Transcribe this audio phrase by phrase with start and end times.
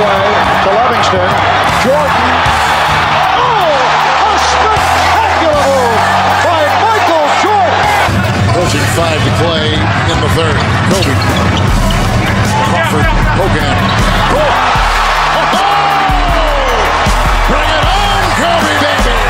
[0.00, 0.32] away
[0.64, 1.28] to Livingston.
[1.84, 2.28] Jordan.
[3.36, 6.00] Oh, a spectacular move
[6.40, 7.84] by Michael Jordan.
[8.48, 10.56] Approaching five to play in the third.
[10.88, 11.12] Kobe.
[12.70, 13.06] Crawford.
[13.36, 13.76] Hogan.
[14.32, 14.80] Oh!
[17.50, 19.20] Bring it on, Kobe, baby!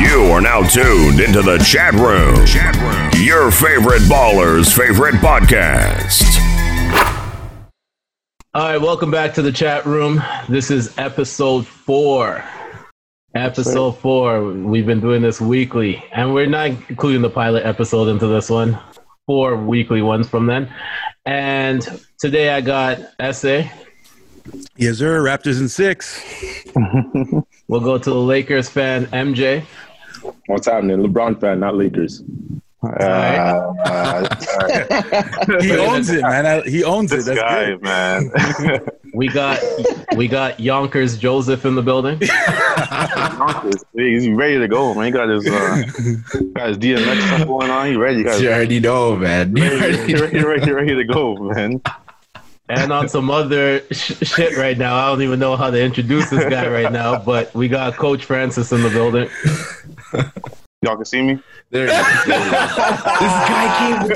[0.00, 2.46] You are now tuned into the chat room.
[2.46, 3.10] Chat room.
[3.22, 6.31] Your favorite baller's favorite podcast.
[8.54, 10.22] All right, welcome back to the chat room.
[10.46, 12.44] This is episode four.
[13.34, 14.44] Episode four.
[14.52, 18.78] We've been doing this weekly, and we're not including the pilot episode into this one.
[19.24, 20.70] Four weekly ones from then.
[21.24, 22.98] And today I got
[23.34, 23.62] SA.
[24.76, 25.22] Yes, sir.
[25.22, 26.22] Raptors in six.
[27.68, 29.64] We'll go to the Lakers fan, MJ.
[30.44, 30.98] What's happening?
[30.98, 32.22] LeBron fan, not Lakers.
[32.82, 33.72] Uh,
[35.60, 36.46] He owns it, man.
[36.46, 37.24] I- He owns it.
[37.24, 37.82] That's guy, good.
[37.82, 38.30] man.
[39.14, 39.60] We got
[40.16, 42.18] we got Yonkers Joseph in the building.
[43.94, 45.04] He's ready to go, man.
[45.04, 45.82] He got his uh,
[46.54, 47.88] got his DMX stuff going on.
[47.88, 48.16] He ready.
[48.18, 49.54] He got You already know, man.
[49.54, 51.82] You ready, already ready, ready, ready to go, man.
[52.70, 54.96] And on some other sh- shit right now.
[54.96, 58.24] I don't even know how to introduce this guy right now, but we got Coach
[58.24, 59.28] Francis in the building.
[60.82, 61.38] Y'all can see me.
[61.70, 61.96] There, this
[63.48, 64.08] guy came.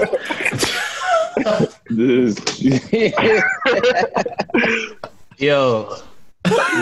[1.91, 2.35] This,
[5.39, 5.97] Yo,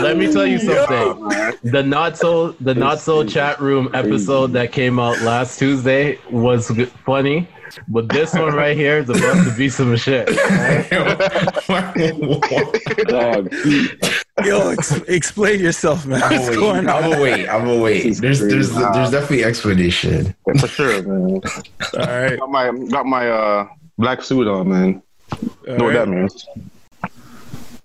[0.02, 1.70] let me tell you something.
[1.70, 6.70] The not so the not so chat room episode that came out last Tuesday was
[7.06, 7.48] funny,
[7.88, 10.26] but this one right here is about to be some shit.
[13.08, 13.52] dog.
[14.44, 16.22] Yo, ex- explain yourself, man.
[16.22, 16.88] I'm What's gonna going wait.
[16.88, 17.10] I'm on?
[17.10, 17.48] gonna wait.
[17.48, 18.02] I'm gonna wait.
[18.20, 18.92] There's there's crazy.
[18.92, 20.34] there's definitely explanation.
[20.58, 21.40] For sure, man.
[21.40, 21.40] All
[22.06, 22.38] right.
[22.38, 25.02] Got my got my uh black suit on, man.
[25.68, 26.46] All know what that means?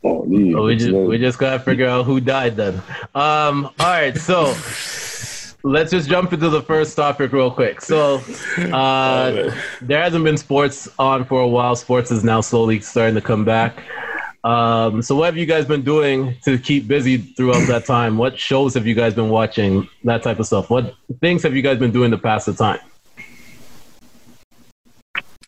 [0.03, 2.75] Oh, we just we just gotta figure out who died then.
[3.13, 4.55] Um, all right, so
[5.63, 7.81] let's just jump into the first topic real quick.
[7.81, 8.21] So
[8.71, 11.75] uh, there hasn't been sports on for a while.
[11.75, 13.83] Sports is now slowly starting to come back.
[14.43, 18.17] Um, so what have you guys been doing to keep busy throughout that time?
[18.17, 19.89] What shows have you guys been watching?
[20.05, 20.69] That type of stuff.
[20.69, 22.79] What things have you guys been doing to pass the time?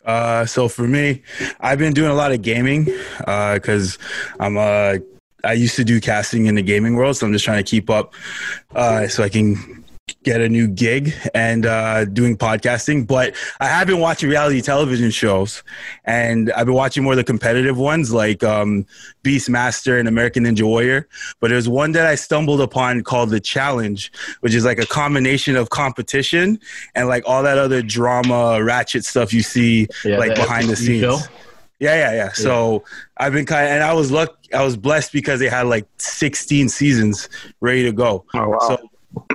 [0.05, 1.21] Uh, so for me,
[1.59, 2.85] I've been doing a lot of gaming
[3.19, 3.97] because
[4.39, 4.95] I'm uh,
[5.43, 7.89] I used to do casting in the gaming world, so I'm just trying to keep
[7.89, 8.13] up
[8.75, 9.83] uh, so I can
[10.23, 13.07] get a new gig and uh, doing podcasting.
[13.07, 15.63] But I have been watching reality television shows,
[16.05, 18.85] and I've been watching more of the competitive ones like um,
[19.23, 21.07] Beastmaster and American Ninja Warrior.
[21.39, 24.11] But there's one that I stumbled upon called The Challenge,
[24.41, 26.59] which is like a combination of competition
[26.95, 30.75] and like all that other drama, ratchet stuff you see Yeah, like the behind the
[30.75, 31.01] scenes.
[31.01, 31.19] show?
[31.79, 32.31] Yeah, yeah, yeah.
[32.33, 32.83] So
[33.17, 35.87] I've been kind of, and I was luck, I was blessed because they had like
[35.97, 37.27] 16 seasons
[37.59, 38.23] ready to go.
[38.35, 38.57] Oh wow.
[38.59, 38.90] So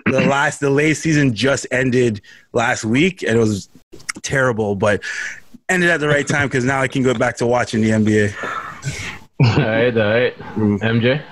[0.07, 2.21] the last, the latest season just ended
[2.53, 3.69] last week, and it was
[4.23, 5.03] terrible, but
[5.69, 8.35] ended at the right time because now I can go back to watching the NBA.
[9.39, 10.39] All right, all right.
[10.81, 11.23] MJ.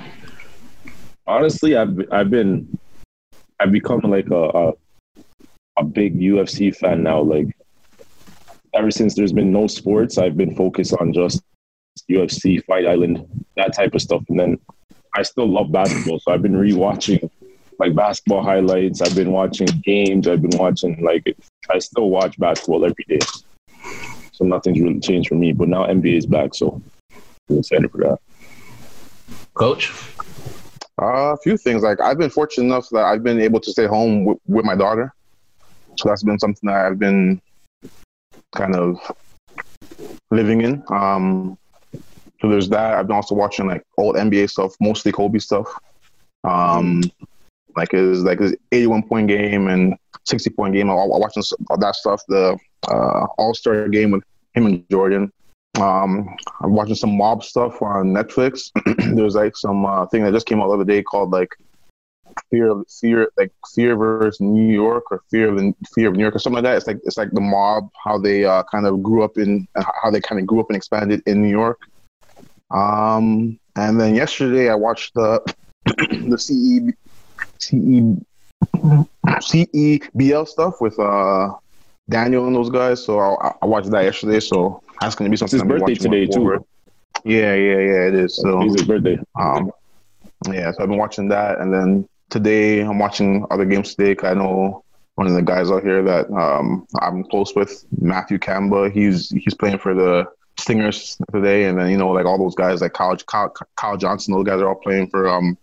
[1.26, 2.78] Honestly, I've I've been
[3.58, 4.72] I've become like a, a
[5.78, 7.20] a big UFC fan now.
[7.20, 7.46] Like
[8.74, 11.42] ever since there's been no sports, I've been focused on just
[12.10, 14.22] UFC, Fight Island, that type of stuff.
[14.28, 14.58] And then
[15.14, 17.30] I still love basketball, so I've been rewatching
[17.78, 19.00] like basketball highlights.
[19.00, 20.28] I've been watching games.
[20.28, 21.36] I've been watching like
[21.70, 23.20] I still watch basketball every day.
[24.32, 25.52] So nothing's really changed for me.
[25.52, 26.80] But now NBA is back, so
[27.48, 28.18] I'm excited for that.
[29.54, 29.92] Coach.
[31.00, 31.82] Uh, a few things.
[31.82, 34.74] Like I've been fortunate enough that I've been able to stay home with, with my
[34.74, 35.12] daughter,
[35.96, 37.40] so that's been something that I've been
[38.54, 38.98] kind of
[40.30, 40.82] living in.
[40.88, 41.58] Um,
[42.40, 42.94] so there's that.
[42.94, 45.66] I've been also watching like old NBA stuff, mostly Kobe stuff.
[46.44, 47.02] Um,
[47.76, 50.90] like his like his 81 point game and 60 point game.
[50.90, 52.22] I'm watching all that stuff.
[52.28, 52.56] The
[52.88, 54.24] uh, All Star game with
[54.54, 55.32] him and Jordan.
[55.80, 58.70] Um, I'm watching some mob stuff on Netflix.
[59.16, 61.50] There's like some uh, thing that just came out the other day called like
[62.50, 66.22] fear of fear like fear versus New York or fear of the fear of New
[66.22, 66.76] York or something like that.
[66.76, 70.10] It's like it's like the mob how they uh, kind of grew up in how
[70.10, 71.80] they kind of grew up and expanded in New York.
[72.70, 75.42] Um, and then yesterday I watched the
[75.84, 76.94] the CE
[77.58, 78.16] CE
[79.26, 81.50] CEBL stuff with uh
[82.08, 83.04] Daniel and those guys.
[83.04, 84.40] So I, I watched that yesterday.
[84.40, 85.58] So that's gonna be something.
[85.58, 86.64] It's his birthday today, too.
[87.24, 88.08] Yeah, yeah, yeah.
[88.08, 88.36] It is.
[88.36, 89.18] So It's his birthday.
[89.36, 89.70] um,
[90.52, 94.14] yeah, so I've been watching that, and then today I'm watching other games today.
[94.26, 94.84] I know
[95.14, 98.90] one of the guys out here that um, I'm close with, Matthew Kamba.
[98.90, 100.26] He's he's playing for the
[100.58, 104.34] Stingers today, and then you know like all those guys like Kyle, Kyle, Kyle Johnson.
[104.34, 105.56] Those guys are all playing for um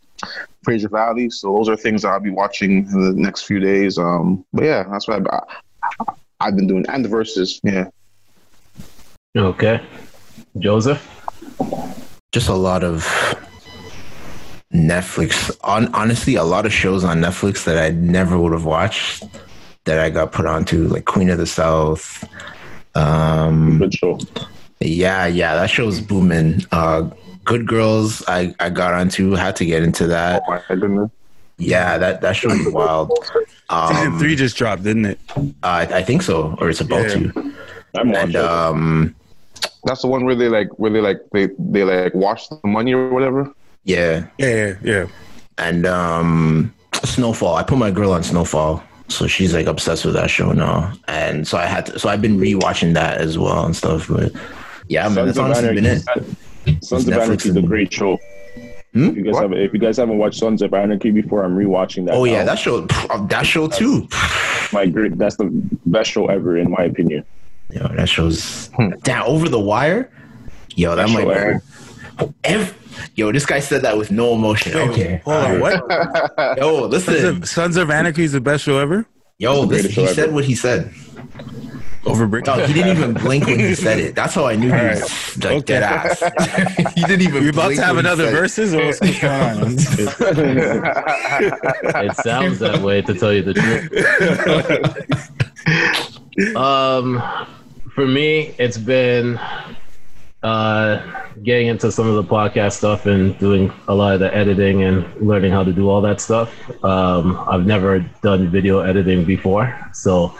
[0.63, 1.29] Fraser Valley.
[1.29, 3.97] So those are things that I'll be watching in the next few days.
[3.97, 5.39] Um, but yeah, that's what I,
[5.83, 7.59] I, I've been doing, and the verses.
[7.63, 7.87] Yeah.
[9.35, 9.81] Okay.
[10.59, 11.07] Joseph?
[12.31, 13.05] Just a lot of
[14.73, 15.55] Netflix.
[15.63, 19.23] On honestly, a lot of shows on Netflix that I never would have watched
[19.85, 22.23] that I got put onto, like Queen of the South.
[22.95, 24.19] Um, Good show.
[24.79, 26.65] yeah, yeah, that show's booming.
[26.71, 27.09] Uh,
[27.45, 30.43] Good Girls, I I got onto, had to get into that.
[30.47, 31.09] Oh my goodness.
[31.57, 33.11] Yeah, that that show is wild.
[33.23, 35.19] Season Um, three just dropped, didn't it?
[35.63, 37.31] I, I think so, or it's about Yeah.
[37.31, 37.53] to.
[37.95, 39.15] I'm And um,
[39.83, 42.93] That's the one where they like where they like they they like wash the money
[42.93, 43.51] or whatever.
[43.83, 45.05] yeah, Yeah, yeah, yeah.
[45.57, 46.73] and um,
[47.03, 47.55] Snowfall.
[47.55, 51.47] I put my girl on Snowfall, so she's like obsessed with that show now, and
[51.47, 51.99] so I had to.
[51.99, 54.07] So I've been rewatching that as well and stuff.
[54.07, 54.31] But
[54.87, 56.03] yeah, man, that's honestly been it.
[56.65, 58.19] Anarchy- Sons of Anarchy is a great show.
[58.93, 59.05] Hmm?
[59.09, 62.05] If you guys have if you guys haven't watched Sons of Anarchy before, I'm rewatching
[62.07, 62.13] that.
[62.15, 64.07] Oh yeah, that show, that show too.
[64.73, 65.17] my great.
[65.17, 65.49] That's the
[65.85, 67.23] best show ever, in my opinion.
[67.69, 68.69] Yo, that show's
[69.03, 70.11] damn over the wire.
[70.75, 71.21] Yo, that, That might.
[71.23, 71.61] show ever.
[72.43, 72.77] Ev-
[73.15, 74.75] Yo, this guy said that with no emotion.
[74.75, 75.89] Okay, Hold on, what?
[76.57, 77.25] Yo, Sons listen.
[77.37, 79.05] of, Sons of Anarchy is the best show ever.
[79.37, 80.33] Yo, this, he show said ever.
[80.33, 80.93] what he said.
[82.11, 82.45] Over Brick.
[82.45, 84.15] No, he didn't even blink when he said it.
[84.15, 85.61] That's how I knew he was like Okay.
[85.79, 86.19] dead ass.
[86.95, 87.43] he didn't even.
[87.43, 88.37] You about blink to have another said it.
[88.37, 92.05] verses, or what's what's going on?
[92.05, 93.91] It sounds that way to tell you the truth.
[96.55, 97.21] um,
[97.93, 99.37] for me, it's been
[100.43, 104.83] uh, getting into some of the podcast stuff and doing a lot of the editing
[104.83, 106.53] and learning how to do all that stuff.
[106.83, 110.35] Um, I've never done video editing before, so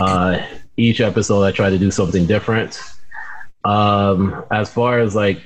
[0.00, 0.38] uh,
[0.80, 2.80] each episode I try to do something different.
[3.64, 5.40] Um, as far as like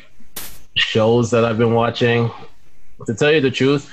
[0.77, 2.31] shows that I've been watching,
[3.07, 3.91] to tell you the truth,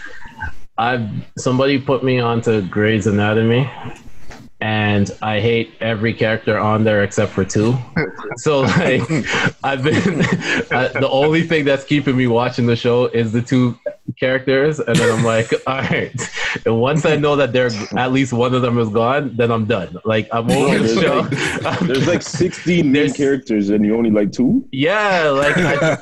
[0.78, 3.70] I've somebody put me onto Grey's Anatomy,
[4.62, 7.76] and I hate every character on there except for two.
[8.38, 9.02] So like,
[9.64, 10.22] I've been
[10.72, 13.78] uh, the only thing that's keeping me watching the show is the two
[14.20, 16.16] characters, and then I'm like, all right.
[16.66, 19.66] And once I know that they're at least one of them is gone, then I'm
[19.66, 19.98] done.
[20.06, 21.20] Like I'm over the There's show.
[21.68, 24.66] like- There's like 16 main characters, and you only like two.
[24.72, 25.98] Yeah, like I,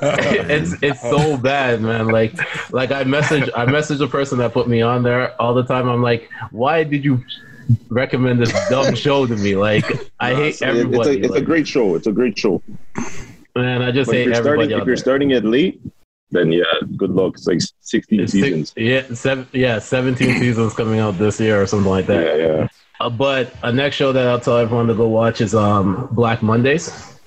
[0.50, 2.08] it's it's so bad, man.
[2.10, 2.34] Like
[2.72, 5.90] like I message I message the person that put me on there all the time.
[5.90, 7.24] I'm like, why did you
[7.90, 9.56] recommend this dumb show to me?
[9.56, 9.86] Like
[10.20, 11.20] I hate It's a, everybody.
[11.20, 11.96] it's a like, great show.
[11.96, 12.62] It's a great show.
[13.56, 13.82] man.
[13.82, 14.74] I just But if hate starting, everybody.
[14.82, 15.82] if you're starting it late,
[16.32, 16.64] then yeah,
[16.98, 17.34] good luck.
[17.36, 18.74] It's like 16 It's six- seasons.
[18.78, 22.24] yeah, seven, yeah, 17 seasons coming out this year or something like that.
[22.38, 22.68] Yeah, yeah.
[23.00, 26.44] Uh, but a next show that I'll tell everyone to go watch is um Black
[26.44, 27.18] Mondays,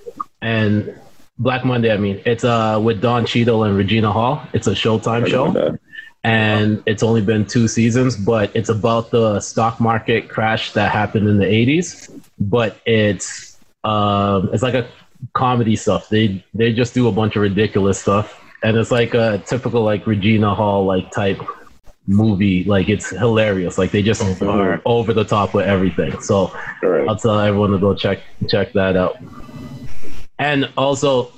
[0.42, 0.94] and
[1.38, 1.92] Black Monday.
[1.92, 4.42] I mean, it's uh with Don Cheadle and Regina Hall.
[4.52, 5.50] It's a Showtime show.
[5.52, 5.80] that.
[6.24, 11.28] And it's only been two seasons, but it's about the stock market crash that happened
[11.28, 12.10] in the 80s.
[12.38, 14.88] But it's um, it's like a
[15.32, 16.08] comedy stuff.
[16.08, 20.06] They they just do a bunch of ridiculous stuff, and it's like a typical like
[20.06, 21.40] Regina Hall like type
[22.06, 22.64] movie.
[22.64, 23.78] Like it's hilarious.
[23.78, 26.20] Like they just are over the top with everything.
[26.20, 26.52] So
[26.82, 27.08] right.
[27.08, 29.16] I'll tell everyone to go check check that out.
[30.38, 31.32] And also,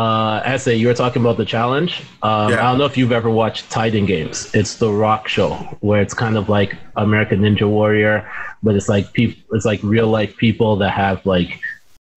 [0.00, 2.02] uh, SA, you were talking about the challenge.
[2.22, 2.60] Um, Yeah.
[2.60, 4.54] I don't know if you've ever watched Titan Games.
[4.54, 8.28] It's the Rock show where it's kind of like American Ninja Warrior,
[8.62, 11.58] but it's like people, it's like real life people that have like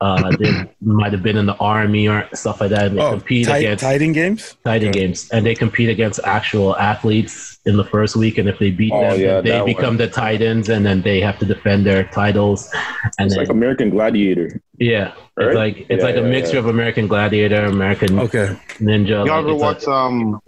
[0.02, 0.52] uh, they
[0.82, 2.88] might have been in the army or stuff like that.
[2.88, 4.56] And they Oh, compete Ti- against Titan games.
[4.66, 8.38] Titan Games, and they compete against actual athletes in the first week.
[8.40, 9.98] And if they beat Oh, them, yeah, they become one.
[9.98, 12.70] the Titans, and then they have to defend their titles.
[13.20, 14.62] And It's then, like American Gladiator.
[14.80, 15.48] Yeah, Right?
[15.48, 16.60] it's like it's Yeah, like a mixture yeah.
[16.60, 18.58] of American Gladiator, American Okay.
[18.80, 19.26] Ninja.
[19.26, 20.42] Y'all like, ever it's a- watch um?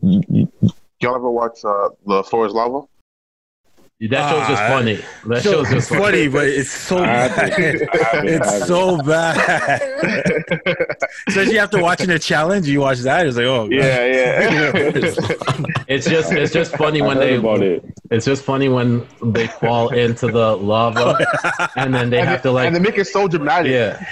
[0.00, 2.82] y- y- Y'all ever watch uh, the Floor is Lava?
[4.00, 5.00] That show's just Ah, funny.
[5.26, 7.30] That So, show's just funny, but it's so I bad.
[7.30, 8.28] haven't- I haven't- I haven't.
[8.42, 9.82] It's so bad.
[11.26, 13.26] Especially after watching the challenge, you watch that.
[13.26, 14.72] It's like, oh, Yeah, yeah.
[15.88, 17.82] It's just it's just funny I when they about it.
[18.10, 21.18] it's just funny when they fall into the lava
[21.76, 23.72] and then they and, have to like and they make it so dramatic.
[23.72, 24.04] yeah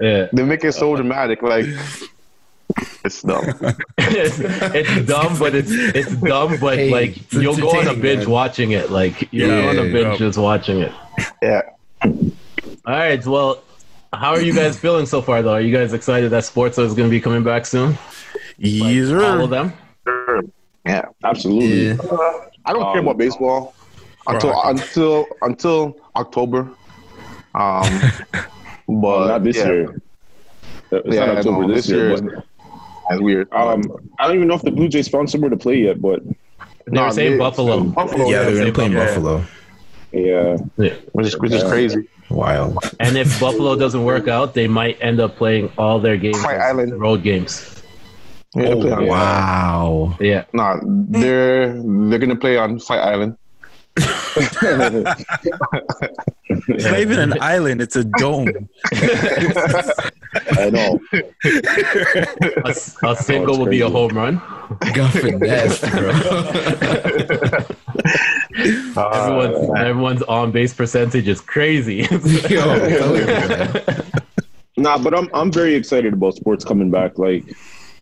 [0.00, 1.42] yeah They make it so dramatic.
[1.42, 1.64] Like
[3.04, 3.44] it's dumb.
[3.98, 8.22] it's, it's dumb, but it's it's dumb, but Hey, like you'll go on a binge
[8.22, 8.30] man.
[8.30, 8.90] watching it.
[8.90, 10.16] Like you're Yeah, on a binge yeah.
[10.16, 10.92] just watching it.
[11.42, 11.62] Yeah.
[12.04, 12.12] All
[12.86, 13.62] right, well,
[14.12, 15.42] how are you guys feeling so far?
[15.42, 17.96] Though, are you guys excited that sports is going to be coming back soon?
[18.58, 19.40] Yes, All sir.
[19.40, 19.72] of them.
[20.86, 21.04] Yeah.
[21.24, 21.86] Absolutely.
[21.88, 21.96] Yeah.
[22.66, 23.74] I don't care Um, about baseball
[24.26, 24.70] until Right.
[24.70, 26.68] until until October.
[27.54, 28.00] Um,
[28.32, 28.48] but
[28.86, 29.66] Well, not this yeah.
[29.66, 30.00] year.
[30.90, 32.08] It's Yeah, not October no, this, this year.
[32.10, 32.44] year but,
[33.08, 33.48] That's weird.
[33.52, 33.82] um,
[34.18, 36.00] I don't even know if the Blue Jays found somewhere to play yet.
[36.00, 36.30] But They
[36.86, 37.84] were Nah, saying they- Buffalo.
[37.84, 39.38] Buffalo, yeah, they're say gonna play in Buffalo.
[39.38, 39.46] Buffalo.
[40.12, 40.94] yeah, Yeah.
[41.12, 42.08] which is, which is crazy.
[42.30, 42.78] Wild.
[43.00, 46.56] And if Buffalo doesn't work out, they might end up playing all their games Fight
[46.56, 46.98] as Island.
[47.00, 47.70] road games.
[48.56, 50.16] Yeah, they Wow.
[50.20, 50.44] Yeah.
[50.52, 53.36] Nah, they're they're gonna play on Fight Island.
[56.68, 58.48] It's not even an island; it's a dome.
[58.92, 60.98] I know.
[62.64, 64.36] A, a single will be a home run.
[64.94, 66.10] Got finessed, bro.
[68.56, 72.06] Everyone's, uh, everyone's on base percentage is crazy.
[72.48, 73.82] Yo,
[74.76, 77.18] Nah, but I'm I'm very excited about sports coming back.
[77.18, 77.44] Like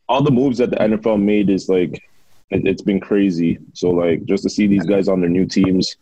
[0.08, 2.02] all the moves that the NFL made is like
[2.50, 3.58] it, it's been crazy.
[3.72, 5.96] So like just to see these guys on their new teams,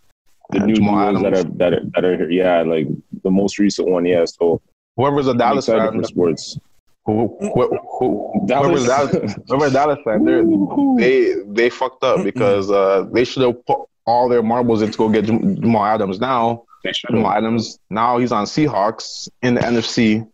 [0.52, 2.30] the new duos that are that are, that are here.
[2.30, 2.86] Yeah, like
[3.22, 4.04] the most recent one.
[4.06, 4.60] Yeah, so
[4.96, 6.58] Whoever's a Dallas fan, for sports.
[7.06, 8.66] who, who, who, Dallas.
[8.68, 13.78] whoever's Dallas, whoever's Dallas fan, they they fucked up because uh, they should have put
[14.06, 16.20] all their marbles in to go get Jam- Jamal Adams.
[16.20, 16.64] Now
[17.10, 20.26] Jamal Adams, now he's on Seahawks in the NFC.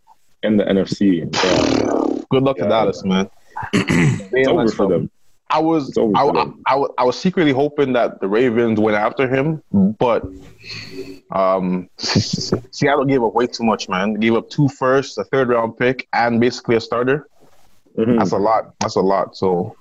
[0.43, 1.29] in the NFC.
[1.33, 2.23] Yeah.
[2.29, 2.63] Good luck Yeah.
[2.65, 3.29] to Dallas, man.
[3.73, 5.09] It's over for them.
[5.49, 6.45] I was I, I.
[6.65, 10.23] I, was- I was secretly hoping that the Ravens went after him, but
[11.31, 14.13] um, Seattle gave up way too much, man.
[14.13, 17.27] They gave up two firsts, a third round pick, and basically a starter.
[17.97, 18.19] Mhm.
[18.19, 18.73] That's a lot.
[18.79, 19.35] That's a lot.
[19.37, 19.75] So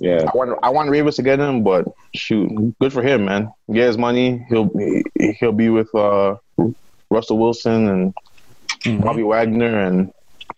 [0.00, 0.24] Yeah.
[0.32, 3.52] I want I want Ravens to get him, but shoot, good for him, man.
[3.72, 4.44] Get his money.
[4.48, 4.70] He'll
[5.38, 6.36] he'll be with uh,
[7.10, 8.14] Russell Wilson
[8.84, 10.12] and Bobby Wagner and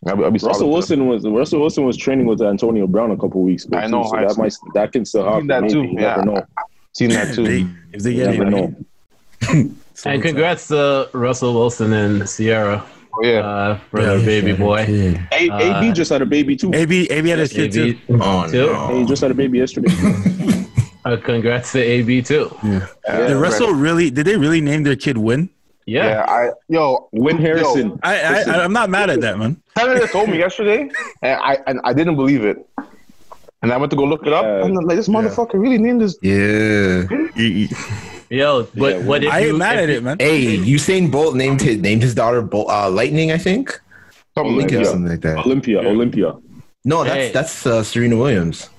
[0.07, 3.17] I'll be, I'll be Russell Wilson was Russell Wilson was training with Antonio Brown a
[3.17, 3.79] couple weeks ago.
[3.79, 5.47] I know, too, so I that might that can still happen.
[5.49, 5.73] that maybe.
[5.75, 6.17] too, You yeah.
[6.17, 6.47] never know.
[6.93, 7.45] Seen that too.
[7.45, 8.85] They, if they You get never anybody,
[9.53, 9.71] know.
[9.95, 12.85] so and congrats to Russell Wilson and Ciara
[13.15, 13.39] Oh, yeah.
[13.41, 14.79] uh, for Yeah, their yeah, baby boy.
[15.33, 16.73] A- Uh, AB just had a baby too.
[16.75, 17.99] AB, AB had his kid too.
[18.09, 18.67] Oh, too.
[18.73, 18.99] no.
[18.99, 19.93] He just had a baby yesterday.
[21.05, 22.57] Uh, congrats to AB too.
[22.63, 22.87] Yeah,
[23.27, 24.09] Did Russell really?
[24.09, 25.51] Did they really name their kid Win?
[25.93, 26.07] Yeah.
[26.09, 26.41] Yeah, I
[26.77, 27.99] yo, Win Harrison.
[28.03, 29.53] I, I, I I'm not mad at that, man.
[29.77, 30.81] Tyler told me yesterday,
[31.29, 32.59] and I and I didn't believe it.
[33.63, 34.65] And I went to go look it up, Yeah.
[34.65, 36.15] and I'm like, this motherfucker really named this.
[36.23, 37.07] Yeah.
[38.31, 40.17] Yo, but Yeah, what if I you, ain't mad at it, man.
[40.19, 43.79] Hey, Usain Bolt named his named his daughter Bolt, uh, Lightning, I think.
[44.35, 44.85] Something Olympia, yeah.
[44.85, 45.37] something like that.
[45.45, 45.79] Olympia.
[45.81, 46.35] Olympia.
[46.85, 47.31] No, that's Hey.
[47.33, 48.71] that's uh, Serena Williams.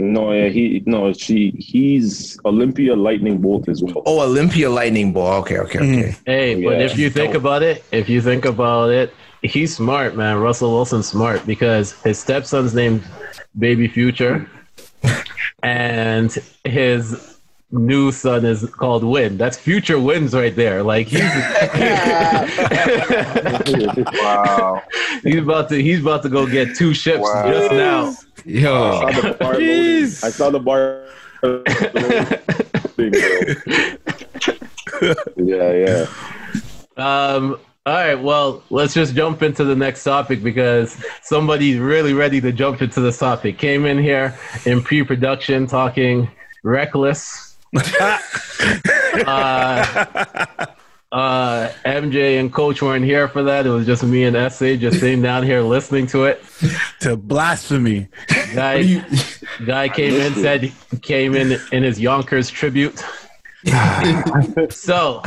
[0.00, 4.02] No, yeah, he no, she he's Olympia Lightning Bolt as well.
[4.06, 5.40] Oh, Olympia Lightning Bolt.
[5.42, 6.08] Okay, okay, okay.
[6.12, 6.18] Mm.
[6.24, 6.84] Hey, but Yeah.
[6.86, 9.12] if you think about it, if you think about it,
[9.42, 10.36] he's smart, man.
[10.38, 13.02] Russell Wilson's smart because his stepson's named
[13.58, 14.48] Baby Future,
[15.64, 16.30] and
[16.64, 17.37] his
[17.70, 19.36] new son is called Win.
[19.36, 20.82] That's Future Wins right there.
[20.82, 21.20] Like he's
[24.20, 24.82] Wow.
[25.22, 27.50] he's about to he's about to go get two ships Wow.
[27.50, 28.08] just now.
[28.08, 29.54] I Yo, saw the bar.
[29.56, 31.04] I saw the bar.
[35.36, 36.06] yeah, yeah.
[36.96, 37.58] Um.
[37.86, 38.14] All right.
[38.16, 43.00] Well, let's just jump into the next topic because somebody's really ready to jump into
[43.00, 43.56] this topic.
[43.58, 46.28] Came in here in pre-production talking
[46.64, 47.47] reckless.
[49.26, 50.46] Uh,
[51.10, 53.66] uh, MJ and Coach weren't here for that.
[53.66, 56.44] It was just me and SA just sitting down here listening to it.
[57.00, 58.08] To blasphemy.
[58.54, 59.04] Guy,
[59.66, 60.72] guy came in said
[61.02, 63.02] came in in his Yonkers tribute.
[64.70, 65.22] so,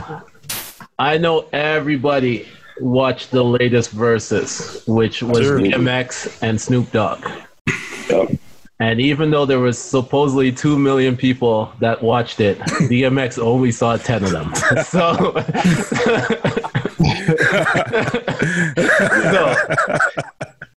[0.99, 2.47] I know everybody
[2.79, 5.59] watched the latest verses, which was Sure.
[5.59, 7.25] DMX and Snoop Dogg.
[8.09, 8.31] Yep.
[8.81, 12.57] And even though there was supposedly two million people that watched it,
[12.89, 14.51] DMX only saw ten of them.
[14.81, 15.13] So,
[19.31, 19.55] so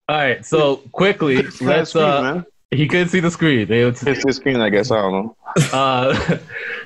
[0.09, 0.43] all right.
[0.43, 1.95] So quickly, let's.
[1.95, 2.41] Uh,
[2.71, 3.67] he couldn't see the screen.
[3.71, 4.89] It's his screen, I guess.
[4.89, 5.35] I don't know.
[5.71, 6.37] uh,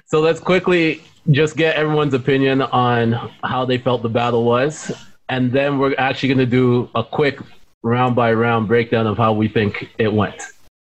[0.06, 3.14] so let's quickly just get everyone's opinion on
[3.46, 4.92] how they felt the battle was,
[5.30, 7.40] and then we're actually going to do a quick
[7.84, 10.42] round by round breakdown of how we think it went.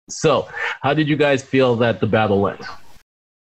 [0.10, 0.48] So,
[0.82, 2.62] how did you guys feel that the battle went?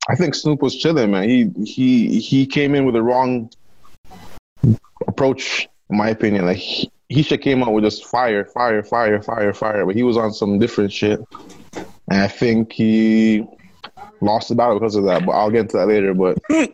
[0.09, 1.29] I think Snoop was chilling, man.
[1.29, 3.51] He he he came in with the wrong
[5.07, 6.47] approach, in my opinion.
[6.47, 9.87] Like he, he should came out with just fire, fire, fire, fire, fire.
[9.87, 11.21] But he was on some different shit,
[12.11, 13.47] and I think he
[14.21, 15.25] lost the battle because of that.
[15.25, 16.15] But I'll get into that later.
[16.15, 16.67] But I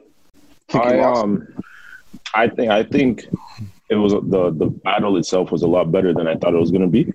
[0.68, 1.46] think I um,
[2.34, 3.26] I think I think
[3.90, 6.70] it was the the battle itself was a lot better than I thought it was
[6.70, 7.12] going to be,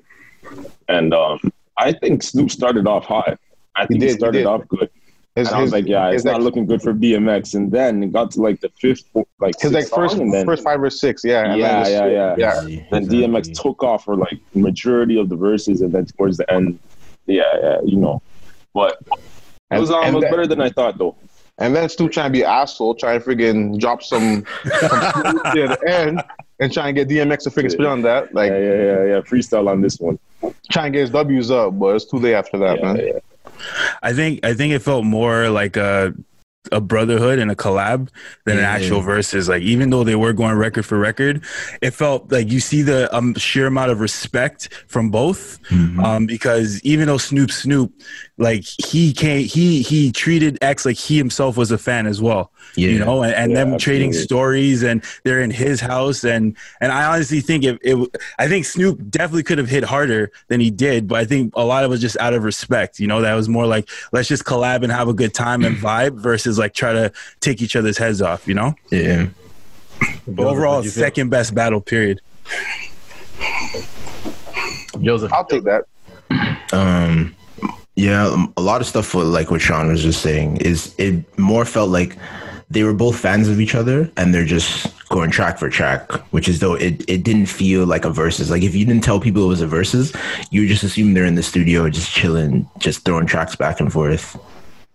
[0.88, 1.40] and um,
[1.80, 3.40] I think Snoop started off hot.
[3.76, 4.46] I think he, did, he started did.
[4.48, 4.90] off good.
[5.36, 7.54] His, And I was his- like, yeah, it's his not like- looking good for DMX.
[7.56, 9.04] And then it got to like the fifth,
[9.40, 11.44] like his like first song, then first five or six, yeah.
[11.44, 12.62] and then Yeah, the- yeah, yeah.
[12.68, 12.84] yeah.
[12.92, 16.80] then DMX took off for like majority of the verses, and then towards the end,
[17.28, 18.22] yeah, yeah, you know.
[18.74, 19.20] But it
[19.72, 21.16] And- was, um, it was then- better than I thought, though.
[21.62, 24.46] And then Stu trying to be asshole, trying to friggin' drop some,
[24.80, 24.92] some
[25.46, 26.24] at the end
[26.62, 28.34] and try and get DMX to friggin' spit on that.
[28.34, 29.20] Like, Yeah, yeah, yeah, yeah.
[29.22, 30.18] Freestyle on this one.
[30.72, 33.06] Try and get his W's up, but it's too late after that, Yeah, man.
[33.08, 33.20] yeah.
[34.02, 36.14] I think I think it felt more like a
[36.74, 38.10] a brotherhood and a collab
[38.46, 38.70] than an Yeah.
[38.70, 39.48] actual verses.
[39.50, 41.42] Like even though they were going record for record,
[41.82, 45.58] it felt like you see the um, sheer amount of respect from both.
[45.72, 47.92] Um, because even though Snoop Snoop,
[48.40, 52.52] like he came, he he treated X like he himself was a fan as well.
[52.76, 52.90] Yeah.
[52.90, 56.92] You know, and, and Yeah, them trading stories and they're in his house and and
[56.92, 57.98] I honestly think it, it
[58.40, 61.64] I think Snoop definitely could have hit harder than he did, but I think a
[61.66, 63.00] lot of it was just out of respect.
[63.00, 65.76] You know, that was more like let's just collab and have a good time and
[65.90, 68.48] vibe versus like try to take each other's heads off.
[68.48, 69.28] You know, Yeah.
[70.28, 71.04] but overall, what'd you feel?
[71.04, 72.22] second best battle period.
[75.02, 75.32] Joseph.
[75.34, 75.86] I'll take that.
[76.72, 77.36] Um,
[78.00, 81.66] yeah, um, a lot of stuff like what Sean was just saying is it more
[81.66, 82.16] felt like
[82.70, 86.48] they were both fans of each other and they're just going track for track, which
[86.48, 88.50] is though it, it didn't feel like a versus.
[88.50, 90.14] Like if you didn't tell people it was a versus,
[90.50, 93.92] you would just assume they're in the studio just chilling, just throwing tracks back and
[93.92, 94.40] forth.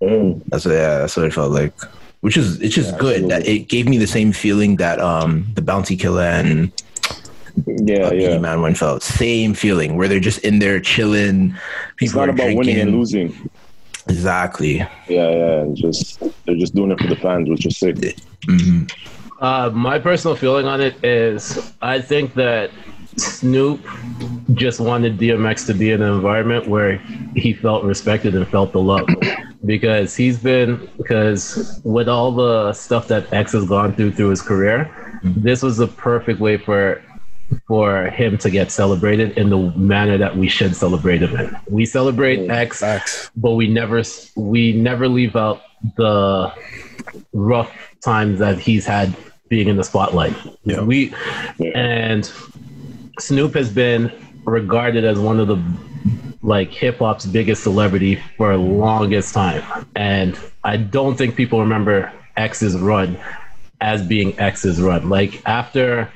[0.00, 0.42] Mm.
[0.48, 1.74] That's what, yeah, that's what it felt like.
[2.22, 3.28] Which is it's just Yeah, good.
[3.28, 6.72] That it gave me the same feeling that um the Bounty Killer and
[7.66, 8.38] Yeah, yeah.
[8.38, 9.02] Man one felt.
[9.02, 11.54] Same feeling where they're just in there chilling.
[11.54, 12.98] It's People not are about winning and drinking.
[12.98, 13.50] losing.
[14.08, 14.76] Exactly.
[15.08, 15.66] Yeah, yeah.
[15.74, 18.16] Just they're just doing it for the fans, which is sick.
[18.46, 18.84] hmm
[19.40, 22.70] Uh, my personal feeling on it is I think that
[23.16, 23.80] Snoop
[24.54, 26.98] just wanted DMX to be in an environment where
[27.36, 29.08] he felt respected and felt the love.
[29.64, 34.42] Because he's been, because with all the stuff that X has gone through through his
[34.42, 34.90] career,
[35.22, 37.00] this was the perfect way for
[37.66, 41.56] for him to get celebrated in the manner that we should celebrate him in.
[41.68, 43.30] We celebrate X Facts.
[43.36, 44.02] but we never
[44.36, 45.62] we never leave out
[45.96, 46.52] the
[47.32, 47.70] rough
[48.02, 49.14] times that he's had
[49.48, 50.34] being in the spotlight.
[50.64, 50.82] Yeah.
[50.82, 51.14] We
[51.58, 51.70] Yeah.
[51.74, 52.30] and
[53.18, 54.10] Snoop has been
[54.44, 55.62] regarded as one of the
[56.42, 59.62] like hip hop's biggest celebrity for the longest time,
[59.96, 63.16] and I don't think people remember X's run
[63.80, 65.08] as being X's run.
[65.08, 66.10] Like after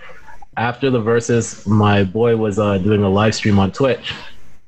[0.58, 4.12] after the verses, my boy was uh, doing a live stream on Twitch,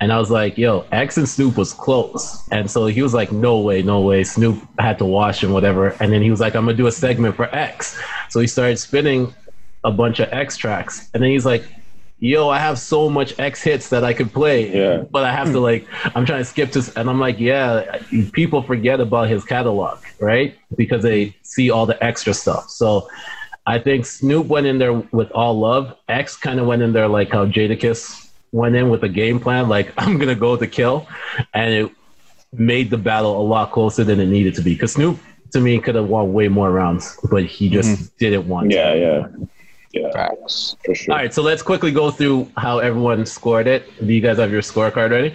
[0.00, 3.33] and I was like, "Yo, X and Snoop was close," and so he was like,
[3.33, 6.55] "No way, no way." Snoop had to wash and whatever, and then he was like,
[6.55, 8.00] "I'm gonna do a segment for X,"
[8.31, 9.35] so he started spinning
[9.85, 11.64] a bunch of X tracks, and then he's like.
[12.22, 15.05] Yo, I have so much X hits that I could play, Yeah.
[15.11, 17.96] but I have to like, I'm trying to skip this, and I'm like, yeah,
[18.33, 20.55] people forget about his catalog, right?
[20.76, 22.68] Because they see all the extra stuff.
[22.68, 23.09] So
[23.66, 25.96] I think Snoop went in there with all love.
[26.09, 29.68] X kind of went in there like how Jadakiss went in with a game plan,
[29.68, 31.07] like I'm gonna go to kill,
[31.55, 31.92] and it
[32.53, 34.75] made the battle a lot closer than it needed to be.
[34.75, 35.18] Because Snoop,
[35.53, 38.70] to me, could have won way more rounds, but he just didn't want.
[38.70, 38.77] to.
[38.77, 39.27] Yeah, yeah,
[39.92, 40.77] yeah, Facts.
[40.85, 41.14] for sure.
[41.14, 43.87] All right, so let's quickly go through how everyone scored it.
[44.05, 45.35] Do you guys have your scorecard ready?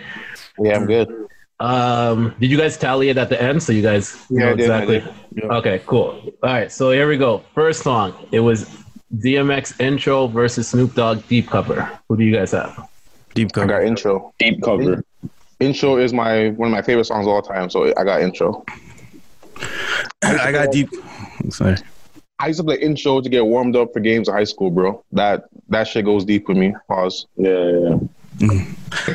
[0.59, 1.24] Yeah, I'm good.
[1.59, 4.59] Um, did you guys tally it at the end so you guys Yeah, know did,
[4.61, 5.03] exactly?
[5.31, 5.45] Yeah.
[5.57, 6.21] Okay, cool.
[6.43, 7.43] All right, so here we go.
[7.53, 8.13] First song.
[8.31, 8.69] It was
[9.17, 11.89] DMX intro versus Snoop Dogg deep cover.
[12.09, 12.89] Who do you guys have?
[13.33, 13.73] Deep cover.
[13.73, 14.33] I got intro.
[14.39, 15.03] Deep cover.
[15.59, 18.65] Intro is my one of my favorite songs of all time, so I got intro.
[20.23, 20.89] I got deep.
[21.49, 21.77] Sorry.
[22.39, 25.03] I used to play intro to get warmed up for games in high school, bro.
[25.13, 26.75] That that shit goes deep with me.
[26.89, 27.27] Pause.
[27.37, 27.97] Yeah, yeah, yeah.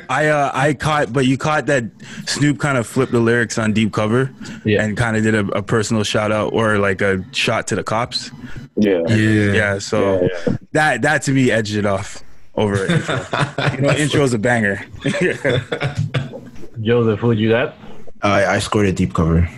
[0.08, 1.84] I uh, I caught, but you caught that
[2.26, 4.30] Snoop kind of flipped the lyrics on deep cover,
[4.64, 4.82] Yeah.
[4.82, 7.82] and kind of did a, a personal shout out or like a shot to the
[7.84, 8.30] cops.
[8.76, 9.00] yeah.
[9.08, 9.52] Yeah.
[9.52, 10.56] Yeah, so Yeah, yeah.
[10.72, 12.22] that that to me edged it off
[12.54, 13.16] over intro.
[13.74, 14.84] you know, intro is a banger.
[16.80, 17.74] Joseph, who'd you that?
[18.22, 19.48] I, I scored a deep cover.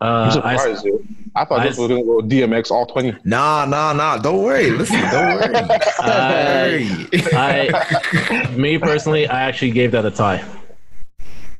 [0.00, 0.86] Uh, I'm surprised.
[1.36, 3.14] I thought I- this was gonna go DMX all twenty.
[3.24, 4.16] Nah, nah, nah.
[4.18, 4.70] Don't worry.
[4.70, 5.54] Listen, don't worry.
[6.02, 7.70] I,
[8.32, 10.42] I, me personally, I actually gave that a tie.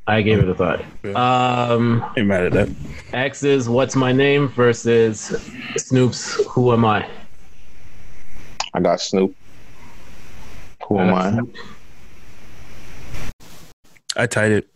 [0.06, 0.84] I gave it a tie.
[1.14, 2.68] Um, Ain't mad at that.
[3.12, 5.38] X's "What's My Name" versus
[5.76, 7.06] Snoop's "Who Am I."
[8.74, 9.34] I got Snoop.
[10.88, 11.40] Who am I?
[14.16, 14.68] I tied it.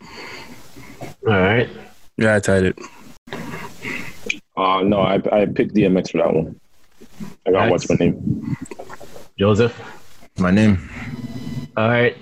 [1.27, 1.69] All right.
[2.17, 2.77] Yeah, I tied it.
[4.57, 6.59] Uh, no, I I picked DMX for that one.
[7.45, 8.57] I got what's my name?
[9.37, 9.79] Joseph.
[10.37, 10.89] My name.
[11.77, 12.17] All right.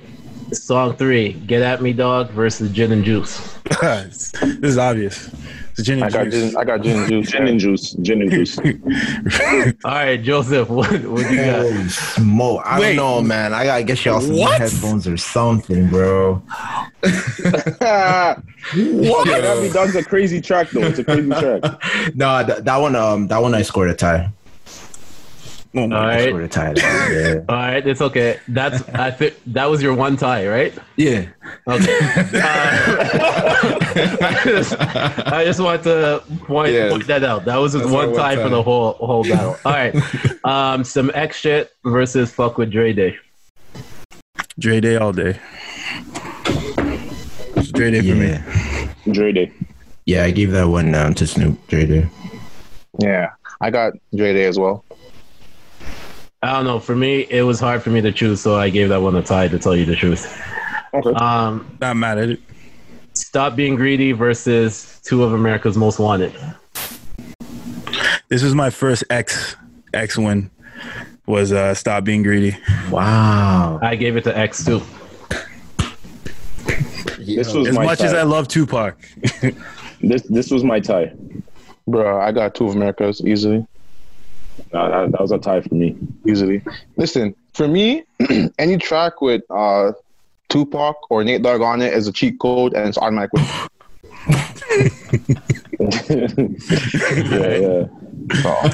[0.51, 3.57] Song three, Get At Me Dog versus Gin and Juice.
[3.81, 5.29] this is obvious.
[5.75, 6.51] It's gin I got juice.
[6.51, 6.57] gin.
[6.57, 7.31] I got gin and juice.
[7.31, 7.91] Gin and juice.
[7.93, 8.57] Gin and juice.
[9.83, 11.61] All right, Joseph, what, what do you got?
[11.61, 12.61] Holy smoke.
[12.63, 12.95] I Wait.
[12.95, 13.53] don't know, man.
[13.53, 14.59] I gotta get y'all some What?
[14.61, 16.35] headphones or something, bro.
[17.03, 18.37] what?
[18.71, 20.81] Yeah, that be that's a crazy track though.
[20.83, 21.61] It's a crazy track.
[22.15, 24.29] no, that, that one, um, that one I scored a tie.
[25.75, 26.73] Oh All my I right, scored a tie.
[26.77, 27.35] Yeah.
[27.49, 28.39] all right, it's okay.
[28.47, 30.71] That's I think that was your one tie, right?
[30.97, 31.25] yeah.
[31.67, 31.99] Okay.
[32.35, 36.89] Uh, I, just, I just want to point, Yeah.
[36.89, 37.45] point that out.
[37.45, 39.55] That was just That's one my one tie for the whole whole battle.
[39.65, 39.95] All right.
[40.45, 43.17] Um, some X shit versus fuck with Dre Day.
[44.59, 45.39] Dre Day all day.
[47.55, 48.27] It's Dre Day for me.
[48.29, 48.93] Yeah.
[49.11, 49.51] Dre Day.
[50.05, 52.09] Yeah, I gave that one um, to Snoop Dre Day.
[52.99, 54.83] Yeah, I got Dre Day as well.
[56.41, 56.79] I don't know.
[56.79, 59.21] For me, it was hard for me to choose, so I gave that one a
[59.23, 59.47] tie.
[59.47, 60.41] To tell you the truth.
[60.93, 61.09] Okay.
[61.13, 62.39] Um, Not mad at it.
[63.33, 66.31] Stop being greedy versus two of America's most wanted.
[68.29, 69.55] This was my first X
[69.91, 70.51] X win.
[71.25, 72.55] Was uh stop being greedy.
[72.91, 73.79] Wow.
[73.81, 74.83] I gave it to X too.
[77.17, 78.05] This was As much tie.
[78.05, 79.03] as I love Tupac.
[80.03, 81.11] this this was my tie.
[81.87, 83.65] Bro, I got two of America's easily.
[84.71, 85.97] Nah, that, that was a tie for me.
[86.27, 86.61] Easily.
[86.97, 88.03] Listen, for me,
[88.59, 89.93] any track with uh
[90.53, 93.33] Tupac or Nate Dogg on it is a cheat code and it's automatic.
[93.33, 93.43] win.
[97.31, 97.85] yeah, yeah.
[98.41, 98.69] So,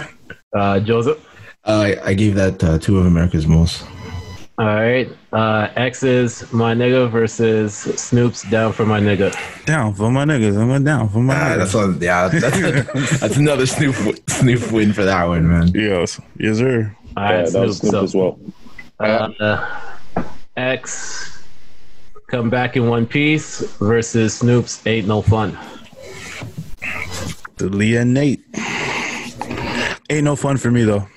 [0.53, 1.25] Uh, Joseph.
[1.65, 3.83] Uh, I gave that uh, two of America's most.
[4.57, 5.07] All right.
[5.31, 9.33] Uh, X is my nigga versus Snoop's down for my nigga.
[9.65, 10.57] Down for my niggas.
[10.59, 11.57] I'm going down for my Ah, niggas.
[11.57, 12.01] that's one.
[12.01, 13.95] Yeah, that's, that's another Snoop
[14.27, 15.67] Snoop win for that one, man.
[15.73, 16.19] Yes.
[16.37, 16.93] Yes, sir.
[17.15, 18.39] All yeah right, that was Snoop so, as well.
[18.99, 19.79] uh,
[20.57, 21.38] X
[22.29, 25.57] come back in one piece versus Snoop's ain't no fun.
[27.57, 28.43] The Leah and Nate.
[30.09, 31.07] Ain't no fun for me though.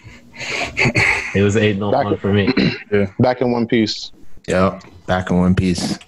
[1.35, 2.53] It was ain't no Back- fun for me.
[3.21, 4.13] back in one piece.
[4.49, 5.99] Yep, back in one piece.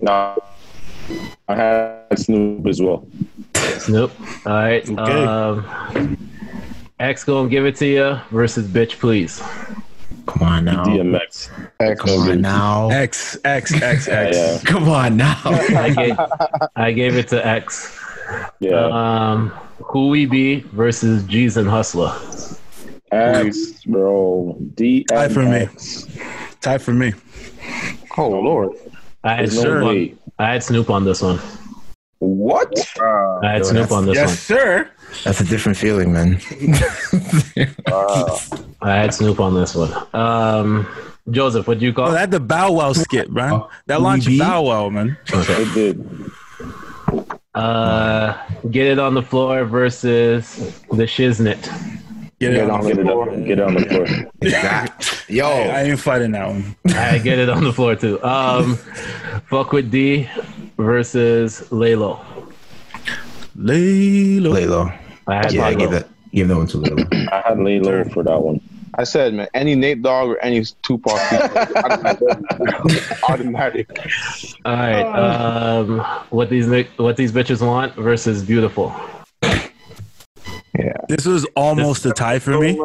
[0.00, 0.36] Nah,
[1.48, 3.06] I had Snoop as well.
[3.78, 4.12] Snoop.
[4.46, 4.88] All right.
[4.88, 5.24] Okay.
[5.24, 6.18] Um,
[7.00, 9.42] X gonna give it to you versus bitch please.
[10.26, 10.84] Come on now.
[10.84, 11.50] DMX.
[11.80, 12.00] X.
[12.00, 12.88] Come on now.
[12.90, 14.36] X X X X.
[14.36, 15.38] Yeah, Come on now.
[15.44, 16.16] I gave
[16.76, 17.98] I gave it to X.
[18.60, 18.86] yeah.
[18.86, 22.12] Um, who we be versus G's and Hustler.
[23.12, 24.56] X, bro.
[24.74, 25.06] DMX.
[25.08, 25.68] Tie for me.
[26.60, 27.12] Tie for me.
[28.16, 28.70] Oh Lord.
[29.22, 30.18] I had There's no Snoop on.
[30.38, 31.38] I had Snoop on this one.
[32.18, 32.72] What?
[33.42, 34.28] I had Yo, Snoop on this one.
[34.28, 34.90] Yes, sir.
[35.22, 36.40] That's a different feeling, man.
[36.40, 37.68] one.
[38.82, 39.92] I had Snoop on this one.
[40.12, 40.86] Um,
[41.30, 42.08] Joseph, what do you call?
[42.08, 43.62] Oh, that the Bow Wow skit, man.
[43.86, 44.44] That launched Louis B?
[44.44, 45.16] Bow Wow, man.
[45.32, 46.30] It did.
[47.54, 48.36] Uh,
[48.70, 50.56] get it on the floor versus
[50.90, 51.62] the Shiznit.
[52.40, 53.26] Get it Get on on the Get it floor.
[53.36, 54.06] Get it on the floor.
[54.40, 56.76] That- Yo, I ain't fighting that one.
[56.94, 58.22] I get it on the floor too.
[58.24, 58.74] Um,
[59.46, 60.28] fuck with D
[60.76, 62.22] versus Laylo.
[63.56, 64.52] Laylo.
[64.52, 64.98] Laylo.
[65.26, 65.78] I had Yeah, I Laylo.
[65.78, 66.08] gave that.
[66.32, 67.28] Give that one to Laylo.
[67.32, 68.60] I had lay low for that one.
[68.96, 71.12] I said, man, any Nate Dogg or any Tupac,
[73.28, 73.88] automatic.
[74.64, 75.02] All right.
[75.02, 75.98] Um,
[76.30, 78.94] what these what these bitches want versus beautiful.
[79.42, 82.78] Yeah, This was almost a tie for me.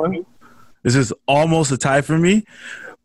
[0.84, 2.45] This is almost a tie for me,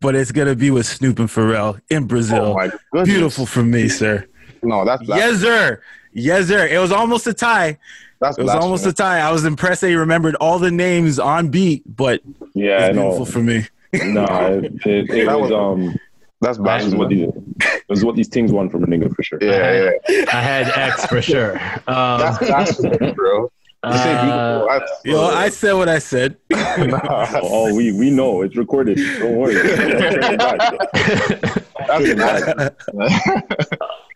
[0.00, 2.56] but it's gonna be with Snoop and Pharrell in Brazil.
[2.58, 3.04] Oh my.
[3.04, 4.26] Beautiful for me, sir.
[4.62, 5.82] No, that's that's, Yes, sir.
[6.12, 6.66] Yes, sir.
[6.66, 7.78] It was almost a tie.
[8.24, 9.20] That's It was almost a tie.
[9.20, 12.20] I was impressed that he remembered all the names on beat, but
[12.54, 13.24] Yeah, I it's beautiful know.
[13.26, 13.66] for me.
[13.92, 15.94] Nah, it, it, it That was was- um,
[16.40, 17.28] that's it was what these,
[17.60, 19.38] it was what these things want from a nigga for sure.
[19.40, 21.54] Yeah, yeah, I had X for sure.
[21.86, 23.50] Um, that's blasphemy, bro.
[23.86, 24.66] You say uh, beautiful.
[24.68, 26.36] That's, Yo, I said what I said.
[26.54, 28.96] Oh, oh, we we know it's recorded.
[29.18, 29.54] Don't worry.
[29.54, 29.74] that's
[32.14, 32.70] blasphemy.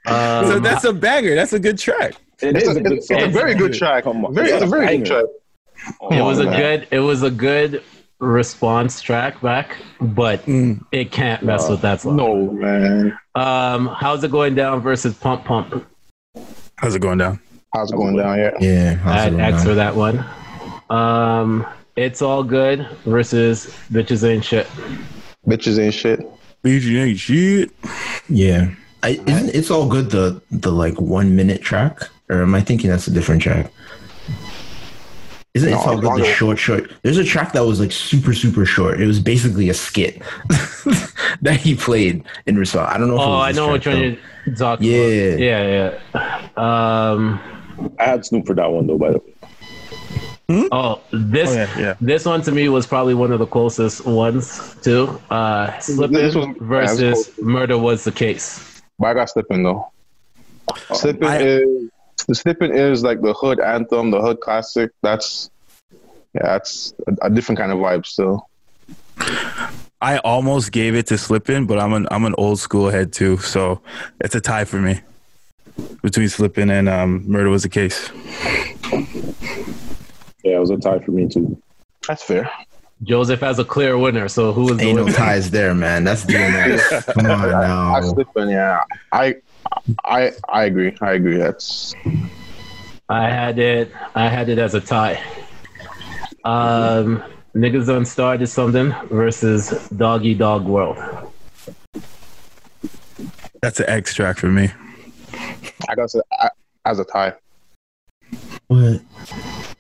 [0.06, 1.34] um, so that's a banger.
[1.34, 2.14] That's a good track.
[2.42, 4.04] It It's is a, a good it's, it's a very good track.
[4.04, 4.34] Come on.
[4.34, 5.04] Very, it's a very Banger.
[5.04, 6.12] good track.
[6.12, 7.82] it was a good it was a good
[8.20, 10.84] response track back, but Mm.
[10.92, 11.70] it can't mess No.
[11.72, 12.16] with that song.
[12.16, 13.16] No, man.
[13.34, 15.86] Um, how's it going down versus Pump Pump?
[16.76, 17.38] How's it going down?
[17.74, 18.54] How's it going down here?
[18.60, 18.92] Yeah.
[19.04, 20.24] I how's it had X for that one.
[20.90, 24.66] Um, it's all good versus bitches ain't shit.
[25.46, 26.20] Bitches ain't shit.
[26.64, 27.70] Bitches ain't shit.
[28.28, 28.70] Yeah.
[29.02, 32.90] I, isn't it's all good the the like one minute track or am I thinking
[32.90, 33.70] that's a different track?
[35.54, 36.90] Isn't it's No, all good the short short?
[37.02, 39.00] There's a track that was like super super short.
[39.00, 40.20] It was basically a skit
[41.42, 42.90] that he played in response.
[42.94, 43.14] I don't know.
[43.16, 44.98] If it Oh, was I know track, which one you're talking Yeah.
[44.98, 45.38] about.
[45.40, 47.10] Yeah, yeah.
[47.10, 47.40] Um,
[47.98, 48.98] I had Snoop for that one though.
[48.98, 51.94] By the way, Oh, this Oh, yeah, yeah.
[52.00, 55.20] this one to me was probably one of the closest ones too.
[55.30, 58.80] Uh, Slippin' This was- versus yeah, this Murder was the case.
[58.98, 59.90] But I got slipping though.
[60.94, 61.90] Slipping I- is
[62.28, 64.92] the slipping is like the hood anthem, the hood classic.
[65.02, 65.50] That's
[66.34, 68.48] yeah, that's a, a different kind of vibe still.
[70.00, 73.38] I almost gave it to Slippin, but I'm an I'm an old school head too,
[73.38, 73.80] so
[74.20, 75.00] it's a tie for me
[76.02, 78.10] between Slippin and um, Murder was the case.
[80.44, 81.60] yeah, it was a tie for me too.
[82.06, 82.50] That's fair.
[83.04, 84.28] Joseph has a clear winner.
[84.28, 85.16] So who is the Ain't no winner?
[85.16, 86.04] ties there, man.
[86.04, 87.04] That's DMX.
[87.14, 87.94] Come on now.
[87.94, 88.12] I now.
[88.12, 88.82] slipping, yeah.
[89.12, 89.36] I
[90.04, 90.96] I I agree.
[91.00, 91.36] I agree.
[91.36, 91.94] That's
[93.08, 93.90] I had it.
[94.14, 95.22] I had it as a tie.
[96.44, 97.22] Um,
[97.54, 100.98] niggas on started something versus Doggy Dog World.
[103.62, 104.70] That's an X track for me.
[105.88, 106.50] I got to I,
[106.84, 107.34] as a tie.
[108.68, 109.00] What?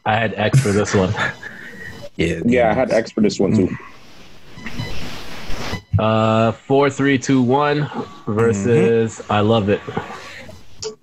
[0.04, 1.14] I had X for this one.
[2.18, 2.40] Yeah.
[2.44, 3.68] Yeah, I had X for this one too.
[5.98, 7.90] Uh, four, three, two, one
[8.26, 9.80] versus I love it.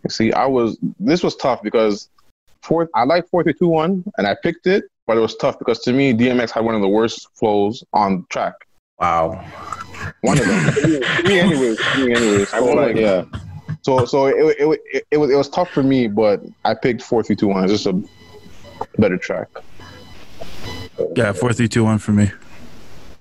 [0.09, 2.09] See, I was this was tough because
[2.61, 5.59] four I like four three two one and I picked it, but it was tough
[5.59, 8.53] because to me DMX had one of the worst flows on track.
[8.99, 9.43] Wow.
[10.21, 10.75] One of them.
[10.83, 11.79] me, me anyways.
[11.97, 12.53] Me anyways.
[12.53, 13.25] I So, like, like, yeah.
[13.81, 17.01] So so it, it, it, it was it was tough for me, but I picked
[17.01, 17.63] four three two one.
[17.63, 18.01] It's just a
[18.97, 19.47] better track.
[21.15, 22.31] Yeah, four three two one for me.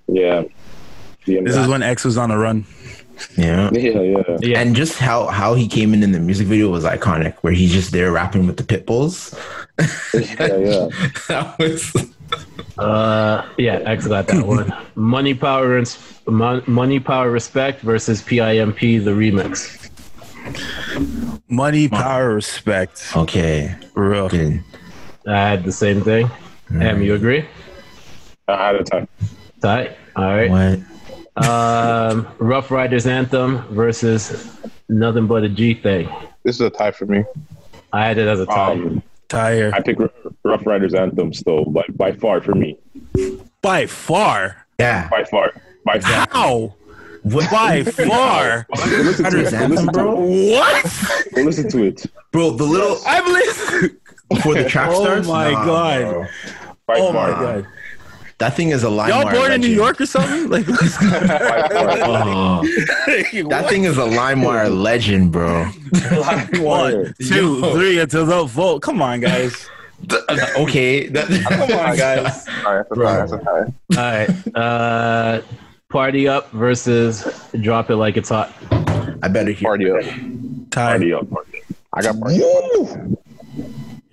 [0.06, 0.44] Yeah.
[1.26, 1.46] DMX.
[1.46, 2.64] This is when X was on a run.
[3.36, 3.70] Yeah.
[3.72, 4.22] yeah, yeah.
[4.40, 4.60] Yeah.
[4.60, 7.72] And just how how he came in in the music video was iconic, where he's
[7.72, 9.34] just there rapping with the pit bulls.
[9.78, 10.88] Yeah, yeah.
[11.28, 11.94] that was
[12.76, 14.74] Uh, yeah, X got that one.
[14.96, 19.78] Money, power, and Mon- money, power, respect versus PIMP the remix.
[21.48, 23.12] Money, power, respect.
[23.14, 23.74] okay.
[23.92, 24.28] For real.
[24.28, 24.62] Good.
[25.26, 26.30] I had the same thing.
[26.72, 27.46] Em, you agree?
[28.48, 29.06] I had a tie.
[29.62, 29.96] Tight.
[30.16, 30.50] All right.
[30.50, 30.78] What?
[31.36, 34.56] Um, Ruff Ryders anthem versus
[34.88, 36.08] nothing but a G thing.
[36.44, 37.24] This is a tie for me.
[37.92, 38.72] I had it as a tie.
[38.72, 39.72] Um, Tire.
[39.74, 39.96] I pick
[40.44, 42.78] Ruff Ryders Anthem still, by by far for me.
[43.62, 44.64] By far.
[44.78, 45.08] Yeah.
[45.08, 45.52] By far.
[45.84, 46.26] By far.
[46.30, 46.74] How?
[47.24, 48.66] By far.
[48.70, 49.54] listen to Riders it.
[49.54, 50.14] anthem, Listen to bro.
[50.20, 51.32] what?
[51.32, 52.06] Listen to it.
[52.32, 53.96] Bro, the little I've listened.
[54.28, 55.00] before the track starts.
[55.00, 55.28] Oh starts.
[55.28, 56.28] my Nah, God.
[56.86, 57.66] By Oh my god.
[58.44, 59.08] That thing is a line.
[59.08, 59.68] Y'all wire born in New.
[59.68, 60.50] York or something?
[60.50, 60.74] Like By.
[62.06, 62.62] Oh,
[63.48, 65.64] that thing is a LimeWire legend, bro.
[66.62, 68.82] one, two, three until the vote.
[68.82, 69.66] Come on, guys.
[70.58, 71.08] okay.
[71.08, 72.46] That, Come on, guys.
[72.66, 73.16] All right, that's a tie.
[73.16, 73.72] That's a tie.
[73.96, 74.56] All right.
[74.56, 75.40] Uh,
[75.88, 77.26] party up versus
[77.62, 78.52] drop it like it's hot.
[79.22, 79.68] I better hear.
[79.68, 80.04] Party up.
[80.70, 80.90] Ty.
[80.90, 81.30] Party up.
[81.30, 81.76] Party up.
[81.94, 83.18] I got party up.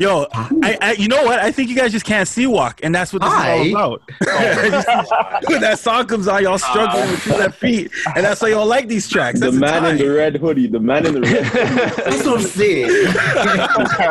[0.01, 1.37] Yo, I, I, you know what?
[1.37, 3.53] I think you guys just can't see walk, and that's what this Hi.
[3.57, 4.01] is all about.
[5.47, 8.65] when that song comes on, y'all struggling with two left feet, and that's why y'all
[8.65, 9.39] like these tracks.
[9.39, 10.65] The man in the the red hoodie.
[10.65, 12.01] The man in the red hoodie.
[12.09, 13.13] That's what I'm saying.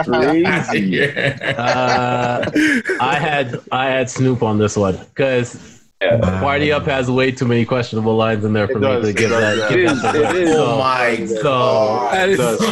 [0.05, 1.03] Crazy.
[1.57, 2.51] Uh,
[3.01, 6.41] I had I had Snoop on this one because Yeah.
[6.41, 9.13] Party Up has way too many questionable lines in there for It me does, to
[9.13, 9.59] give does, that.
[9.59, 9.69] yeah.
[9.69, 10.03] give It is,
[10.51, 10.57] that.
[10.59, 12.65] Oh my So, That is so, so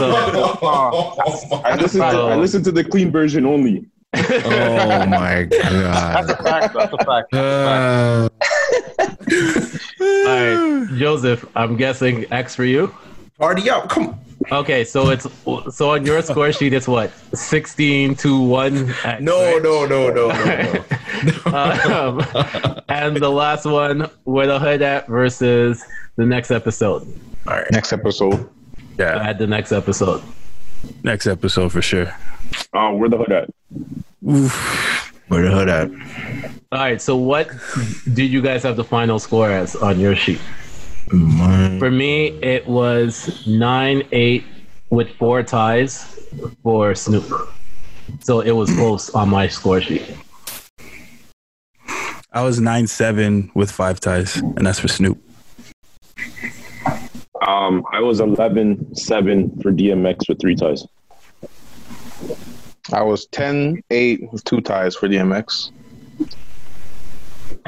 [1.65, 3.85] I listened, to, I listened to the clean version only.
[4.15, 6.27] Oh my god.
[6.27, 7.35] That's a fact, that's a fact.
[7.35, 8.29] Uh,
[10.01, 11.45] all right, Joseph.
[11.55, 12.95] I'm guessing X for you.
[13.39, 13.89] Party up.
[13.89, 14.19] Come on.
[14.53, 15.27] Okay, so it's
[15.75, 18.91] so on your score sheet it's what sixteen to one.
[19.05, 19.63] X, No, right?
[19.63, 20.85] no, no, no, no,
[21.47, 21.53] no.
[22.79, 25.85] um, and the last one, where the hood at versus
[26.17, 27.03] the next episode.
[27.49, 27.67] All right.
[27.73, 28.49] Next episode.
[28.79, 30.23] I Yeah, had the next episode.
[31.03, 32.15] next episode for sure.
[32.73, 33.51] Oh, where the hood at?
[35.29, 35.91] Where the hood at?
[36.73, 37.51] All right, so what
[38.15, 40.41] did you guys have the final score as on your sheet?
[41.13, 41.79] Mine.
[41.79, 44.45] For me, it was nine eight
[44.91, 46.05] with four ties
[46.63, 47.49] for Snoop.
[48.21, 50.17] So it was close on my score sheet.
[52.33, 55.19] I was nine seven with five ties, and that's for Snoop.
[57.47, 60.87] Um, I was 11-7 for DMX with three ties.
[62.93, 65.71] I was 10 8 with two ties for DMX.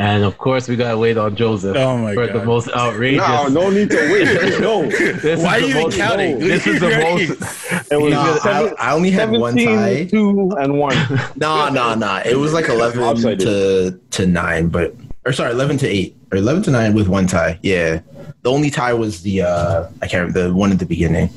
[0.01, 3.21] And of course, we gotta wait on Joseph Oh my for the most outrageous.
[3.29, 4.59] No, no need to wait.
[4.61, 4.83] No.
[5.21, 6.39] This Why is are the you even most- counting?
[6.39, 7.93] This is the most.
[7.93, 10.05] It was Nah, I, seven- I only had one 17, tie.
[10.07, 10.97] 2, and 1.
[11.37, 12.23] Nah, nah, nah.
[12.25, 14.95] It was like eleven to to nine, but
[15.27, 17.59] or sorry, eleven to eight or eleven to nine with one tie.
[17.63, 18.01] Yeah,
[18.43, 21.29] the only tie was the uh I can't remember the one at the beginning.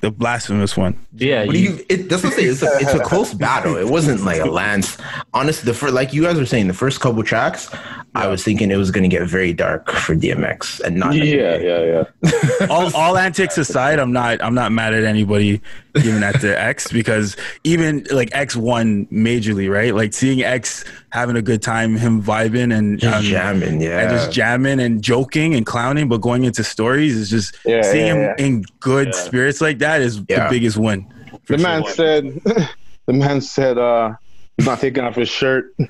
[0.00, 0.98] The blasphemous one.
[1.14, 1.86] Yeah, What do you, you?
[1.88, 2.50] It, that's what I'm saying.
[2.52, 3.76] It's a, it's a close battle.
[3.76, 4.98] It wasn't like a lance.
[5.34, 7.70] Honestly, the first, like you guys were saying, the first couple tracks,
[8.16, 11.14] I was thinking it was going to get very dark for DMX and not.
[11.14, 12.66] Yeah, yeah, yeah.
[12.70, 15.60] all, all antics aside, I'm not I'm not mad at anybody
[15.94, 19.94] giving that to X because even like X won majorly, right?
[19.94, 24.00] Like seeing X having a good time, him vibing and Just um, jamming, yeah.
[24.00, 28.06] and just jamming and joking and clowning, but going into stories is just Yeah, seeing
[28.06, 28.44] yeah, him yeah.
[28.46, 30.44] in good spirits like that is Yeah.
[30.44, 31.06] the biggest win.
[31.48, 32.24] The man said,
[33.06, 34.14] the man said, uh,
[34.56, 35.72] he's not taking off his shirt.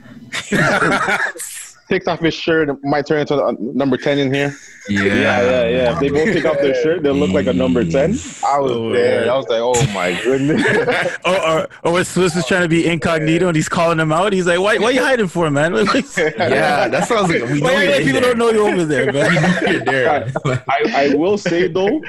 [1.88, 4.52] Takes off his shirt, it might turn into a number 10 in here.
[4.88, 5.68] Yeah, yeah, yeah.
[5.68, 5.92] yeah.
[5.94, 7.92] If they both take off their shirt, they'll look like a number mm.
[7.92, 8.10] 10.
[8.44, 9.24] I was Oh, there.
[9.26, 9.32] yeah.
[9.32, 11.16] I was like, oh my goodness.
[11.24, 14.32] Or or, or Swizz is trying to be incognito and he's calling him out.
[14.32, 14.78] He's like, "Why?
[14.78, 15.74] Why you hiding for, man?
[16.16, 18.34] Yeah, that sounds like we know why like, people there.
[18.34, 20.32] don't know you over there, man?" You're there.
[20.68, 22.00] I, I will say though,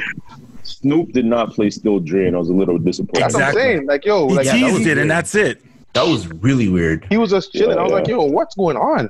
[0.63, 3.23] Snoop did not play Still Dre, and I was a little disappointed.
[3.23, 3.85] That's what I'm saying.
[3.85, 5.61] Like, yo, He like, teased was it, and that's it.
[5.93, 7.07] That was really weird.
[7.09, 7.77] he was just chilling.
[7.79, 9.09] I was Yeah, like, yo, what's going on?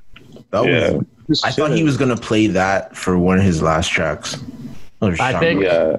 [0.52, 1.00] That Yeah.
[1.28, 1.44] was.
[1.44, 4.38] I thought he was gonna play that for one of his last tracks.
[5.02, 5.96] I think- Yeah,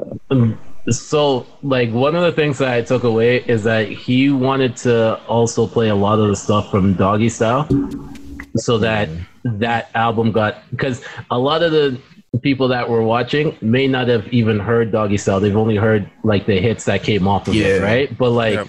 [0.91, 5.21] so like one of the things that I took away is that he wanted to
[5.29, 7.69] also play a lot of the stuff from Doggy Style,
[8.57, 9.09] so that
[9.45, 11.99] that album got because a lot of the
[12.43, 15.41] people that were watching may not have even heard Doggy Style.
[15.41, 17.67] They've only heard like the hits that came off of Yeah.
[17.77, 18.19] it, right?
[18.19, 18.67] But like Yep.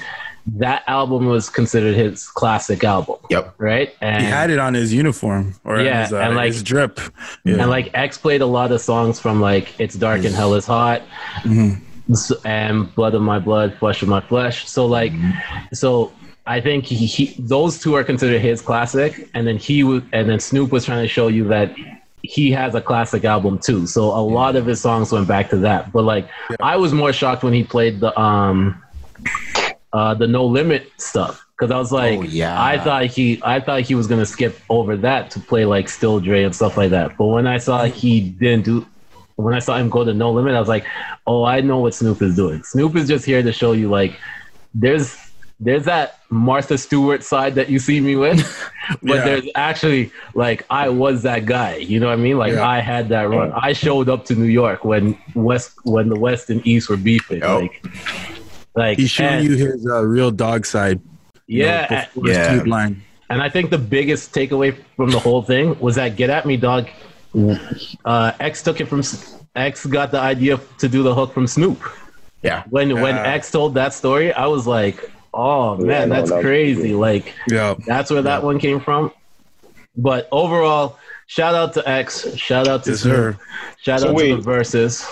[0.57, 3.53] That album was considered his classic album, Yep.
[3.57, 3.95] right?
[4.01, 6.99] And He had it on his uniform or Yeah, his, uh, and, like- his drip.
[7.45, 7.55] Yeah.
[7.61, 10.65] And like X played a lot of songs from like It's Dark and Hell is
[10.65, 11.01] Hot
[12.11, 14.67] S- and Blood of My Blood, Flesh of My Flesh.
[14.67, 15.11] So like
[15.73, 16.11] so
[16.47, 20.29] I think he, he those two are considered his classic and then he was and
[20.29, 21.75] then Snoop was trying to show you that
[22.23, 23.85] he has a classic album too.
[23.87, 25.91] So a lot of his songs went back to that.
[25.91, 26.27] But like
[26.59, 28.81] I was more shocked when he played the um
[29.93, 32.61] uh the No Limit stuff because I was like Oh, yeah.
[32.61, 36.19] I thought he I thought he was gonna skip over that to play like Still
[36.19, 37.17] Dre and stuff like that.
[37.17, 38.85] But when I saw he didn't do
[39.35, 40.85] when I saw him go to No Limit, I was like,
[41.25, 42.61] oh, I know what Snoop is doing.
[42.63, 44.19] Snoop is just here to show you like
[44.73, 45.15] there's
[45.61, 48.39] there's that Martha Stewart side that you see me with,
[49.03, 49.25] but Yeah.
[49.25, 51.75] there's actually like I was that guy.
[51.77, 52.37] You know what I mean?
[52.37, 52.67] Like Yeah.
[52.67, 53.51] I had that run.
[53.53, 57.39] I showed up to New York when West when the West and East were beefing.
[57.39, 57.61] Yep.
[57.61, 57.85] Like
[58.75, 60.99] like He's showing and- you his uh, real dog side.
[61.47, 62.63] you know, yeah, Yeah.
[62.65, 63.01] line.
[63.31, 66.57] And I think the biggest takeaway from the whole thing was that "Get at Me,
[66.57, 66.87] Dog."
[68.05, 69.03] Uh, X took it from
[69.55, 69.85] X.
[69.85, 71.79] Got the idea to do the hook from Snoop.
[72.41, 72.63] Yeah.
[72.69, 73.23] When when Yeah.
[73.33, 76.93] X told that story, I was like, "Oh Yeah, man, no, that's that was crazy!"
[76.93, 77.75] Like Yeah.
[77.85, 79.11] that's where that one came from.
[79.95, 82.33] But overall, shout out to X.
[82.35, 83.37] Shout out to Yes, Snoop.
[83.81, 84.31] Shout So out to wait.
[84.35, 85.05] the verses.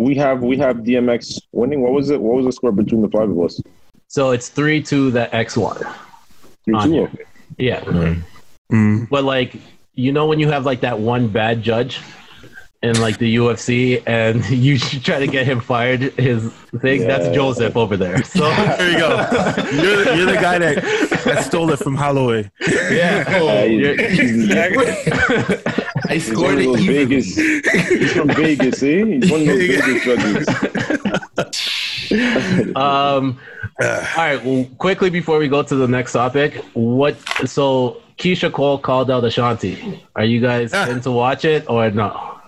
[0.00, 1.82] We have we have DMX winning.
[1.82, 2.20] What was it?
[2.20, 3.60] What was the score between the five of us?
[4.08, 5.76] So it's three two that X won.
[6.64, 6.92] Three On two.
[6.92, 7.10] here.
[7.58, 7.80] Yeah.
[8.72, 9.08] Mm.
[9.10, 9.56] But like,
[9.94, 12.00] you know, when you have like that one bad judge
[12.82, 17.28] in like the UFC, and you should try to get him fired, his thing that's
[17.34, 18.22] Joseph over there.
[18.30, 19.08] So There you go.
[19.82, 20.82] You're the, you're the guy that,
[21.24, 22.50] that stole it from Holloway.
[22.90, 23.98] yeah, Uh, You're-
[26.08, 27.08] I scored of it those even.
[27.08, 27.34] Vegas.
[27.88, 29.04] He's from Vegas, eh?
[29.04, 30.48] He's one of those Vegas judges.
[32.76, 33.38] um,
[33.80, 34.42] all right.
[34.44, 37.16] Well, quickly before we go to the next topic, what?
[37.46, 40.02] So Keyshia Cole called out Ashanti.
[40.16, 40.88] Are you guys Ah.
[40.88, 42.39] in to watch it or no?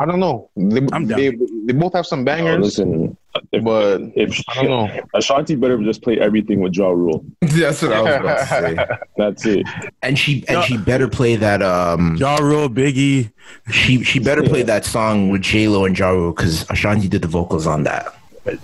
[0.00, 0.48] I don't know.
[0.56, 1.18] They, I'm down.
[1.20, 1.30] they,
[1.66, 3.16] they both have some Oh, bangers, listen,
[3.52, 5.00] if, but if I don't know.
[5.14, 7.22] Ashanti better just play everything with Ja Rule.
[7.42, 8.96] That's what I was about to say.
[9.18, 9.66] That's it.
[10.02, 13.30] And she and she better play that um Ja Rule, Biggie.
[13.70, 17.20] she she better play that song with J Lo and Ja Rule because Ashanti did
[17.20, 18.14] the vocals on that.
[18.44, 18.56] There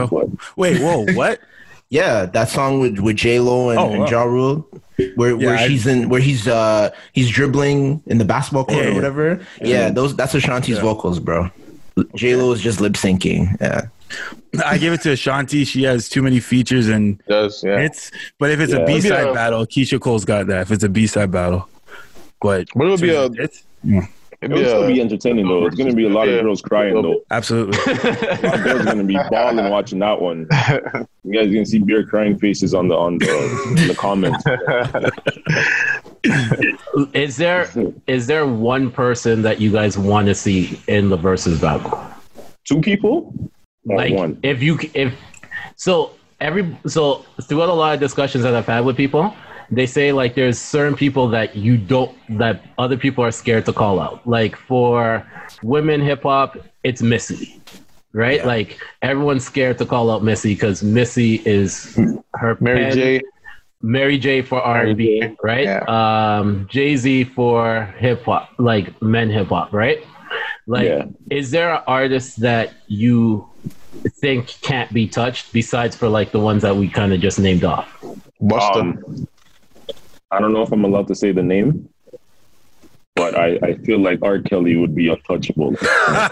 [0.00, 0.32] you go.
[0.56, 1.38] Wait, whoa, what?
[1.90, 4.08] Yeah, that song with with J Lo and, Oh, and.
[4.10, 4.66] Ja Rule,
[5.16, 8.78] where Yeah, where I- she's in where he's uh he's dribbling in the basketball court
[8.78, 8.94] Yeah, or yeah.
[8.94, 9.40] whatever.
[9.60, 10.82] Yeah, those that's Ashanti's Yeah.
[10.82, 11.50] vocals, bro.
[12.16, 13.56] J Lo is just lip syncing.
[13.60, 13.82] Yeah,
[14.66, 15.64] I give it to Ashanti.
[15.64, 17.78] She has too many features and Does yeah.
[17.78, 18.10] hits.
[18.40, 18.80] But if it's Yeah.
[18.80, 20.62] a B side battle, Keyshia Cole's got that.
[20.62, 21.68] If it's a B side battle,
[22.40, 23.62] but But it'll be a it's,
[24.52, 25.66] it'll still be entertaining though.
[25.66, 26.42] It's gonna be a lot of Yeah.
[26.42, 27.22] girls crying though.
[27.30, 27.78] absolutely.
[27.78, 30.46] A lot of girls are gonna be balling watching that one.
[31.24, 34.44] You guys gonna see beer crying faces on the on the, in the comments.
[37.12, 37.68] Is there
[38.06, 41.98] is there one person that you guys want to see in the versus battle?
[42.64, 43.32] Two people
[43.88, 44.38] or like one?
[44.42, 45.12] if you if
[45.76, 49.34] so every so throughout a lot of discussions that I've had with people,
[49.70, 53.72] they say like there's certain people that you don't that other people are scared to
[53.72, 54.26] call out.
[54.26, 55.26] Like for
[55.62, 57.60] women hip hop, it's Missy.
[58.12, 58.38] right?
[58.40, 58.46] Yeah.
[58.46, 61.96] Like everyone's scared to call out Missy because Missy is
[62.34, 63.20] her Mary pen- J.
[63.82, 65.64] Mary J for R and B, J, right?
[65.64, 65.84] yeah.
[66.38, 70.02] Um, Jay Z for hip hop, like men hip hop, right?
[70.66, 71.04] Like, Yeah.
[71.30, 73.46] is there an artist that you
[74.20, 77.62] think can't be touched besides for like the ones that we kind of just named
[77.64, 77.86] off?
[78.42, 78.76] Busta.
[78.76, 79.28] Um,
[80.34, 81.88] I don't know if I'm allowed to say the name,
[83.14, 84.38] but I, I feel like R.
[84.40, 85.74] Kelly would be untouchable.
[85.82, 86.28] I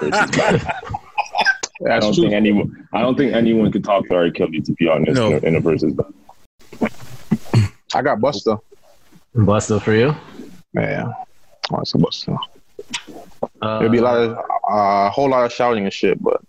[2.01, 2.25] don't true.
[2.25, 2.87] think anyone.
[2.93, 4.31] I don't think anyone could talk to R.
[4.31, 5.29] Kelly to be honest No.
[5.29, 5.95] in, a, in a versus.
[7.95, 8.59] I got Busta.
[9.37, 10.15] Busta for you?
[10.75, 11.13] Yeah.
[11.71, 12.39] I want to say Busta.
[13.61, 16.41] Uh, There'd be a lot of a uh, whole lot of shouting and shit, but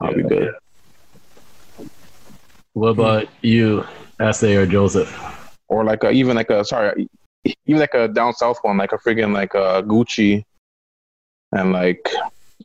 [0.00, 0.28] I'll be Yeah.
[0.28, 0.54] good.
[2.74, 3.84] What about you,
[4.32, 5.10] SA or Joseph?
[5.68, 7.08] Or like a, even like a sorry,
[7.44, 10.44] even like a down south one, like a friggin' like a Gucci
[11.52, 12.08] and like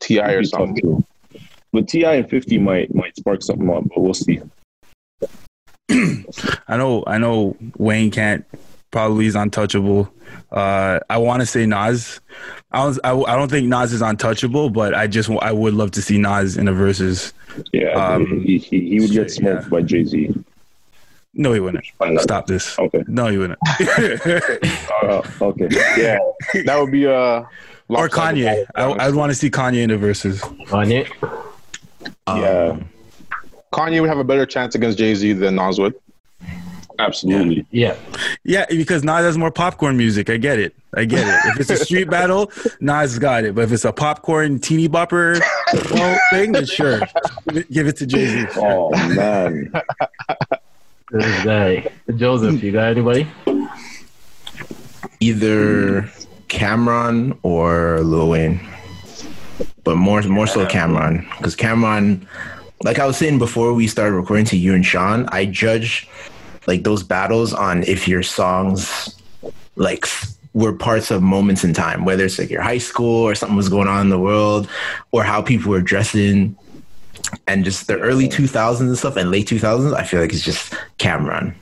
[0.02, 0.34] T.I.
[0.34, 1.06] or It'd tough something.
[1.74, 2.14] But T.I.
[2.16, 4.42] and Fifty might might spark something up, but we'll see.
[6.68, 8.46] I know, I know Wayne can't
[8.92, 10.12] probably is untouchable.
[10.52, 12.20] Uh, I want to say Nas.
[12.72, 15.92] I, was, I, I don't think Nas is untouchable, but I just I would love
[15.92, 17.34] to see Nas in a versus.
[17.74, 19.70] Yeah, Um, he, he, he would get smoked yeah.
[19.70, 20.34] by Jay Z.
[21.34, 21.86] No, he wouldn't.
[21.98, 22.20] Find.
[22.20, 22.78] Stop this.
[22.78, 23.04] Okay.
[23.08, 23.60] No, he wouldn't.
[25.04, 25.68] Uh, okay.
[25.98, 26.20] Yeah,
[26.66, 27.44] that would be uh
[27.90, 28.66] or Kanye.
[28.76, 30.42] I, I'd want to see Kanye in the verses.
[30.42, 31.08] Kanye?
[32.28, 32.78] Yeah,
[33.74, 35.96] Kanye would have a better chance against Jay Z than Nas would.
[37.00, 37.66] absolutely.
[37.72, 37.96] Yeah.
[38.44, 40.30] Yeah, because Nas has more popcorn music.
[40.30, 40.76] I get it.
[40.94, 41.52] I get it.
[41.52, 43.56] If it's a street battle, Nas got it.
[43.56, 45.42] But if it's a popcorn teeny bopper
[46.30, 47.00] thing, then sure,
[47.48, 48.48] give it, give it to Jay Z.
[48.58, 49.72] Oh man,
[51.12, 51.92] This guy.
[52.16, 53.28] Joseph, you got anybody?
[55.20, 56.04] Either
[56.48, 58.62] Cam'ron or Lil Wayne,
[59.84, 62.26] but more more so Cam'ron because Cam'ron,
[62.84, 66.08] like I was saying before we started recording to you and Sean, I judge
[66.66, 69.22] like those battles on if your songs
[69.76, 70.06] like
[70.54, 73.70] were parts of moments in time, whether it's like your high school or something was
[73.70, 74.70] going on in the world,
[75.12, 76.56] or how people were dressing.
[77.48, 80.74] And just the early 2000s and stuff and late 2000s, I feel like it's just
[81.00, 81.54] Cam'ron.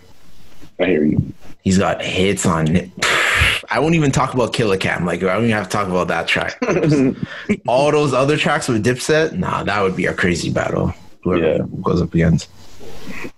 [0.80, 1.34] I hear you.
[1.62, 2.89] He's got hits on it.
[3.72, 5.05] I won't even talk about Killer Cam.
[5.05, 6.57] Like, I don't even have to talk about that track.
[7.68, 10.93] All those other tracks with Dipset, nah, that would be a crazy battle.
[11.24, 11.57] Whoever Yeah.
[11.84, 12.49] goes up against.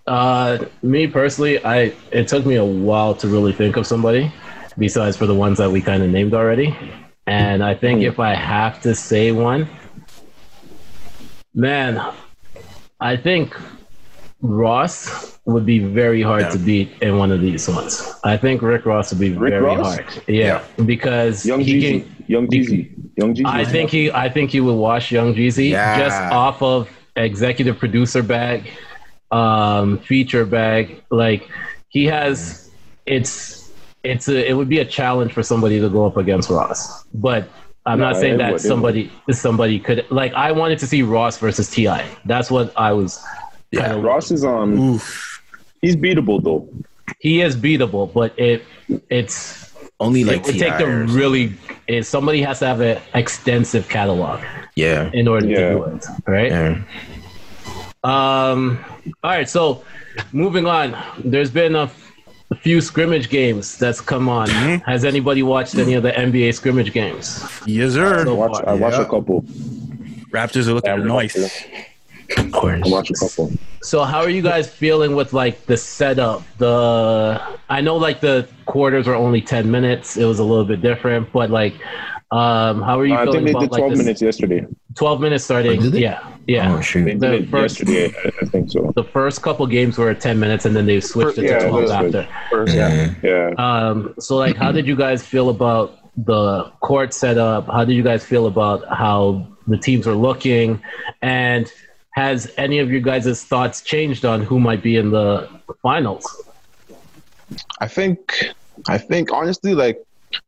[0.06, 4.32] Uh, me personally, I it took me a while to really think of somebody
[4.78, 6.74] besides for the ones that we kind of named already.
[7.26, 9.68] And I think if I have to say one,
[11.54, 12.00] man,
[13.00, 13.54] I think
[14.40, 16.50] Ross would be very hard Yeah.
[16.50, 18.12] to beat in one of these ones.
[18.24, 19.94] I think Rick Ross would be Rick very Ross?
[19.96, 20.06] hard.
[20.26, 22.24] Yeah, because Young he Jeezy, can.
[22.28, 23.46] Young Jeezy, Young Jeezy.
[23.46, 25.98] I think he I think he would wash Young Jeezy Yeah.
[25.98, 28.70] just off of executive producer bag,
[29.30, 31.02] um, feature bag.
[31.10, 31.48] Like
[31.88, 32.70] he has
[33.06, 33.70] it's
[34.04, 37.04] it's a, it would be a challenge for somebody to go up against Ross.
[37.14, 37.48] But
[37.84, 41.38] I'm No, not saying that would, somebody somebody could like I wanted to see Ross
[41.38, 41.88] versus Ti.
[42.24, 43.22] That's what I was
[43.72, 43.80] Yeah.
[43.80, 44.78] kind of Ross is on.
[44.78, 45.42] Oof.
[45.80, 46.68] he's beatable though.
[47.18, 48.64] he is beatable, but it
[49.10, 50.68] it's Only like it would T.I.
[50.70, 51.54] take them or- really.
[51.88, 54.40] It, somebody has to have an extensive catalog
[54.76, 55.10] Yeah.
[55.12, 55.56] in order Yeah.
[55.56, 56.50] to do it, right?
[56.50, 56.82] Yeah.
[58.04, 58.84] Um,
[59.22, 59.84] all right, so
[60.32, 60.96] moving on.
[61.24, 62.01] There's been a, f-
[62.52, 64.46] a few scrimmage games that's come on.
[64.48, 64.90] Mm-hmm.
[64.90, 67.26] Has anybody watched any of the NBA scrimmage games?
[67.66, 68.24] Yes, sir.
[68.24, 68.68] So Watch, far?
[68.68, 69.02] I watch Yeah.
[69.02, 69.42] a couple.
[70.36, 71.36] Raptors are looking Yeah, nice.
[72.36, 72.82] Of course.
[72.84, 73.52] I watch a couple.
[73.82, 76.42] So how are you guys feeling with like the setup?
[76.58, 77.40] The
[77.70, 80.16] I know like the quarters were only ten minutes.
[80.16, 81.74] It was a little bit different, but like,
[82.30, 84.66] um, how are you I feeling think they about did 12 this- minutes yesterday.
[84.94, 85.78] Twelve minutes starting.
[85.80, 86.00] Oh, did they?
[86.02, 86.74] yeah, yeah.
[86.76, 87.04] Oh, shoot.
[87.20, 88.14] They The first- yesterday.
[88.24, 88.92] I, I think so.
[88.94, 91.82] the first couple games were 10 minutes and then they switched it to it 12
[91.82, 92.28] was after.
[92.50, 93.14] First, yeah.
[93.22, 93.50] Yeah.
[93.56, 93.88] Yeah.
[93.88, 97.66] Um, so like, how did you guys feel about the court setup?
[97.66, 100.82] How did you guys feel about how the teams are looking?
[101.22, 101.72] And
[102.10, 105.48] has any of you guys' thoughts changed on who might be in the
[105.82, 106.26] finals?
[107.80, 108.50] I think
[108.88, 109.98] I think honestly, like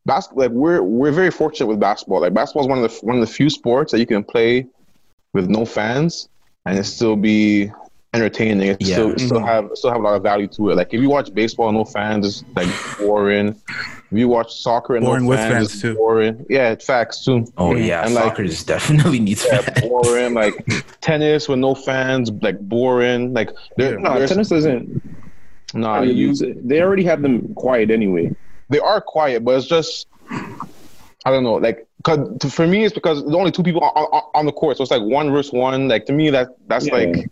[0.06, 2.20] basketball, like we're we're very fortunate with basketball.
[2.20, 4.66] Like basketball is one of the one of the few sports that you can play
[5.34, 6.28] with no fans
[6.64, 7.70] and it still be
[8.14, 8.68] entertaining.
[8.68, 8.94] It Yeah.
[8.94, 10.76] still it still have still have a lot of value to it.
[10.76, 12.68] Like if you watch baseball and no fans, it's like
[12.98, 13.48] boring.
[14.10, 15.94] If you watch soccer and Boring no with fans, fans, it's too.
[15.96, 16.46] boring.
[16.48, 17.46] Yeah, it's facts too.
[17.56, 18.04] Oh, yeah.
[18.04, 19.80] And like Soccer just definitely needs yeah, fans.
[19.88, 20.34] boring.
[20.34, 20.64] Like
[21.00, 23.34] tennis with no fans, like boring.
[23.34, 25.02] Like there, No, there's- tennis doesn't.
[25.74, 28.30] nah, I mean, you, they already have them quiet anyway.
[28.70, 30.06] they are quiet, but it's just
[31.24, 33.90] I don't know, like, cause to, for me, it's because there's only two people on,
[33.96, 35.88] on, on the court, so it's like one versus one.
[35.88, 36.94] Like to me, that that's Yeah.
[36.94, 37.30] like,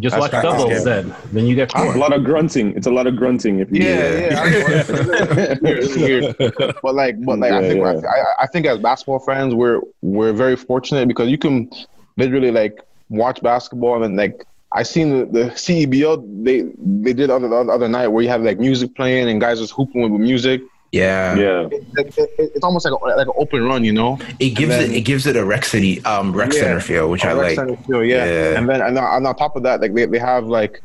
[0.00, 0.84] Just That's watch doubles game.
[0.84, 1.14] then.
[1.32, 2.72] Then you get It's a lot of grunting.
[2.76, 3.58] It's a lot of grunting.
[3.60, 4.40] If you yeah, yeah.
[4.40, 5.56] I know.
[5.62, 6.74] Weird, weird.
[6.82, 8.08] But like, but like, I think yeah.
[8.08, 11.68] I, I think as basketball fans, we're we're very fortunate because you can
[12.16, 14.44] literally like watch basketball and then like.
[14.70, 18.42] I seen the, the CEBL they they did other the other night where you have
[18.42, 20.60] like music playing and guys just hooping with music.
[20.92, 21.36] Yeah.
[21.36, 21.68] yeah.
[21.70, 24.18] It, it, it- it's almost like a, like an open run, you know.
[24.40, 26.60] It gives then- it it gives it a rec city um rec Yeah.
[26.60, 27.54] center feel, which I Rec like.
[27.56, 28.24] Center feel, yeah.
[28.24, 28.58] Yeah.
[28.58, 30.80] And then and on, and on top of that, like they, they have like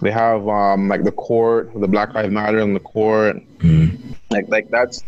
[0.00, 3.36] they have um like the court, the Black Lives Matter in the court.
[3.58, 3.98] Mm.
[4.30, 5.02] Like like that's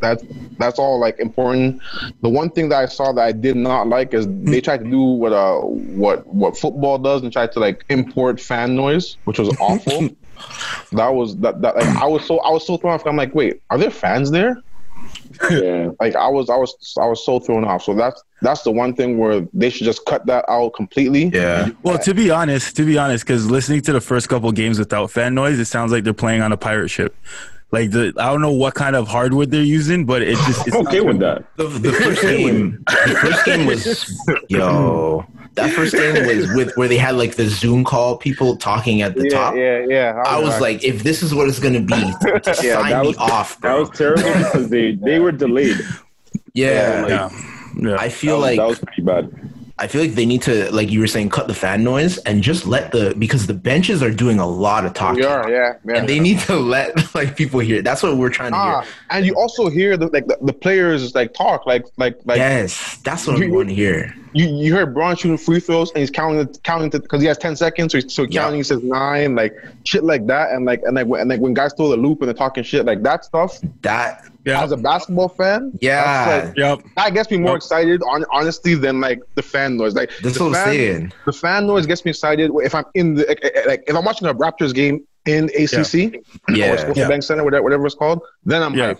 [0.00, 0.24] that's
[0.58, 1.80] that's all like important.
[2.22, 4.90] The one thing that I saw that I did not like is they tried to
[4.90, 9.38] do what uh what what football does and tried to like import fan noise, which
[9.38, 10.10] was awful.
[10.92, 13.06] That was that that like, I was so I was so thrown off.
[13.06, 14.62] I'm like, wait, are there fans there?
[15.50, 15.90] Yeah.
[16.00, 17.82] like I was I was I was so thrown off.
[17.82, 21.26] So that's that's the one thing where they should just cut that out completely.
[21.26, 21.70] Yeah.
[21.82, 25.10] Well, to be honest, to be honest, because listening to the first couple games without
[25.10, 27.16] fan noise, it sounds like they're playing on a pirate ship.
[27.72, 30.76] Like the, I don't know what kind of hardwood they're using, but it just it's
[30.76, 31.44] okay with that.
[31.56, 35.24] The, the first game, the first game was yo.
[35.54, 39.14] That first game was with where they had like the Zoom call, people talking at
[39.16, 39.54] the Yeah, top.
[39.54, 40.22] yeah, yeah.
[40.26, 41.94] I was like, if this is what it's gonna be,
[42.62, 45.78] Yeah, sign that me was- off, That was terrible because they they were delayed.
[46.54, 47.30] yeah, yeah,
[47.76, 47.96] yeah.
[47.98, 49.51] I That feel was, like that was pretty bad.
[49.82, 52.40] I feel like they need to, like you were saying, cut the fan noise and
[52.40, 55.72] just let the because the benches are doing a lot of talking, we are, yeah,
[55.84, 55.96] yeah.
[55.96, 57.82] and they need to let like people hear.
[57.82, 58.90] That's what we're trying to ah, hear.
[59.10, 62.98] and you also hear the like the, the players like talk like like like yes,
[62.98, 64.14] that's what we You- want to hear.
[64.34, 67.56] you you heard Bron shooting free throws and he's counting counting because he has ten
[67.56, 68.42] seconds, so he's so Yeah.
[68.42, 68.60] counting.
[68.60, 69.52] He says nine, like
[69.82, 72.20] shit like that, and like and like when, and like when guys throw the loop
[72.20, 73.58] and they're talking shit like that stuff.
[73.82, 76.80] That yeah, As a basketball fan, yeah, that's like, yep.
[76.96, 77.56] that gets me more Yep.
[77.58, 79.94] excited on honestly than like the fan noise.
[79.94, 81.12] Like that's the what I'm fan, saying.
[81.26, 84.26] The fan noise gets me excited if I'm in the like, like if I'm watching
[84.28, 86.14] a Raptors game in ACC
[86.48, 87.20] or Yeah, Scotiabank Yeah.
[87.20, 88.94] Center, whatever, whatever it's called, then I'm Yeah.
[88.94, 88.98] hyped.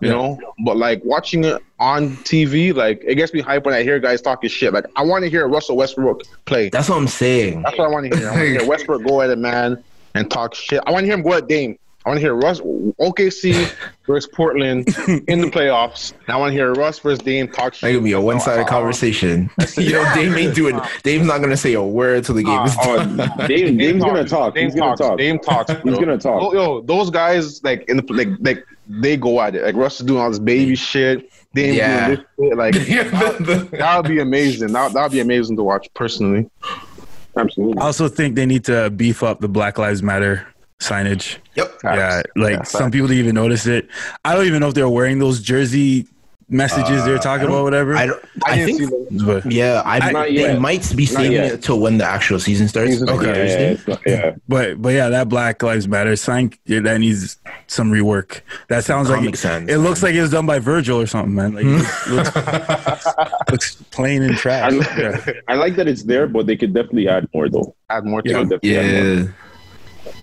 [0.00, 0.14] You Yeah.
[0.14, 3.98] know, but like watching it on TV, like it gets me hyped when I hear
[3.98, 4.72] guys talking shit.
[4.72, 6.70] Like I want to hear Russell Westbrook play.
[6.70, 7.60] that's what I'm saying.
[7.62, 8.28] That's what I want to hear.
[8.28, 10.80] I want to hear Westbrook go at a man and talk shit.
[10.86, 11.76] I want to hear him go at Dame.
[12.04, 13.74] I want to hear Russ OKC
[14.06, 14.88] versus Portland
[15.28, 16.12] in the playoffs.
[16.26, 17.92] And I want to hear Russ versus Dame talk shit.
[17.92, 18.68] Gonna be a one-sided Oh, oh.
[18.68, 19.50] conversation.
[19.76, 20.80] you know, Dame ain't doing.
[21.02, 23.46] Dame's not gonna say a word till the game is Oh, oh done.
[23.48, 24.54] Dame, Dame's gonna talk.
[24.54, 25.18] Dame He's gonna talk.
[25.18, 25.70] Dame talks.
[25.72, 26.40] He's gonna talk.
[26.40, 29.62] Yo, yo, those guys like in the like like they go at it.
[29.62, 31.30] Like Russ is doing all this baby shit.
[31.54, 32.06] Dame Yeah.
[32.14, 32.56] doing this shit.
[32.56, 32.74] Like
[33.38, 34.72] The- the- that would be amazing.
[34.72, 36.48] That that would be amazing to watch personally.
[37.36, 37.78] Absolutely.
[37.78, 40.46] I also think they need to beef up the Black Lives Matter
[40.80, 41.36] signage.
[41.54, 41.72] yep.
[41.84, 43.88] Yeah, like Yeah, some people didn't even notice it.
[44.24, 46.06] I don't even know if they're wearing those jersey
[46.52, 47.94] messages they're uh, talking about, whatever.
[47.94, 48.24] I don't.
[48.44, 48.78] I, I, think.
[48.80, 49.06] see them.
[49.24, 50.60] but Yeah, I, Not they yet.
[50.60, 51.52] might be saving yet.
[51.52, 52.90] it till when the actual season starts.
[52.90, 53.38] Season like starts.
[53.38, 53.70] yeah, Thursday.
[53.72, 54.34] it's not- yeah.
[54.48, 58.40] but but yeah, that Black Lives Matter sign yeah, that needs some rework.
[58.68, 60.10] That sounds like Comic it, Sans, it looks man.
[60.10, 61.54] like it was done by Virgil or something, man.
[61.54, 62.14] Like it hmm?
[62.16, 63.06] looks,
[63.50, 64.72] looks plain and trash.
[64.72, 65.32] I, Yeah.
[65.46, 67.76] I like that it's there, but they could definitely add more though.
[67.88, 68.42] Add more to They it.
[68.42, 68.58] add more.
[68.62, 69.28] Yeah,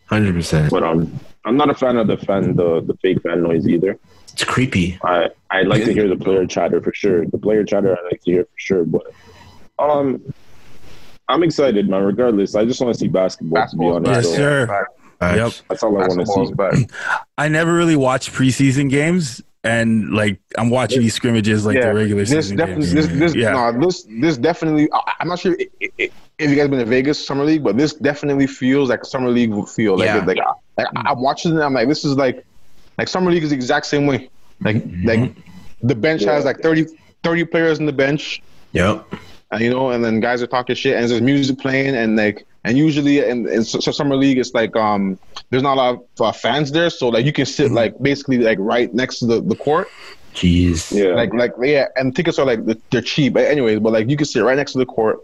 [0.09, 0.69] hundred percent.
[0.71, 3.97] But um, I'm not a fan of the fan the the fake fan noise either.
[4.33, 4.99] It's creepy.
[5.03, 7.25] I I like to hear the player chatter for sure.
[7.25, 8.85] The player chatter I like to hear for sure.
[8.85, 9.03] But
[9.79, 10.21] um,
[11.27, 12.03] I'm excited, man.
[12.03, 13.61] Regardless, I just want to see basketball.
[13.61, 14.87] Basketball, to be honest, Yes, so sir.
[15.19, 15.51] Yep.
[15.69, 16.53] that's all I want to see.
[16.53, 17.25] back.
[17.37, 22.23] I never really watched preseason games, and like I'm watching these scrimmages like the regular
[22.23, 22.93] this season definitely, games.
[22.93, 23.51] this, this, Yeah.
[23.51, 24.87] no, this, this definitely.
[24.93, 27.77] I, I'm not sure if, if if you guys been to Vegas summer league, but
[27.77, 29.97] this definitely feels like a summer league would feel.
[29.97, 30.23] Like, Yeah.
[30.23, 30.37] like,
[30.77, 32.45] like I'm watching it, I'm like, this is like,
[32.97, 34.29] like summer league is the exact same way.
[34.61, 35.07] Like, mm-hmm.
[35.07, 35.35] like
[35.81, 36.85] the bench has like 30,
[37.23, 38.41] 30 players in the bench,
[38.73, 39.05] Yep.
[39.51, 42.45] and you know, and then guys are talking shit, and there's music playing, and like,
[42.67, 45.17] and usually in, in so, so summer league, it's like um,
[45.49, 48.39] there's not a lot of uh, fans there, so like you can sit like basically
[48.39, 49.87] like right next to the, the court.
[50.33, 50.91] Jeez.
[50.91, 52.59] Yeah, Like, like, yeah, and tickets are like
[52.91, 53.79] they're cheap, but anyways.
[53.79, 55.19] But like, you can sit right next to the court,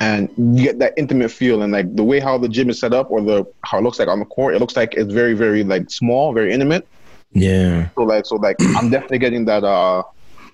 [0.00, 2.94] and you get that intimate feel, and like the way how the gym is set
[2.94, 5.34] up, or the how it looks like on the court, it looks like it's very,
[5.34, 6.88] very like small, very intimate.
[7.32, 7.90] Yeah.
[7.96, 10.04] So like, so like, I'm definitely getting that uh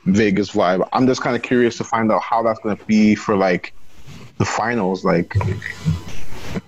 [0.06, 0.88] Vegas vibe.
[0.92, 3.72] I'm just kind of curious to find out how that's gonna be for like
[4.38, 5.34] the finals, like.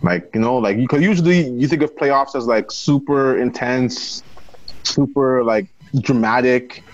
[0.02, 0.82] Like you know, like you.
[0.82, 4.22] because usually you think of playoffs as like super intense,
[4.82, 5.68] super like
[6.00, 6.84] dramatic,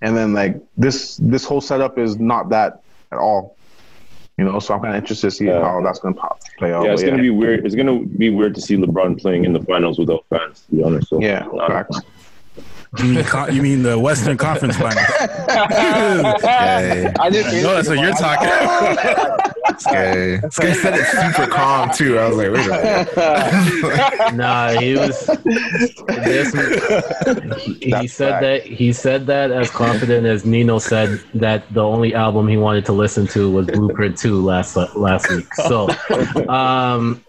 [0.00, 3.56] and then like this this whole setup is not that at all.
[4.38, 5.60] You know, so I'm kind of interested to see Yeah.
[5.60, 6.84] how that's gonna pop, play out.
[6.84, 7.66] yeah, it's but gonna be weird.
[7.66, 10.62] It's gonna be weird to see LeBron playing in the finals without fans.
[10.70, 11.98] To be honest, so yeah, facts.
[12.98, 15.06] You mean, con- you mean the Western Conference Finals?
[15.56, 17.12] Okay.
[17.18, 17.54] I didn't.
[17.54, 19.56] I know that's what you're talking about.
[19.86, 20.38] Okay.
[20.42, 22.18] This guy said it super calm too.
[22.18, 24.34] I was like, wait a minute.
[24.36, 25.26] Nah, he was.
[26.24, 26.52] This,
[27.64, 28.42] he, he That's said fact.
[28.42, 32.84] that he said that as confident as Nino said that the only album he wanted
[32.86, 35.52] to listen to was Blueprint Two last last week.
[35.54, 35.88] So,
[36.48, 37.24] um,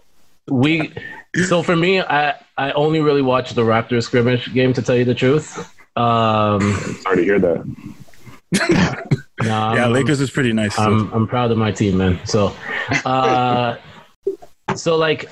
[0.48, 0.92] we.
[1.46, 5.04] So for me, I I only really watched the Raptors scrimmage game to tell you
[5.04, 5.56] the truth.
[5.96, 6.60] Um,
[7.02, 7.64] Sorry to hear that.
[9.42, 10.78] nah, Yeah, I'm- Lakers is pretty nice.
[10.78, 12.18] I'm I'm proud of my team, man.
[12.26, 12.52] So,
[13.04, 13.76] uh,
[14.74, 15.28] so like,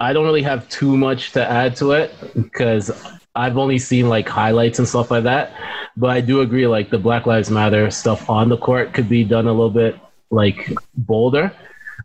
[0.00, 2.90] I don't really have too much to add to it because
[3.34, 5.52] I've only seen like highlights and stuff like that.
[5.96, 9.22] But I do agree, like the Black Lives Matter stuff on the court could be
[9.24, 9.98] done a little bit
[10.30, 11.52] like bolder.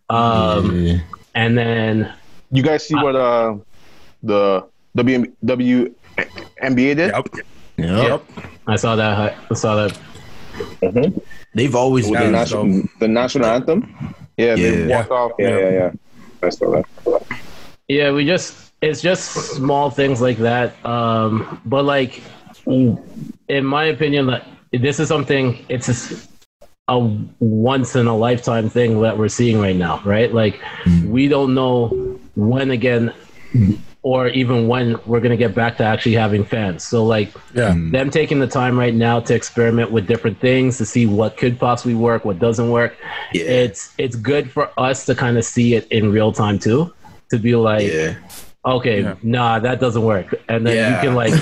[0.10, 0.99] Um, Yeah.
[1.36, 2.14] and then
[2.51, 3.55] You guys see what uh
[4.24, 4.65] the
[4.95, 5.95] W W
[6.63, 6.97] NBA did?
[6.97, 7.30] Yep.
[7.78, 8.24] Yep.
[8.67, 9.36] I saw that.
[9.49, 9.97] I saw that.
[11.55, 12.32] They've always With the, been.
[12.34, 13.95] national, the national anthem.
[14.38, 14.97] Yeah, they Yeah.
[14.97, 15.32] walked off.
[15.39, 15.91] Yeah, yeah, yeah.
[16.43, 16.86] I saw that.
[17.88, 20.74] Yeah, we just it's just small things like that.
[20.86, 22.22] Um, but like,
[22.67, 26.30] in my opinion, that this is something it's just
[26.88, 26.99] a
[27.39, 30.34] once in a lifetime thing that we're seeing right now, right?
[30.34, 30.59] Like,
[31.05, 33.13] we don't know when again,
[34.02, 36.84] or even when we're gonna get back to actually having fans.
[36.84, 37.72] So like, Yeah.
[37.74, 37.91] Mm.
[37.91, 41.60] them taking the time right now to experiment with different things to see what could
[41.60, 42.95] possibly work, what doesn't work.
[43.34, 43.43] Yeah.
[43.43, 46.93] It's it's good for us to kind of see it in real time too,
[47.30, 48.16] to be like, Yeah.
[48.66, 49.16] Okay, Yeah.
[49.24, 50.36] nah, that doesn't work.
[50.49, 50.95] And then Yeah.
[50.95, 51.34] you can like,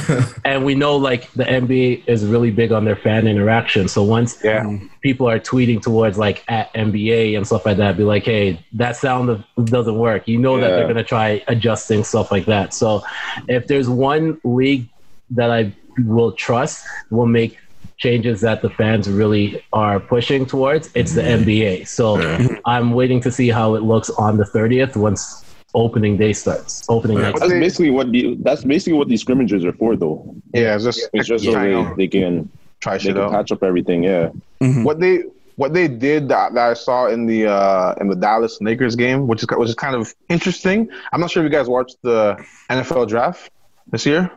[0.46, 3.88] and we know like the NBA is really big on their fan interaction.
[3.88, 4.78] So once Yeah.
[5.02, 8.96] people are tweeting towards like at NBA and stuff like that, be like, hey, that
[8.96, 10.28] sound of, doesn't work.
[10.28, 12.74] You know that they're gonna try adjusting stuff like that.
[12.74, 13.04] So
[13.48, 14.88] if there's one league
[15.32, 15.74] that I
[16.06, 17.58] will trust, will make
[17.98, 21.44] changes that the fans really are pushing towards, it's the mm-hmm.
[21.50, 21.88] NBA.
[21.88, 25.44] So I'm waiting to see how it looks on the 30th once
[25.74, 26.86] opening day starts.
[26.90, 27.36] Opening night.
[27.40, 30.36] That's basically what the that's basically what these scrimmages are for, though.
[30.54, 32.50] Yeah, it's just It's just so they, they can
[32.80, 34.04] try they shit can patch up everything.
[34.04, 34.30] Yeah.
[34.60, 35.24] What they
[35.58, 39.28] what they did that, that I saw in the uh, in the Dallas Lakers game,
[39.28, 40.90] which is which is kind of interesting.
[41.12, 43.52] I'm not sure if you guys watched the NFL draft
[43.88, 44.32] this year.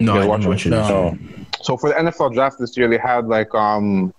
[0.00, 0.70] No, I watch didn't watch it.
[0.70, 0.78] No.
[0.82, 1.18] Oh,
[1.62, 4.12] So for the NFL draft this year, they had like um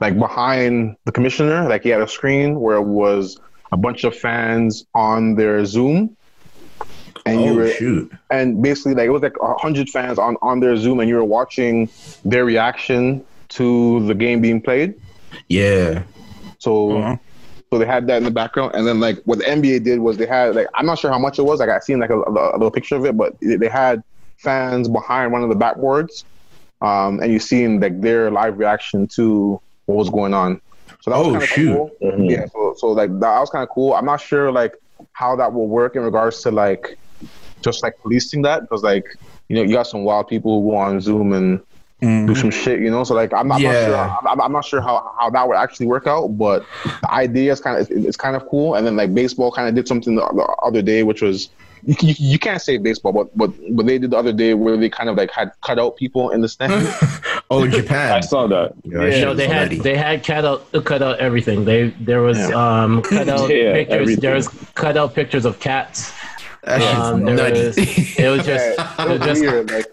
[0.00, 3.38] like behind the commissioner, like he had a screen where it was
[3.72, 6.16] a bunch of fans on their Zoom,
[7.26, 8.12] and you Oh were shoot!
[8.30, 11.16] and basically like it was like a hundred fans on on their Zoom, and you
[11.16, 11.88] were watching
[12.24, 14.94] their reaction to the game being played.
[15.48, 16.02] Yeah.
[16.58, 16.98] So.
[16.98, 17.16] Uh-huh.
[17.72, 20.16] So they had that in the background, and then like what the NBA did was
[20.16, 21.60] they had like I'm not sure how much it was.
[21.60, 24.02] Like I seen like a, a, a little picture of it, but they they had
[24.38, 26.24] fans behind one of the backboards,
[26.80, 30.60] um, and you seen like their live reaction to what was going on.
[31.02, 31.72] So that was Oh, kind of shoot.
[31.74, 31.90] cool.
[32.02, 32.30] Mhm.
[32.30, 32.46] Yeah.
[32.52, 33.94] So so like that was kind of cool.
[33.94, 34.74] I'm not sure like
[35.12, 36.98] how that will work in regards to like
[37.62, 39.04] just like policing that because like
[39.48, 41.60] you know you got some wild people who go on Zoom and
[42.26, 43.04] do some shit, you know.
[43.04, 43.68] So like, I'm, I'm Yeah.
[43.72, 43.96] not sure.
[44.30, 47.60] I'm, I'm not sure how, how that would actually work out, but the idea is
[47.60, 48.74] kind of it's, it's kind of cool.
[48.74, 51.50] And then like baseball kind of did something the, the other day, which was
[51.84, 54.76] you, you, you can't say baseball, but but what they did the other day where
[54.76, 56.72] they kind of like had cut out people in the stand.
[57.52, 58.12] Oh, Japan.
[58.16, 58.74] I saw that.
[58.84, 59.78] Yeah, that You shit know, was they had nutty.
[59.80, 61.64] they had cut out cut out everything.
[61.64, 63.94] They there was um cut out Yeah, pictures.
[64.00, 64.20] everything.
[64.20, 66.12] There was cut out pictures of cats.
[66.62, 69.70] Um, there was, it was just Yeah, it was just weird.
[69.70, 69.86] Like,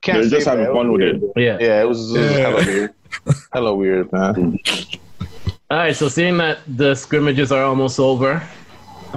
[0.00, 1.22] can't They're just having was fun with weird.
[1.22, 1.32] it.
[1.36, 1.58] yeah.
[1.60, 2.94] Yeah, it was, it was hella weird.
[3.52, 4.58] Hella weird, man.
[5.70, 8.42] All right, so seeing that the scrimmages are almost over,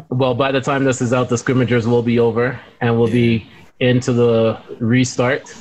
[0.10, 3.50] well, by the time this is out, the scrimmagers will be over and we'll be
[3.80, 5.54] into the restart.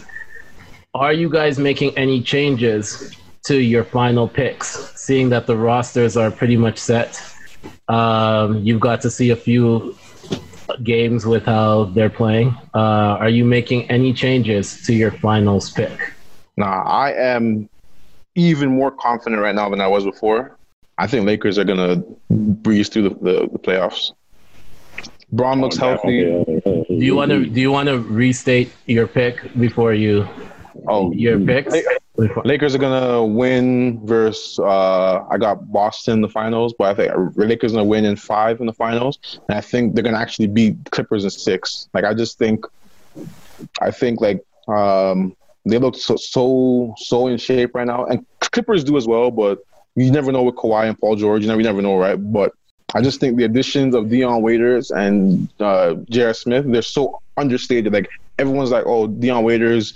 [0.94, 3.14] Are you guys making any changes
[3.44, 4.92] to your final picks?
[5.00, 7.22] Seeing that the rosters are pretty much set,
[7.88, 9.96] um, you've got to see a few
[10.82, 12.56] games with how they're playing.
[12.74, 16.12] Uh, are you making any changes to your finals pick?
[16.56, 17.68] Nah, I am
[18.34, 20.56] even more confident right now than I was before.
[20.98, 24.12] I think Lakers are gonna breeze through the, the, the playoffs.
[25.30, 26.22] Bron looks healthy.
[26.24, 30.26] Do you want to do you want to restate your pick before you
[30.86, 31.74] Oh, your picks?
[32.44, 37.36] Lakers are gonna win versus uh, I got Boston in the finals, but I think
[37.36, 39.18] Lakers are gonna win in five in the finals,
[39.48, 41.88] and I think they're gonna actually beat Clippers in six.
[41.94, 42.64] Like I just think,
[43.80, 48.84] I think like um, they look so so so in shape right now, and Clippers
[48.84, 49.60] do as well, but
[49.94, 51.42] you never know with Kawhi and Paul George.
[51.42, 52.16] You never you never know, right?
[52.16, 52.52] But
[52.94, 56.34] I just think the additions of Dion Waiters and uh, J.R.
[56.34, 57.92] Smith, they're so understated.
[57.92, 58.08] Like
[58.38, 59.94] everyone's like, oh, Dion Waiters,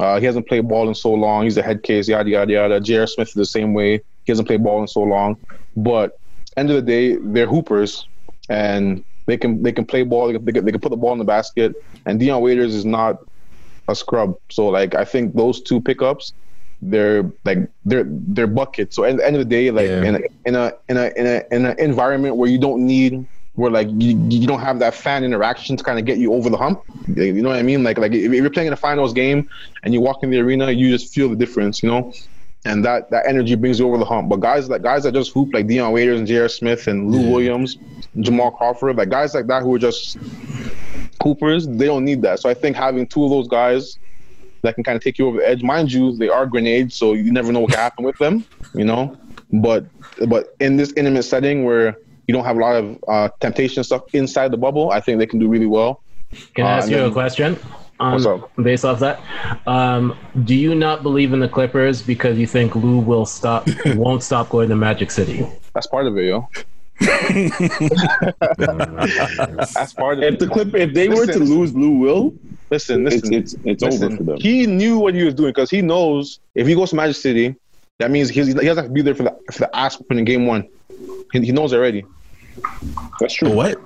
[0.00, 1.44] Uh, he hasn't played ball in so long.
[1.44, 2.80] He's a head case, yada yada yada.
[2.80, 3.06] J.R.
[3.06, 4.00] Smith is the same way.
[4.24, 5.36] He hasn't played ball in so long.
[5.76, 6.12] But
[6.56, 8.06] end of the day, they're hoopers,
[8.48, 10.26] and they can they can play ball.
[10.28, 11.74] They can, they can, they can put the ball in the basket.
[12.06, 13.18] And Dion Waiters is not
[13.88, 14.34] a scrub.
[14.50, 16.32] So like I think those two pickups,
[16.82, 18.92] they're like their their they're.
[18.92, 20.02] So at the end of the day, like Yeah.
[20.02, 23.24] in, a, in a in a in a in an environment where you don't need
[23.54, 26.48] where like you, you don't have that fan interaction to kind of get you over
[26.50, 26.82] the hump.
[27.06, 27.84] You know what I mean?
[27.84, 29.48] Like like if you're playing in a finals game
[29.84, 31.82] and you walk in the arena, you just feel the difference.
[31.82, 32.12] You know.
[32.64, 34.28] And that, that energy brings you over the hump.
[34.28, 36.48] But guys like guys that just hoop like Dion Waiters and J.R.
[36.48, 37.76] Smith and Lou Williams,
[38.20, 40.16] Jamal Crawford, like guys like that who are just
[41.22, 42.38] hoopers, they don't need that.
[42.40, 43.98] So I think having two of those guys
[44.62, 45.62] that can kind of take you over the edge.
[45.62, 48.44] Mind you, they are grenades, so you never know what can happen with them.
[48.74, 49.16] You know,
[49.52, 49.84] but
[50.28, 51.96] but in this intimate setting where
[52.28, 55.26] you don't have a lot of uh, temptation stuff inside the bubble, I think they
[55.26, 56.02] can do really well.
[56.54, 57.58] Can I Uh, ask and you a question?
[58.00, 58.50] Um, What's up?
[58.56, 59.20] Based off that,
[59.66, 64.22] um, do you not believe in the Clippers because you think Lou will stop, won't
[64.22, 65.46] stop going to Magic City?
[65.74, 66.48] That's part of it, yo.
[68.56, 70.38] That's part of If it.
[70.40, 72.34] the Clip, if they were to lose Lou Will,
[72.72, 73.34] Listen, it's listen.
[73.34, 74.36] it's it's Listen, over for them.
[74.40, 77.54] He knew what he was doing because he knows if he goes to Magic City,
[77.98, 80.18] that means he's, he doesn't have to be there for the for the ass whooping
[80.18, 80.66] in game one.
[81.32, 82.04] He, he knows already.
[83.20, 83.50] That's true.
[83.50, 83.78] The what?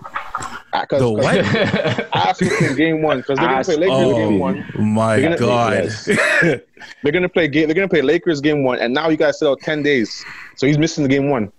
[0.72, 1.36] Uh, 'cause- The what?
[2.14, 4.64] ass whooping in game one because they're gonna play Lakers game Oh one.
[4.94, 5.72] my They're gonna- god!
[5.74, 6.04] Yes.
[7.02, 7.66] They're gonna play game.
[7.66, 10.24] They're gonna play Lakers game one, and now you guys sit out ten days,
[10.56, 11.50] so he's missing the game one.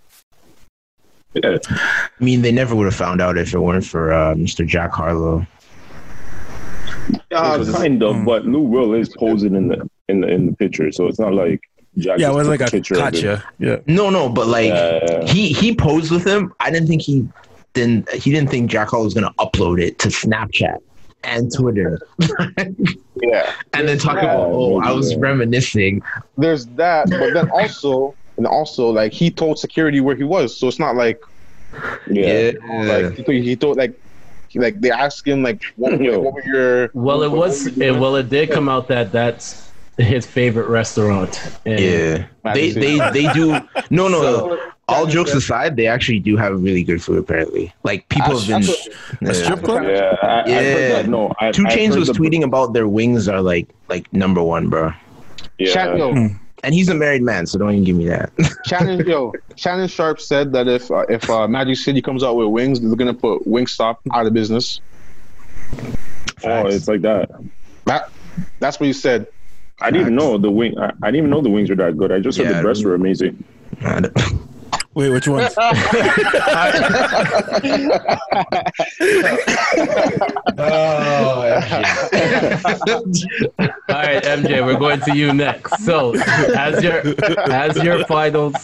[1.34, 1.58] Yeah.
[1.70, 4.66] I mean, they never would have found out if it weren't for uh, Mr.
[4.66, 5.46] Jack Harlow.
[7.32, 10.92] Uh, kind of, but Lou Will is posing in the in the in the picture,
[10.92, 11.62] so it's not like
[11.98, 13.44] Jack Yeah, it was like a picture of gotcha.
[13.60, 13.78] Yeah.
[13.86, 15.26] No, no, but like Yeah.
[15.26, 16.54] he he posed with him.
[16.60, 17.28] I didn't think he
[17.74, 20.78] didn't he didn't think Jack Harlow was gonna upload it to Snapchat
[21.24, 22.00] and Twitter
[23.22, 24.24] yeah, and then talk Yeah.
[24.34, 25.18] about oh I was Yeah.
[25.20, 26.02] reminiscing.
[26.38, 30.68] there's that, but then also, and also, like he told security where he was, so
[30.68, 31.20] it's not like
[32.08, 32.52] Yeah.
[32.86, 33.98] like he told, he told like he,
[34.58, 36.20] like they asked him like what, Yo.
[36.20, 37.76] what were your Well, it what- what was.
[37.78, 41.42] were It, well, it did come out that that's his favorite restaurant.
[41.66, 43.58] And Yeah, they they they do.
[43.90, 44.22] No, no.
[44.22, 47.18] So- all jokes aside, they actually do have really good food.
[47.18, 48.76] Apparently, like people ah, have been.
[49.20, 49.84] That's strip club?
[49.84, 50.62] Yeah, I, I've Yeah.
[50.62, 51.08] heard that.
[51.10, 54.70] No, I, 2 Chainz was the- tweeting about their wings are like like number one,
[54.70, 54.94] bro.
[55.58, 55.72] Yeah.
[55.74, 56.28] Shan- yo, hmm.
[56.64, 58.32] And he's a married man, so don't even give me that.
[58.66, 62.48] Shannon, yo, Shannon Sharpe said that if uh, if uh, Magic City comes out with
[62.48, 64.82] wings, they're gonna put Wingstop out of business.
[66.44, 67.30] Oh, it's like that.
[67.86, 68.10] That
[68.60, 69.28] that's what you said.
[69.80, 70.78] I didn't even know the wing.
[70.80, 72.12] I, I didn't even know the wings were that good.
[72.12, 73.44] I just heard Yeah, the breasts were amazing.
[74.98, 75.54] Wait, which ones?
[75.60, 75.78] oh, All
[83.90, 85.86] right, MJ, we're going to you next.
[85.86, 87.04] So, as your
[87.48, 88.56] as your finals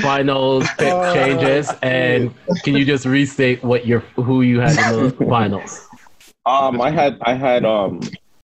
[0.00, 5.26] finals pick changes, and can you just restate what your who you had in the
[5.26, 5.86] finals?
[6.46, 8.00] Um, I had I had um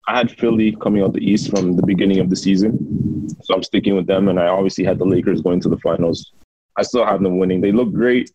[0.07, 3.63] I had Philly coming out the East from the beginning of the season, so I'm
[3.63, 4.29] sticking with them.
[4.29, 6.31] And I obviously had the Lakers going to the finals.
[6.77, 7.61] I still have them winning.
[7.61, 8.31] They look great.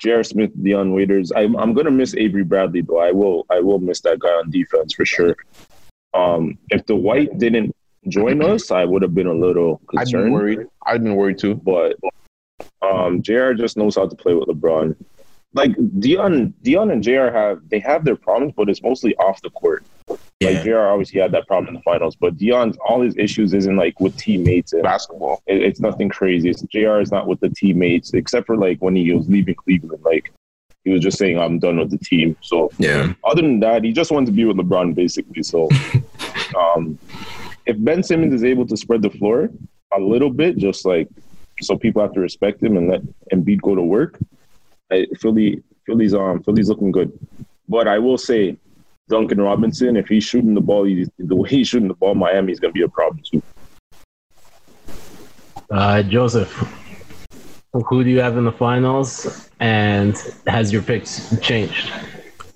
[0.00, 0.22] J.R.
[0.22, 1.32] Smith, Dion Waiters.
[1.34, 3.00] I'm I'm gonna miss Avery Bradley though.
[3.00, 5.36] I will I will miss that guy on defense for sure.
[6.14, 7.74] Um, if the White didn't
[8.08, 10.32] join us, I would have been a little I'd been concerned.
[10.32, 10.58] worried.
[10.86, 11.56] I'd been worried too.
[11.56, 11.96] but
[12.82, 14.94] um, JR just knows how to play with LeBron.
[15.54, 19.50] Like Dion, Dion and JR have they have their problems, but it's mostly off the
[19.50, 19.84] court.
[20.42, 23.76] Like JR obviously had that problem in the finals, but Dion's all his issues isn't
[23.76, 25.42] like with teammates and Basketball.
[25.46, 26.50] it, it's nothing crazy.
[26.50, 30.02] It's, JR is not with the teammates except for like when he was leaving Cleveland,
[30.04, 30.32] like
[30.84, 32.36] he was just saying I'm done with the team.
[32.42, 33.14] So yeah.
[33.24, 35.42] other than that, he just wanted to be with LeBron basically.
[35.42, 35.68] So,
[36.58, 36.98] um,
[37.66, 39.50] if Ben Simmons is able to spread the floor
[39.96, 41.08] a little bit, just like
[41.62, 43.02] so people have to respect him and let
[43.32, 44.18] Embiid go to work,
[44.94, 47.12] I, Philly, Philly's um Philly's looking good.
[47.68, 48.56] But I will say,
[49.08, 52.60] Duncan Robinson, if he's shooting the ball, he, the way he's shooting the ball, Miami's
[52.60, 53.42] gonna be a problem too.
[55.70, 56.52] Uh, Joseph,
[57.72, 60.16] who do you have in the finals, and
[60.46, 61.90] has your picks changed?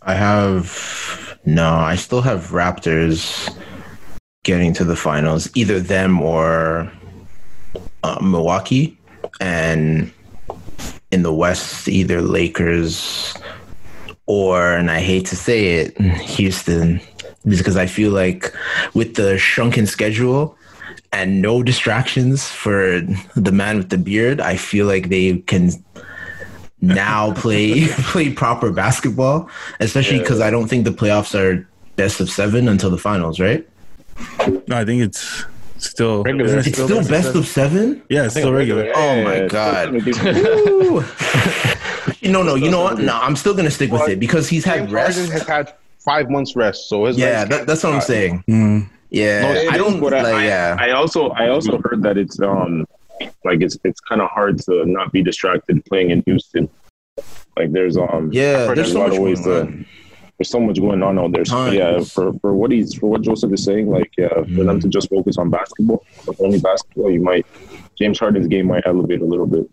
[0.03, 1.75] I have no.
[1.75, 3.55] I still have Raptors
[4.45, 6.91] getting to the finals, either them or
[8.03, 8.99] uh, Milwaukee,
[9.41, 10.13] and
[11.11, 13.35] in the West, either Lakers
[14.27, 17.01] or, and I hate to say it, Houston,
[17.47, 18.55] because I feel like
[18.93, 20.55] with the shrunken schedule
[21.13, 23.01] and no distractions for
[23.35, 25.71] the man with the beard, I feel like they can
[26.83, 29.49] now play play proper basketball,
[29.81, 33.67] especially because I don't think the playoffs are best of seven until the finals, right?
[34.67, 35.45] No, I think it's
[35.87, 36.59] still Regular.
[36.59, 38.03] It's still best of seven.
[38.09, 38.91] Yeah, it's still regular.
[38.95, 39.93] Oh my Yeah, god.
[42.23, 42.55] no, no.
[42.55, 42.99] You know what?
[42.99, 45.33] No, I'm still gonna stick with it because he's had James Harden rest.
[45.33, 48.45] has had five months rest, so his Yeah, that, that's what I'm saying.
[48.49, 48.89] Mm.
[49.11, 50.25] Yeah, No, I don't but like.
[50.27, 52.85] I, yeah, I also I also heard that it's um
[53.45, 56.69] like it's it's kind of hard to not be distracted playing in Houston.
[57.57, 58.73] Like there's um yeah.
[58.75, 59.87] There's a so lot much of ways going to- on.
[60.39, 61.45] There's so much going on out there.
[61.45, 64.79] So yeah, for, for what he's for what Joseph is saying, like yeah, for them
[64.79, 64.81] mm.
[64.83, 66.05] to just focus on basketball,
[66.39, 67.45] only basketball, you might
[67.97, 69.69] James Harden's game might elevate a little bit.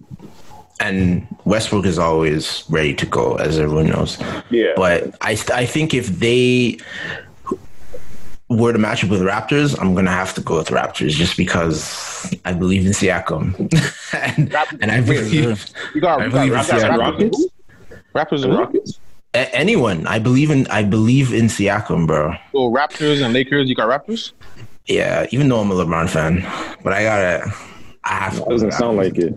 [0.79, 4.17] and Westbrook is always ready to go, as everyone knows.
[4.49, 6.79] Yeah, But I, I think if they
[8.49, 12.33] were to match up with Raptors, I'm gonna have to go with Raptors just because
[12.43, 13.55] I believe in Siakam,
[14.37, 15.33] and, and I believe
[15.93, 16.97] You got, I you got, believe you Siakam.
[16.97, 17.47] Rockets,
[18.15, 18.99] Raptors and Rockets.
[19.35, 20.07] A- anyone.
[20.07, 22.33] I believe in I believe in Siakam, bro.
[22.51, 23.69] So Raptors and Lakers.
[23.69, 24.31] You got Raptors.
[24.87, 26.41] Yeah, even though I'm a LeBron fan,
[26.83, 27.51] but I gotta.
[28.03, 28.45] I have to.
[28.49, 29.33] Doesn't sound like it.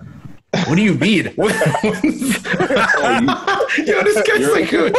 [0.67, 1.27] What do you mean?
[1.37, 1.53] What,
[3.79, 4.91] Yo, this guy's like, a, a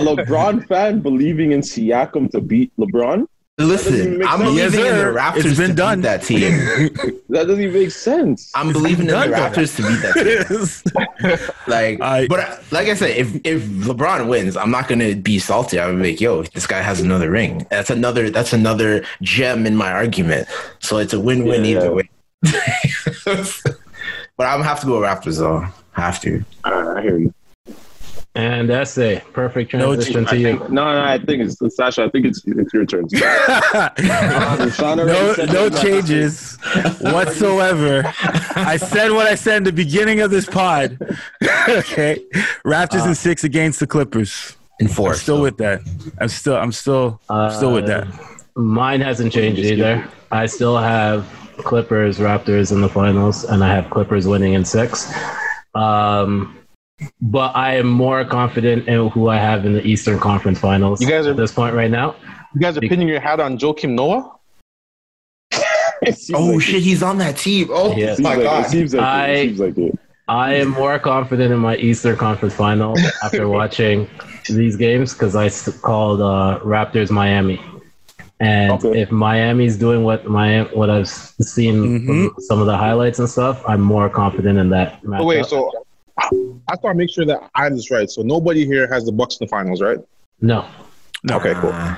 [0.00, 3.26] LeBron fan believing in Siakam to beat LeBron.
[3.58, 4.42] Listen, I'm sense.
[4.42, 5.18] believing Yes, in the.
[5.20, 5.98] Raptors It's been to done.
[6.00, 7.20] beat that team.
[7.30, 8.52] That doesn't even make sense.
[8.54, 9.14] I'm believing in the.
[9.14, 11.38] Raptors to beat that team.
[11.66, 15.38] Like, I- but uh, like I said, if if LeBron wins, I'm not gonna be
[15.38, 15.80] salty.
[15.80, 17.66] I'm like, yo, this guy has another ring.
[17.70, 18.30] That's another.
[18.30, 20.46] That's another gem in my argument.
[20.80, 21.78] So it's a win-win Yeah.
[21.78, 22.08] either way.
[24.36, 25.66] but I'm gonna have to go Raptors though.
[25.92, 26.44] Have to.
[26.64, 27.34] I, I hear you.
[28.36, 30.44] And that's a perfect No, transition I to you.
[30.58, 32.02] think, no, no, I think it's Sasha.
[32.02, 33.06] I think it's it's your turn.
[34.96, 36.56] no, no changes
[37.00, 38.02] whatsoever.
[38.56, 40.98] I said what I said in the beginning of this pod.
[41.68, 42.24] okay,
[42.66, 44.56] Raptors in six against the Clippers.
[44.80, 45.14] In I'm four.
[45.14, 45.42] still so.
[45.42, 45.82] with that.
[46.20, 47.20] I'm still, I'm still,
[47.52, 48.08] still with that.
[48.56, 50.08] Mine hasn't changed either.
[50.32, 51.24] I still have
[51.58, 55.12] Clippers, Raptors in the finals, and I have Clippers winning in six.
[55.76, 56.58] Um,
[57.20, 61.00] but I am more confident in who I have in the Eastern Conference Finals.
[61.00, 62.14] You guys are- at this point right now.
[62.54, 64.30] You guys are pinning your hat on Joakim Noah.
[66.34, 67.68] Oh like shit, he's on that team.
[67.70, 68.18] Oh Yes.
[68.18, 68.66] My like, god.
[68.66, 69.04] it seems like.
[69.06, 69.98] I- It seems like it.
[70.28, 74.08] I am more confident in my Eastern Conference Final after watching
[74.48, 75.48] these games because I
[75.80, 77.60] called uh, Raptors Miami,
[78.40, 79.00] and Okay.
[79.02, 83.62] if Miami's doing what Miami what I've seen from some of the highlights and stuff,
[83.68, 85.00] I'm more confident in that.
[85.06, 85.48] Oh, wait, matchup.
[85.48, 85.83] so
[86.18, 86.30] I
[86.70, 88.08] just want to make sure that I have this right.
[88.10, 89.98] So nobody here has the Bucks in the finals, right?
[90.40, 90.66] no,
[91.22, 91.36] no.
[91.36, 91.70] Okay, cool.
[91.72, 91.96] Nah.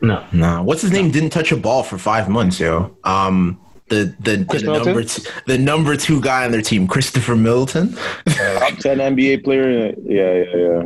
[0.00, 1.10] no, Nah, what's his name?
[1.10, 2.96] Didn't touch a ball for five months, yo.
[3.04, 7.36] Um, the the, Khris the number two, the number two guy on their team, Christopher
[7.36, 7.94] Middleton.
[7.94, 9.94] Top ten NBA player.
[10.02, 10.82] Yeah, yeah, yeah.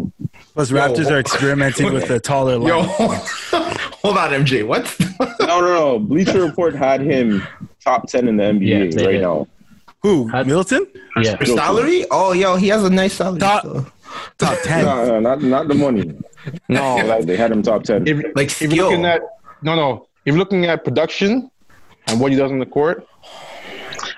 [0.54, 2.68] Plus, Raptors are experimenting with the taller line.
[2.68, 2.82] Yo,
[4.02, 4.66] hold on, MJ.
[4.66, 4.94] What?
[5.40, 5.98] No, no, no.
[6.00, 7.42] Bleacher Report had him
[7.82, 9.22] top ten in the NBA they right did.
[9.22, 9.46] now.
[10.02, 10.28] Who?
[10.28, 10.86] Had- Milton?
[11.20, 11.36] yeah.
[11.36, 12.04] For salary?
[12.10, 13.40] Oh, yo, he has a nice salary.
[13.40, 13.86] Top- so.
[14.38, 14.84] Top ten.
[14.84, 16.14] No, no, not not the money.
[16.68, 18.06] No, like they had him top ten.
[18.06, 19.20] If, Like if you're looking at
[19.60, 21.50] no, no, if you're looking at production
[22.06, 23.06] and what he does on the court,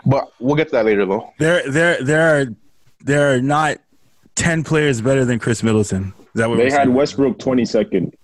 [0.06, 1.32] but we'll get to that later, though.
[1.38, 2.46] There, there, there are,
[3.00, 3.78] there are not
[4.36, 6.12] ten players better than Khris Middleton.
[6.20, 6.94] Is that what They had saying?
[6.94, 8.14] Westbrook twenty second.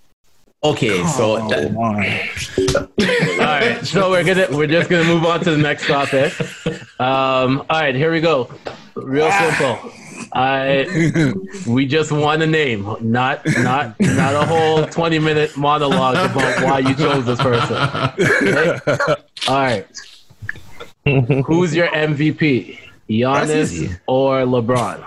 [0.63, 1.77] Okay, so Oh, uh, that-
[3.41, 6.33] All right, so we're gonna we're just gonna move on to the next topic.
[6.99, 8.51] Um, all right, here we go.
[8.95, 9.93] Real simple.
[10.33, 11.33] I
[11.67, 16.79] we just want a name, not not not a whole twenty minute monologue about why
[16.79, 17.77] you chose this person.
[18.19, 18.79] Okay?
[19.49, 19.87] All right.
[21.05, 22.79] Who's your MVP?
[23.09, 25.05] That's Giannis or LeBron?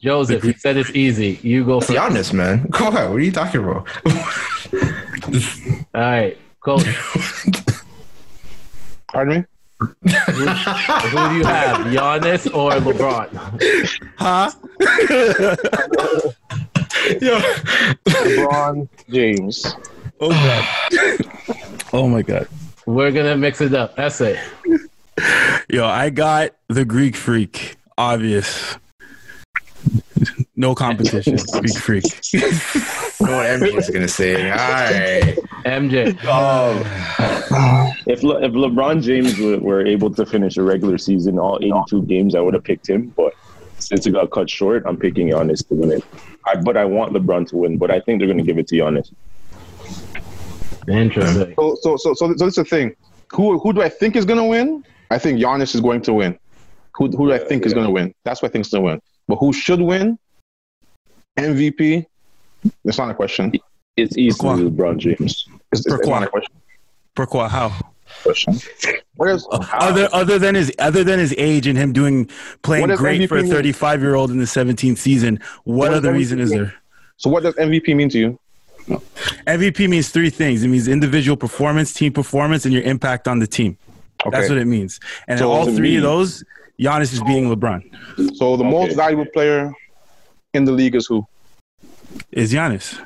[0.00, 1.38] Joseph, you said it's easy.
[1.42, 1.98] You go it's first.
[1.98, 2.70] Giannis, man.
[2.70, 3.88] Come on, what are you talking about?
[5.94, 6.86] All right, coach.
[9.08, 9.44] Pardon me.
[9.84, 10.08] Who
[10.40, 13.28] do you have, Giannis or LeBron?
[14.18, 14.50] Huh?
[18.04, 19.74] LeBron James.
[20.20, 20.64] Oh god.
[21.92, 22.48] oh my god.
[22.86, 23.98] We're gonna mix it up.
[24.10, 24.34] SA.
[25.68, 27.76] Yo, I got the Greek freak.
[27.96, 28.76] Obvious.
[30.56, 31.36] No competition.
[31.52, 32.04] Greek freak.
[32.04, 34.50] know what MJ is gonna say.
[34.50, 35.36] All right.
[35.64, 36.24] MJ.
[36.26, 36.78] Um,
[38.06, 41.82] if Le- if LeBron James were, were able to finish a regular season all eighty
[41.88, 43.12] two games, I would have picked him.
[43.16, 43.32] But
[43.78, 46.04] since it got cut short, I'm picking Giannis to win it.
[46.46, 47.78] I, but I want LeBron to win.
[47.78, 49.12] But I think they're going to give it to Giannis.
[50.88, 51.54] Interesting.
[51.56, 52.94] So, so, so, so, so this is the thing.
[53.32, 54.84] Who, who do I think is going to win?
[55.10, 56.38] I think Giannis is going to win.
[56.96, 58.14] Who, who do I think is going to win?
[58.24, 59.00] That's what I think is going to win.
[59.26, 60.18] But who should win?
[61.36, 62.06] MVP?
[62.84, 63.52] That's not a question.
[63.96, 64.70] It's easily Pourquoi?
[64.70, 65.20] LeBron James.
[65.20, 66.20] Is, is, is Pourquoi?
[66.20, 66.54] my question.
[67.14, 67.48] Pourquoi?
[67.48, 67.72] How?
[68.22, 68.58] question.
[69.16, 72.28] What is oh, Other other than his other than his age and him doing
[72.62, 75.94] playing What does great for a 35 year old in the 17th season, what, What
[75.94, 76.74] other MVP reason is there?
[77.16, 77.30] so?
[77.30, 78.38] What does MVP mean to you?
[79.46, 80.62] MVP means three things.
[80.62, 83.78] It means individual performance, team performance, and your impact on the team.
[84.30, 85.00] That's what it means.
[85.28, 86.44] And So all three me- of those,
[86.78, 88.36] Giannis is being LeBron.
[88.36, 89.72] So the most valuable player
[90.54, 91.26] in the league is who?
[92.32, 93.00] Is Giannis?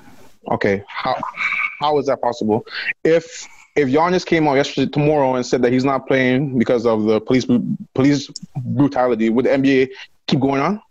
[0.50, 1.16] Okay, how
[1.80, 2.66] how is that possible?
[3.04, 3.46] If
[3.76, 7.20] if Giannis came out yesterday tomorrow and said that he's not playing because of the
[7.20, 7.46] police
[7.94, 9.90] police brutality, would the NBA
[10.26, 10.82] keep going on?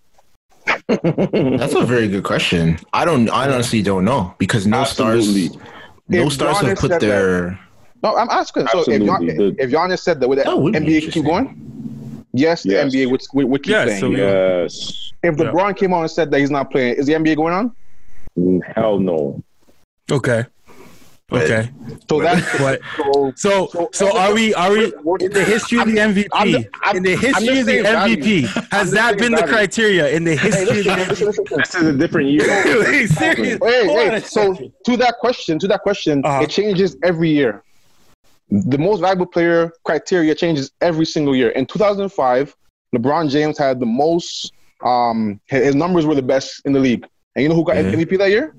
[0.87, 2.79] That's a very good question.
[2.93, 3.29] I don't.
[3.29, 5.47] I honestly don't know because no Absolutely.
[5.47, 5.63] stars.
[6.09, 7.59] No If stars have Giannis put said their.
[8.03, 8.67] No, I'm asking.
[8.67, 9.27] So if, Absolutely.
[9.35, 11.76] Gian, if Giannis said that, would the That would NBA keep going?
[12.37, 12.93] Yes, the Yes.
[12.93, 13.99] NBA would, would, would keep Yeah, saying.
[13.99, 15.11] so- Yes.
[15.23, 17.71] if LeBron came out and said that he's not playing, is the NBA going on?
[18.75, 19.41] Hell no.
[20.11, 20.45] Okay.
[21.29, 21.69] Okay.
[22.09, 23.33] So that's But so.
[23.35, 24.85] so so are we are we
[25.19, 26.27] in the history of the MVP?
[26.31, 28.15] I'm just- I'm- in the history of the saying value.
[28.15, 29.53] MVP, I'm has that been the value.
[29.53, 31.57] criteria in the Hey, history listen, of the listen, listen, listen.
[31.59, 32.43] This is a different year.
[32.47, 33.59] MVP?
[33.61, 34.23] Wait, Hold on wait.
[34.25, 34.53] So
[34.85, 36.43] to that question, to that question, Uh-huh.
[36.43, 37.61] it changes every year.
[38.49, 41.49] The most valuable player criteria changes every single year.
[41.49, 42.55] In 2005,
[42.95, 44.53] LeBron James had the most.
[44.83, 47.05] Um, his numbers were the best in the league.
[47.35, 47.91] And you know who got Yeah.
[47.91, 48.55] MVP that year?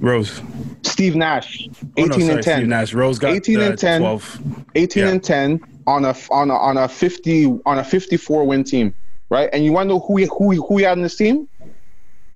[0.00, 0.40] Rose.
[0.82, 2.58] Steve Nash, 18 Oh, no, sorry, and 10.
[2.58, 2.92] Steve Nash.
[2.94, 4.00] Rose got 18 uh, and 10.
[4.00, 4.40] 12.
[4.74, 5.10] 18 Yeah.
[5.10, 8.92] and 10 on a on a on a 50 on a 54 win team,
[9.30, 9.48] right?
[9.52, 11.48] And you want to know who he, who he, who he had in this team?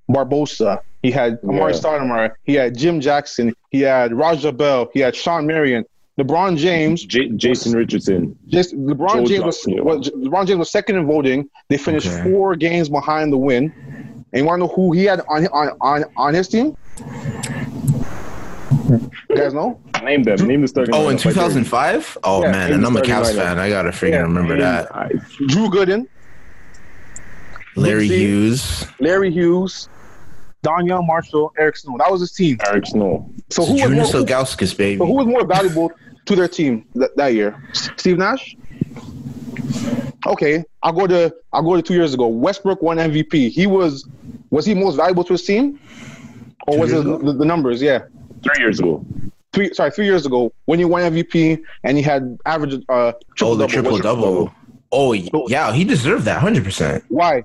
[0.09, 0.79] Barbosa.
[1.03, 1.79] He had Amar'e Yeah.
[1.79, 2.31] Stoudemire.
[2.43, 3.53] He had Jim Jackson.
[3.71, 4.89] He had Raja Bell.
[4.93, 5.85] He had Shawn Marion.
[6.19, 7.03] LeBron James.
[7.05, 8.37] J- Jason Richardson.
[8.47, 11.47] Just LeBron Joe James was, was LeBron James was second in voting.
[11.69, 12.23] They finished Okay.
[12.31, 13.71] four games behind the win.
[14.33, 16.75] And you want to know who he had on on on, on his team?
[19.29, 19.79] You guys know?
[20.03, 20.37] Name them.
[20.47, 20.95] Name the starting.
[20.95, 22.17] Oh, in lineup right 2005.
[22.23, 23.43] Oh Yeah, man, and I'm a starting Cavs lineup.
[23.43, 23.59] fan.
[23.59, 24.95] I gotta freaking Yeah, remember Name- that.
[24.95, 25.09] I-
[25.47, 26.07] Drew Gooden,
[27.75, 28.17] Larry Lucy.
[28.19, 28.85] Hughes.
[28.99, 29.89] Larry Hughes,
[30.65, 31.95] Donyell Marshall, Eric Snow.
[31.99, 32.57] That was his team.
[32.67, 33.29] Eric Snow.
[33.49, 34.97] So who was Junior more, Sogauskas, baby.
[34.97, 35.91] so who was more valuable
[36.27, 37.61] to their team that, that year?
[37.73, 38.55] Steve Nash.
[40.25, 42.27] Okay, I'll go to I'll go to two years ago.
[42.27, 43.49] Westbrook won MVP.
[43.49, 44.07] He was
[44.49, 45.79] was he most valuable to his team,
[46.67, 47.81] or Two was it the, the numbers?
[47.81, 47.99] Yeah,
[48.43, 49.05] Three years ago.
[49.53, 53.55] three sorry three years ago when he won MVP and he had average uh oh,
[53.55, 53.67] the triple-double.
[53.67, 54.51] triple Was it- double.
[54.91, 56.63] Oh yeah, he deserved that 100.
[56.63, 57.43] percent Why?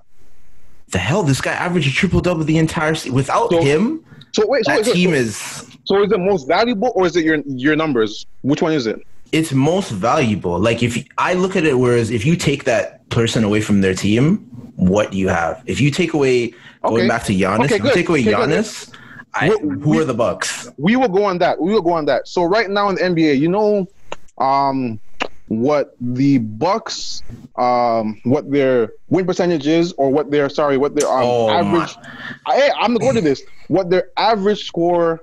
[0.89, 3.15] The hell, this guy averaged a triple double the entire season.
[3.15, 6.47] Without So- him, So wait, so, that so, team so, is so is it most
[6.49, 8.27] valuable or is it your your numbers?
[8.43, 9.01] Which one is it?
[9.33, 10.59] it's most valuable.
[10.59, 13.95] Like if I look at it, whereas if you take that person away from their
[13.95, 14.37] team,
[14.77, 15.63] what do you have?
[15.65, 16.53] If you take away
[16.83, 17.09] going Okay.
[17.09, 18.33] back to Giannis, Okay, if you take away Okay.
[18.33, 18.93] Giannis,
[19.33, 20.69] I, We- who are the Bucks?
[20.77, 21.59] we will go on that.
[21.59, 22.29] We will go on that.
[22.29, 23.89] So right now in the NBA, you know,
[24.37, 25.01] um,
[25.49, 27.23] what the Bucks,
[27.57, 31.97] um, what their win percentage is, or what their sorry, what their um, Oh, average.
[32.45, 33.43] I, I'm gonna go to this.
[33.69, 35.23] What their average score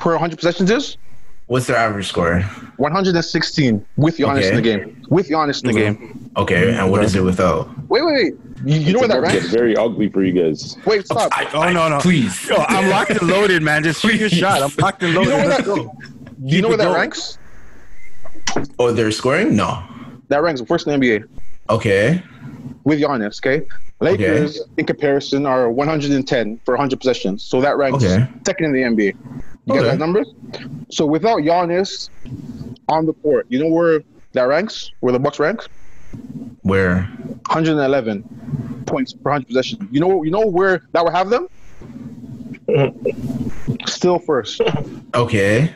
[0.00, 0.96] per 100 possessions is?
[1.46, 2.40] What's their average score?
[2.76, 4.48] 116 with Giannis Okay.
[4.50, 5.02] in the game.
[5.10, 6.30] With Giannis in the game.
[6.36, 7.68] Okay, and what is it without?
[7.88, 8.34] Wait, wait, wait.
[8.64, 9.46] You, you know where that It's ranks?
[9.50, 10.76] very ugly for you guys.
[10.86, 11.30] Wait, stop.
[11.54, 11.98] Oh no no!
[11.98, 12.48] Please.
[12.48, 13.82] Yo, I'm locked and loaded, man.
[13.82, 14.62] Just shoot your shot.
[14.62, 15.30] I'm locked and loaded.
[15.30, 15.42] you loaded.
[15.42, 15.64] know where that?
[15.64, 15.92] go.
[16.46, 17.38] Do you know where that ranks?
[18.78, 19.56] Oh, they're scoring?
[19.56, 19.82] No.
[20.28, 21.24] That ranks first in the NBA.
[21.68, 22.22] Okay.
[22.84, 23.38] with Giannis.
[23.44, 23.66] Okay,
[24.00, 28.26] Lakers in comparison are 110 for 100 possessions, so that ranks Okay.
[28.46, 29.16] second in the NBA.
[29.70, 29.84] You Okay.
[29.84, 30.28] get that numbers?
[30.90, 32.08] So without Giannis
[32.88, 34.02] on the court, you know where
[34.32, 34.90] that ranks?
[35.00, 35.60] Where the Bucks rank?
[36.62, 37.02] Where?
[37.48, 38.24] 111
[38.86, 39.82] points per 100 possessions.
[39.92, 41.46] You know, you know where that would have them?
[43.86, 44.60] Still first.
[45.14, 45.72] Okay.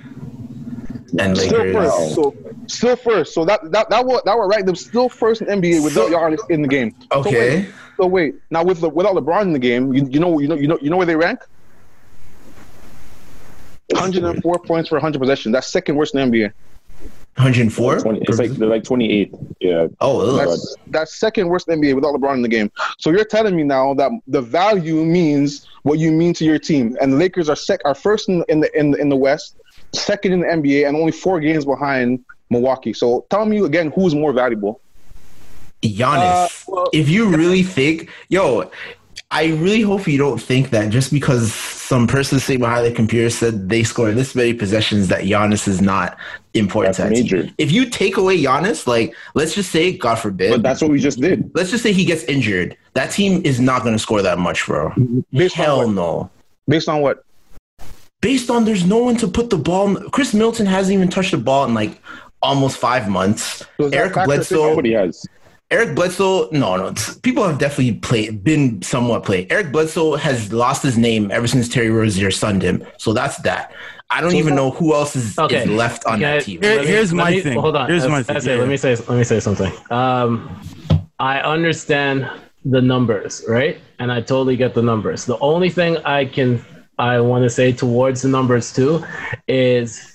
[1.18, 1.74] And Still Lakers.
[1.74, 2.14] first.
[2.14, 2.34] So
[2.66, 3.34] still first.
[3.34, 6.12] So that that that will that will rank them still first in NBA without So-
[6.18, 6.94] Giannis in the game.
[7.12, 7.66] So wait, Okay.
[7.96, 10.56] So wait, now with the, without LeBron in the game, you, you know you know
[10.56, 11.38] you know you know where they rank?
[13.90, 15.52] 104 points for 100 possessions.
[15.52, 16.52] That's second worst in the NBA.
[17.36, 17.98] 104?
[17.98, 19.34] 20, it's like they're like 28.
[19.60, 19.88] Yeah.
[20.00, 20.36] Oh.
[20.36, 22.70] That's that's second worst in the NBA without LeBron in the game.
[22.98, 26.96] So you're telling me now that the value means what you mean to your team,
[27.00, 29.56] and the Lakers are sec are first in, in the in the in the West,
[29.92, 32.92] second in the NBA, and only four games behind Milwaukee.
[32.92, 34.80] So tell me again, who's more valuable?
[35.82, 36.68] Giannis.
[36.68, 38.70] Uh, well- if you really think, yo,
[39.30, 41.52] I really hope you don't think that just because
[41.84, 45.82] some person sitting behind the computer said they scored this many possessions that Giannis is
[45.82, 46.16] not
[46.54, 47.42] important That's to that team.
[47.42, 47.54] major.
[47.58, 50.98] If you take away Giannis, like let's just say, God forbid, But that's what we
[50.98, 51.50] just did.
[51.54, 52.76] let's just say he gets injured.
[52.94, 54.92] That team is not going to score that much, bro.
[55.30, 55.90] Based Hell what?
[55.90, 56.30] no.
[56.66, 57.24] Based on what?
[58.22, 59.94] based on there's no one to put the ball.
[60.10, 62.00] Khris Middleton hasn't even touched the ball in like
[62.40, 63.62] almost five months.
[63.78, 64.70] So Eric Bledsoe.
[64.70, 65.26] Nobody has.
[65.70, 66.92] Eric Bledsoe, no, no.
[67.22, 69.50] People have definitely played, been somewhat played.
[69.50, 72.84] Eric Bledsoe has lost his name ever since Terry Rozier sunned him.
[72.98, 73.72] So that's that.
[74.10, 75.62] I don't even know who else is, Okay.
[75.64, 76.60] is left on Okay, that team.
[76.62, 77.58] Here- let me- here's my me- thing.
[77.58, 77.88] Hold on.
[77.88, 78.36] Here's S- my thing.
[78.36, 79.72] SA, Yeah, let me say let me say something.
[79.90, 80.48] Um,
[81.18, 82.28] I understand
[82.66, 83.78] the numbers, right?
[83.98, 85.24] And I totally get the numbers.
[85.24, 86.64] The only thing I can
[86.98, 89.02] I want to say towards the numbers too
[89.48, 90.13] is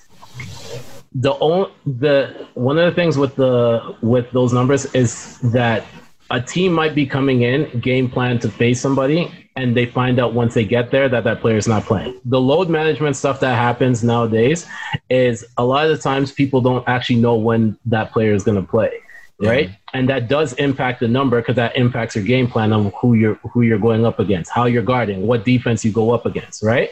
[1.12, 5.84] the only the one of the things with the with those numbers is that
[6.30, 10.32] a team might be coming in game plan to face somebody and they find out
[10.32, 12.20] once they get there that that player is not playing.
[12.24, 14.66] The load management stuff that happens nowadays
[15.08, 18.60] is a lot of the times people don't actually know when that player is going
[18.60, 18.92] to play
[19.40, 19.70] right?
[19.94, 23.36] And that does impact the number because that impacts your game plan on who you're
[23.36, 26.90] who you're going up against how you're guarding what defense you go up against right?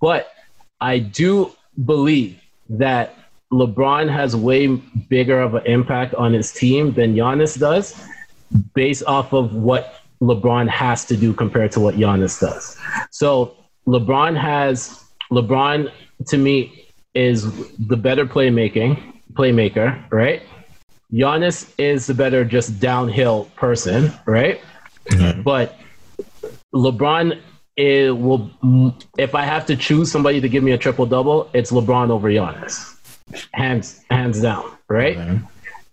[0.00, 0.32] But
[0.80, 1.52] i do
[1.84, 3.14] believe that
[3.52, 4.66] LeBron has way
[5.08, 7.94] bigger of an impact on his team than Giannis does,
[8.74, 12.78] based off of what LeBron has to do compared to what Giannis does.
[13.10, 15.90] So LeBron has LeBron
[16.28, 17.44] to me is
[17.78, 20.42] the better playmaking playmaker, right?
[21.12, 24.60] Giannis is the better just downhill person, right?
[25.10, 25.42] Mm-hmm.
[25.42, 25.78] But
[26.74, 27.40] LeBron
[27.76, 28.50] it will
[29.18, 32.30] if I have to choose somebody to give me a triple double, it's LeBron over
[32.30, 32.91] Giannis.
[33.52, 35.18] Hands hands down, right?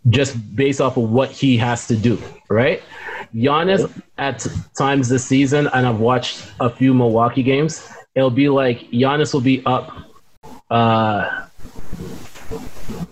[0.09, 2.81] Just based off of what he has to do, right?
[3.33, 4.45] Giannis at
[4.77, 9.41] times this season, and I've watched a few Milwaukee games, it'll be like Giannis will
[9.41, 9.91] be up
[10.71, 11.45] uh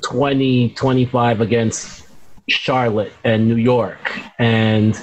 [0.02, 2.08] 20, 25 against
[2.48, 4.20] Charlotte and New York.
[4.40, 5.00] And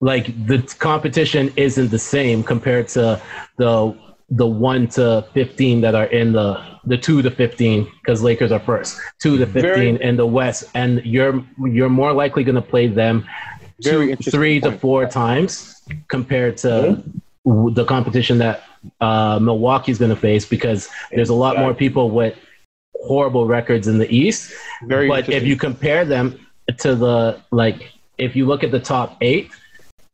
[0.00, 3.20] like the competition isn't the same compared to
[3.56, 3.96] the
[4.28, 8.60] the one to fifteen that are in the the two to fifteen because Lakers are
[8.60, 12.86] first, two to fifteen in the West, and you're you're more likely going to play
[12.88, 13.26] them
[13.82, 17.02] two, three to four times compared to
[17.44, 18.64] w- the competition that
[19.00, 22.36] uh, Milwaukee's going to face because there's a lot more people with
[23.02, 24.52] horrible records in the East.
[24.84, 26.46] Very but if you compare them
[26.78, 29.50] to the like, if you look at the top eight,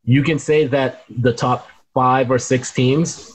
[0.03, 3.32] you can say that the top five or six teams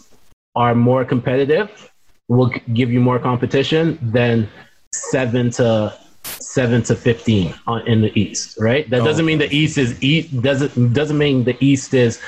[0.54, 1.90] are more competitive,
[2.28, 4.48] will give you more competition than
[4.92, 8.58] seven to seven to fifteen on, in the East.
[8.60, 8.88] Right?
[8.90, 12.20] That doesn't mean the East is East doesn't doesn't mean the East is.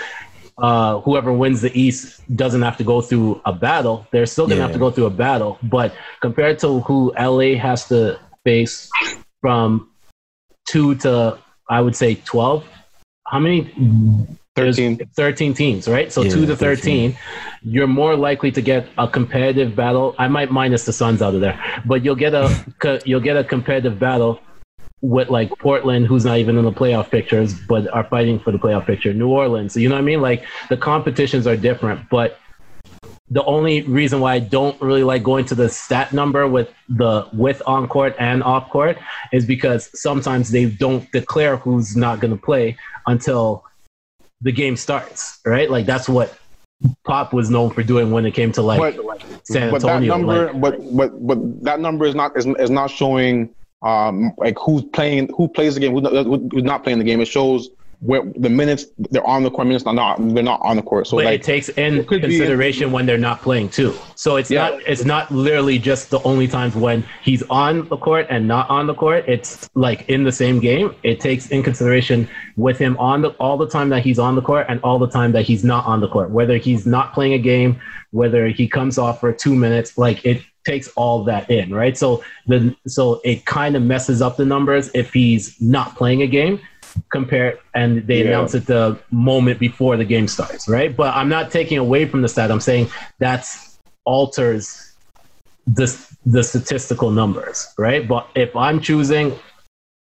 [0.59, 4.07] Uh, whoever wins the East doesn't have to go through a battle.
[4.11, 7.89] They're still gonna have to go through a battle, but compared to who LA has
[7.89, 8.91] to face
[9.41, 9.89] from
[10.69, 12.67] two to I would say twelve.
[13.27, 13.73] How many?
[14.65, 15.09] There's 13.
[15.15, 16.13] 13 teams, right?
[16.13, 17.13] So Yeah, two to 13.
[17.13, 17.19] 13,
[17.63, 20.15] you're more likely to get a competitive battle.
[20.19, 22.49] I might minus the Suns out of there, but you'll get a
[23.05, 24.41] you'll get a competitive battle
[25.03, 28.59] with like Portland, who's not even in the playoff pictures, but are fighting for the
[28.59, 29.15] playoff picture.
[29.15, 30.21] New Orleans, you know what I mean?
[30.21, 32.39] Like the competitions are different, but
[33.31, 37.29] the only reason why I don't really like going to the stat number with the
[37.33, 38.99] with on court and off court
[39.33, 43.65] is because sometimes they don't declare who's not going to play until
[44.41, 45.71] the game starts, right?
[45.71, 46.37] Like that's what
[47.05, 50.17] Pop was known for doing when it came to like But- San but that Antonio.
[50.17, 54.57] number, like, but but but that number is not is, is not showing um like
[54.59, 57.21] who's playing, who plays the game, who, who- who's not playing the game.
[57.21, 57.69] It shows
[58.01, 61.07] where the minutes they're on the court, minutes they're not they're not on the court.
[61.07, 63.95] So but like it takes in could be- consideration when they're not playing too.
[64.15, 64.71] So it's Yeah.
[64.71, 68.69] not it's not literally just the only times when he's on the court and not
[68.71, 69.25] on the court.
[69.29, 70.95] It's like in the same game.
[71.03, 72.27] It takes in consideration
[72.57, 75.09] with him on the all the time that he's on the court and all the
[75.09, 76.31] time that he's not on the court.
[76.31, 77.79] Whether he's not playing a game,
[78.13, 81.97] whether he comes off for two minutes, like it takes all that in, right?
[81.99, 86.27] So the so it kind of messes up the numbers if he's not playing a
[86.27, 86.61] game
[87.11, 88.27] compare and they Yeah.
[88.29, 90.97] announce it the moment before the game starts, right?
[90.97, 92.51] But I'm not taking away from the stat.
[92.51, 92.89] I'm saying
[93.19, 93.47] that
[94.05, 94.93] alters
[95.67, 95.87] the
[96.27, 98.07] the statistical numbers, right?
[98.07, 99.33] But if I'm choosing,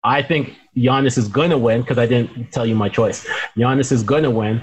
[0.05, 3.27] I think Giannis is gonna win because I didn't tell you my choice.
[3.57, 4.63] Giannis is gonna win,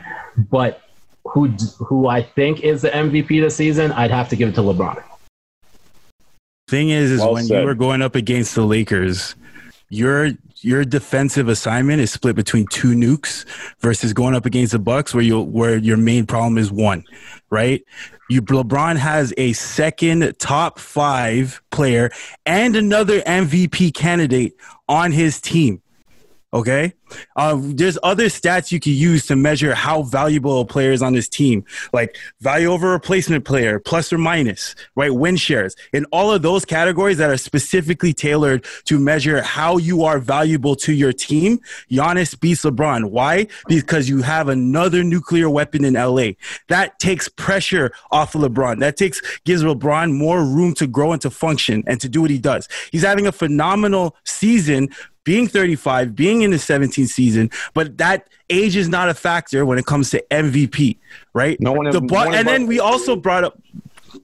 [0.50, 0.82] but
[1.26, 1.48] who
[1.80, 5.02] who I think is the MVP this season, I'd have to give it to LeBron.
[6.70, 7.62] Thing is, is Well when said.
[7.62, 9.36] you were going up against the Lakers,
[9.90, 10.30] your
[10.62, 13.46] your defensive assignment is split between two nukes
[13.80, 17.04] versus going up against the Bucks, where you where your main problem is one,
[17.50, 17.84] right?
[18.30, 22.12] You LeBron has a second top five player
[22.46, 24.56] and another MVP candidate
[24.90, 25.82] on his team.
[26.54, 26.94] Okay,
[27.36, 31.14] Um, there's other stats you can use to measure how valuable a player is on
[31.14, 35.14] this team, like value over replacement player, plus or minus, right?
[35.14, 40.04] Win shares, in all of those categories that are specifically tailored to measure how you
[40.04, 41.60] are valuable to your team.
[41.92, 43.10] Giannis beats LeBron.
[43.12, 43.48] Why?
[43.68, 46.32] Because you have another nuclear weapon in LA.
[46.70, 48.80] That takes pressure off of LeBron.
[48.80, 52.30] That takes gives LeBron more room to grow and to function and to do what
[52.30, 52.70] he does.
[52.92, 54.90] He's having a phenomenal season
[55.28, 59.78] being 35, being in the 17th season, but that age is not a factor when
[59.78, 60.98] it comes to MVP,
[61.34, 61.60] right?
[61.60, 63.62] No one- the no one and then we also brought up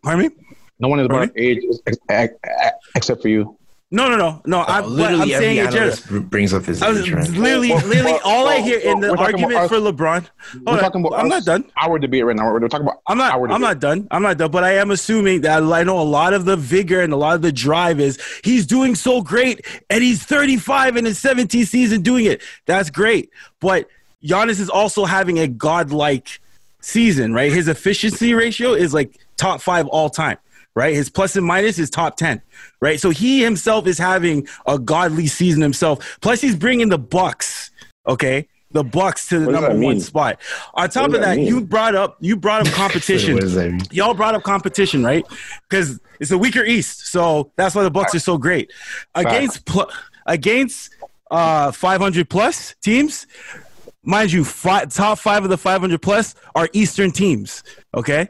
[0.01, 0.35] pardon me?
[0.79, 3.57] No one is Pardon about age ex- ex- ex- except for you.
[3.95, 4.59] No, no, no, no.
[4.61, 6.89] I, Uh, but literally I'm saying every it just analyst br- brings up his I
[6.89, 7.29] was age, right?
[7.29, 9.69] literally, Well, literally, well, all I well, hear in well, the we're talking argument about
[9.69, 10.21] for us- LeBron.
[10.55, 11.71] We're Hold on, talking about I'm us- not done.
[11.79, 12.51] Our debate right now.
[12.51, 13.01] We're talking about.
[13.07, 13.33] I'm not.
[13.33, 13.61] Our I'm debate.
[13.61, 14.07] not done.
[14.09, 14.49] I'm not done.
[14.51, 17.35] But I am assuming that I know a lot of the vigor and a lot
[17.35, 22.01] of the drive is he's doing so great, and he's 35 in his 17th season
[22.01, 22.41] doing it.
[22.65, 23.29] That's great.
[23.59, 23.87] But
[24.25, 26.39] Giannis is also having a godlike
[26.81, 27.51] season, right?
[27.51, 30.37] His efficiency ratio is like top five all time,
[30.75, 30.93] right?
[30.93, 32.41] His plus and minus is top 10,
[32.81, 32.99] right?
[32.99, 36.17] So he himself is having a godly season himself.
[36.21, 37.71] Plus, he's bringing the Bucks,
[38.07, 38.47] okay?
[38.71, 40.39] The Bucks to the number one spot.
[40.73, 43.35] On top of that that, you brought up you brought up competition.
[43.35, 43.81] What does that mean?
[43.91, 45.23] Y'all brought up competition, right?
[45.69, 48.71] Because it's a weaker East, so that's why the Bucks are so great
[49.13, 49.91] against pl-
[50.25, 50.89] against
[51.29, 53.27] uh 500 plus teams.
[54.05, 57.63] Mind you, fi- top five of the 500 plus are Eastern teams.
[57.93, 58.27] Okay,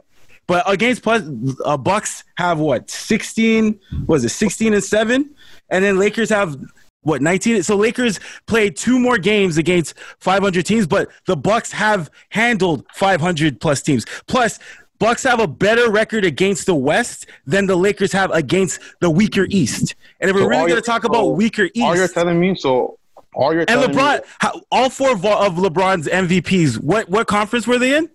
[0.47, 1.23] but against plus
[1.65, 3.79] uh, Bucks have what 16?
[4.07, 5.33] Was it 16 and seven?
[5.69, 6.57] And then Lakers have
[7.03, 12.09] what 19 so lakers played two more games against 500 teams but the bucks have
[12.29, 14.57] handled 500 plus teams plus
[14.99, 19.45] bucks have a better record against the west than the lakers have against the weaker
[19.49, 22.55] east and if we're really going to talk about so weaker All you're telling me.
[22.55, 22.97] So
[23.35, 24.25] all you're and lebron me.
[24.39, 28.09] how, all four of, of lebron's mvps what what conference were they in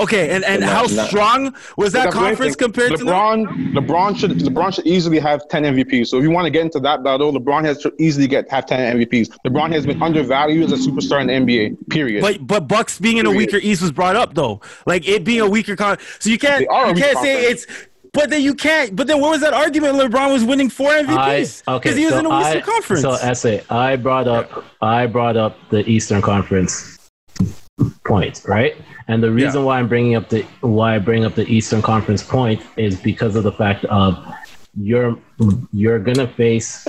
[0.00, 2.74] okay and and Not- how not- strong was that That's conference think.
[2.74, 3.06] compared to them?
[3.06, 6.08] LeBron, LeBron should LeBron should easily have 10 MVPs.
[6.08, 8.66] So if you want to get into that battle, LeBron has to easily get have
[8.66, 9.30] 10 MVPs.
[9.46, 11.90] LeBron has been undervalued as a superstar in the NBA.
[11.90, 12.22] Period.
[12.22, 14.60] But but Bucks being in a weaker East was brought up though.
[14.86, 15.98] Like it being a weaker con.
[16.18, 17.66] So you can't They you can't say it's.
[18.12, 18.94] But then you can't.
[18.94, 19.96] But then what was that argument?
[19.96, 22.64] LeBron was winning four I, MVPs okay, because he was so in a Eastern I,
[22.64, 23.02] Conference.
[23.02, 26.93] So SA, I brought up I brought up the Eastern Conference
[28.04, 28.76] point, right?
[29.08, 29.66] And the reason Yeah.
[29.66, 33.36] why I'm bringing up the why I bring up the Eastern Conference point is because
[33.36, 34.18] of the fact of
[34.80, 35.16] you're
[35.72, 36.86] you're gonna face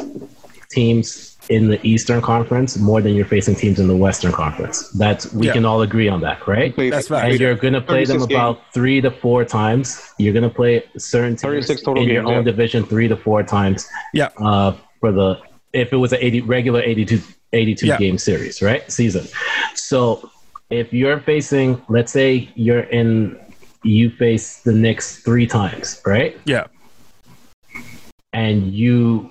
[0.70, 4.90] teams in the Eastern Conference more than you're facing teams in the Western Conference.
[4.92, 5.54] That's we Yeah.
[5.54, 6.74] can all agree on that, right?
[6.74, 7.30] Play- That's fact.
[7.32, 10.02] and you're going to play them 36 about three to four times.
[10.18, 12.52] You're going to play certain teams 36 total in your games, own yeah.
[12.52, 13.88] division three to four times.
[14.12, 14.30] Yeah.
[14.42, 15.38] Uh, for the
[15.72, 17.22] if it was an 80 regular 82
[17.54, 17.98] 82 Yeah.
[17.98, 18.92] game series, right?
[18.92, 19.28] Season.
[19.76, 20.28] So
[20.70, 23.38] if you're facing, let's say you're in,
[23.84, 26.38] you face the Knicks three times, right?
[26.46, 26.66] yeah,
[28.34, 29.30] And you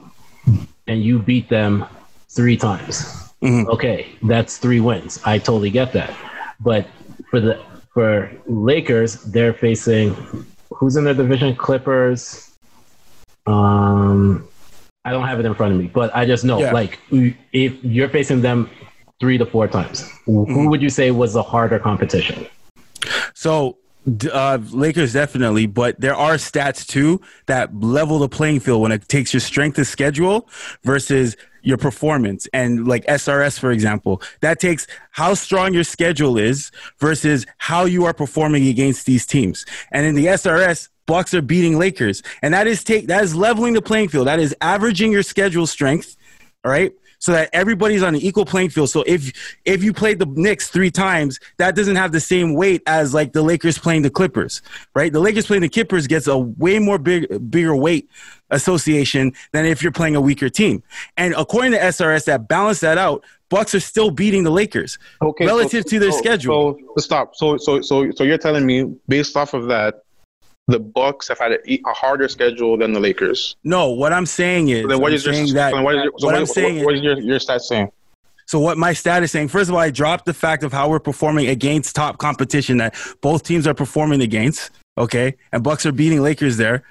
[0.86, 1.85] and you beat them
[2.31, 3.32] three times.
[3.43, 3.66] Mhm.
[3.69, 5.20] Okay, that's three wins.
[5.24, 6.15] I totally get that.
[6.61, 6.86] But
[7.31, 7.61] for the
[7.93, 10.15] for Lakers, they're facing
[10.73, 11.55] who's in their division?
[11.56, 12.51] Clippers.
[13.47, 14.48] Um,
[15.05, 16.73] I don't have it in front of me, but I just know Yeah.
[16.73, 16.98] like
[17.52, 18.70] if you're facing them
[19.20, 20.52] three to four times, Mm-hmm.
[20.54, 22.46] who would you say was the harder competition?
[23.34, 23.76] So
[24.32, 29.06] uh, Lakers definitely, but there are stats too that level the playing field when it
[29.08, 30.48] takes your strength of schedule
[30.82, 32.46] versus your performance.
[32.52, 38.04] And like SRS, for example, that takes how strong your schedule is versus how you
[38.04, 39.64] are performing against these teams.
[39.90, 43.74] And in the SRS, Bucks are beating Lakers, and that is take that is leveling
[43.74, 44.26] the playing field.
[44.26, 46.16] That is averaging your schedule strength.
[46.64, 46.92] All right.
[47.18, 48.90] So that everybody's on an equal playing field.
[48.90, 49.32] So if
[49.64, 53.32] if you played the Knicks three times, that doesn't have the same weight as like
[53.32, 54.60] the Lakers playing the Clippers,
[54.94, 55.12] right?
[55.12, 58.08] The Lakers playing the Clippers gets a way more big bigger weight
[58.50, 60.82] association than if you're playing a weaker team.
[61.16, 65.46] And according to SRS, that balance that out, Bucks are still beating the Lakers Okay,
[65.46, 66.76] relative to their so- schedule.
[66.96, 67.36] So stop.
[67.36, 70.02] So so so so you're telling me based off of that,
[70.66, 73.56] the Bucks have had a, a harder schedule than the Lakers.
[73.64, 76.12] no, what I'm saying is, So then what your saying so that what is your,
[76.18, 77.90] so what what, saying what, is your your stats saying?
[78.46, 80.88] So what my stat is saying, first of all, I dropped the fact of how
[80.88, 84.70] we're performing against top competition that both teams are performing against.
[84.98, 85.34] Okay.
[85.52, 86.84] And Bucks are beating Lakers there.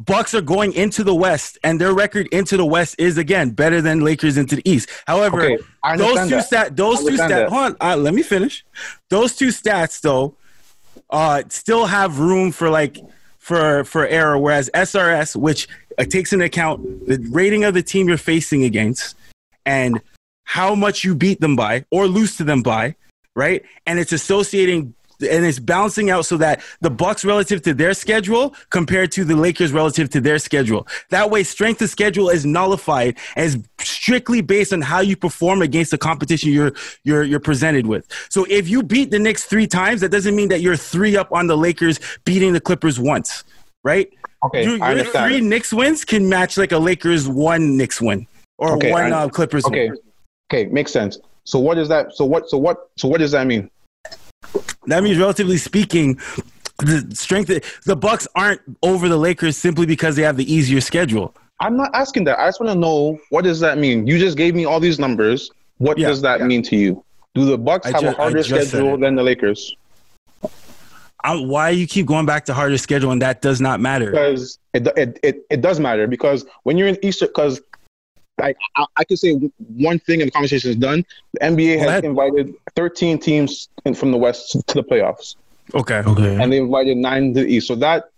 [0.00, 3.82] Bucks are going into the West, and their record into the West is again better
[3.82, 4.88] than Lakers into the East.
[5.06, 5.58] However, Okay,
[5.96, 6.46] those two that.
[6.46, 7.48] stat, those two stats.
[7.50, 8.64] Hold on, uh, let me finish.
[9.10, 10.34] Those two stats, though,
[11.10, 12.98] uh, still have room for like
[13.38, 14.38] for for error.
[14.38, 15.68] Whereas SRS, which
[15.98, 19.16] uh, takes into account the rating of the team you're facing against,
[19.66, 20.00] and
[20.44, 22.94] how much you beat them by or lose to them by,
[23.36, 23.62] right?
[23.86, 28.54] And it's associating and it's balancing out so that the Bucks relative to their schedule
[28.70, 30.86] compared to the Lakers relative to their schedule.
[31.10, 35.90] That way, strength of schedule is nullified as strictly based on how you perform against
[35.90, 36.72] the competition you're
[37.04, 38.06] you're you're presented with.
[38.28, 41.32] So if you beat the Knicks three times, that doesn't mean that you're three up
[41.32, 43.44] on the Lakers beating the Clippers once,
[43.84, 44.10] right?
[44.42, 45.32] Okay, your, I your understand.
[45.32, 48.26] three Knicks wins can match like a Lakers one Knicks win
[48.58, 49.74] or Okay, one uh, Clippers win.
[49.74, 50.00] Okay,
[50.50, 51.18] okay, makes sense.
[51.44, 52.14] So what is that?
[52.14, 52.48] So what?
[52.48, 52.90] So what?
[52.96, 53.70] So what does that mean?
[54.86, 56.18] That means, relatively speaking,
[56.78, 61.34] the strength the Bucks aren't over the Lakers simply because they have the easier schedule.
[61.60, 62.38] I'm not asking that.
[62.38, 64.06] I just want to know what does that mean.
[64.06, 65.50] You just gave me all these numbers.
[65.76, 66.46] What Yeah, does that yeah.
[66.46, 67.04] mean to you?
[67.34, 69.76] Do the Bucks I have a harder schedule than the Lakers?
[71.22, 74.10] I, why you keep going back to harder schedule and that does not matter?
[74.10, 77.60] Because it, it it it does matter because when you're in Easter, because
[78.40, 81.04] I, I I could say one thing and the conversation is done.
[81.34, 82.04] The NBA Go has ahead.
[82.04, 85.36] invited 13 teams in, from the West to the playoffs,
[85.74, 85.98] Okay.
[86.06, 86.42] Okay.
[86.42, 87.68] and they invited nine to the East.
[87.68, 88.10] So that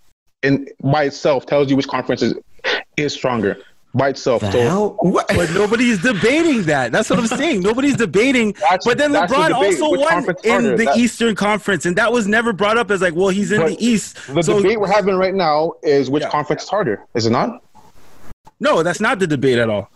[0.43, 2.35] in by itself tells you which conference is
[2.97, 3.59] is stronger
[3.94, 4.40] by itself.
[4.40, 4.97] The so?
[5.01, 5.28] What?
[5.28, 6.93] But nobody's debating that.
[6.93, 7.61] That's what I'm saying.
[7.61, 8.53] Nobody's debating.
[8.55, 11.94] That's- but then that's the LeBron also Which won in the That- Eastern Conference, and
[11.97, 14.16] that was never brought up as like, well, he's in the East.
[14.35, 16.31] the so debate we're having right now is which Yeah.
[16.31, 17.62] conference is harder, is it not?
[18.61, 19.90] no, that's not the debate at all.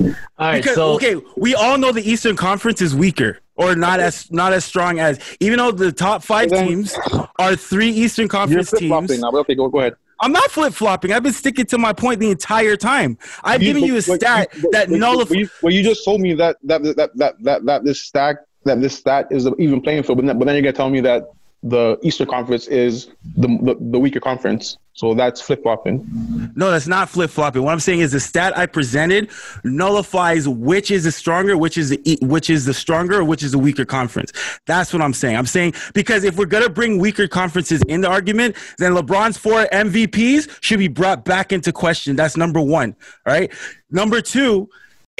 [0.00, 0.06] All
[0.38, 4.30] right, Because so okay, we all know the Eastern Conference is weaker or not as
[4.30, 6.96] not as strong as even though the top five Then- teams
[7.38, 9.20] are three Eastern You're Conference teams.
[9.20, 9.30] now.
[9.30, 9.94] Okay, go, go ahead.
[10.20, 11.12] I'm not flip flopping.
[11.12, 13.18] I've been sticking to my point the entire time.
[13.42, 15.50] I've given you a but- stat but- that but- nullifies.
[15.62, 18.80] Well, you, you just told me that that that that that, that this stack that
[18.80, 21.24] this stat is even playing field, but then, but then you're gonna tell me that
[21.62, 24.78] the Eastern Conference is the the, the weaker conference.
[24.94, 26.06] So that's flip flopping.
[26.54, 27.62] No, that's not flip flopping.
[27.62, 29.30] What I'm saying is the stat I presented
[29.64, 33.58] nullifies which is the stronger, which is the which is the stronger, which is the
[33.58, 34.32] weaker conference.
[34.66, 35.36] That's what I'm saying.
[35.36, 39.64] I'm saying because if we're gonna bring weaker conferences in the argument, then LeBron's four
[39.72, 42.14] MVPs should be brought back into question.
[42.16, 42.94] That's number one.
[43.26, 43.50] All right.
[43.90, 44.68] Number two.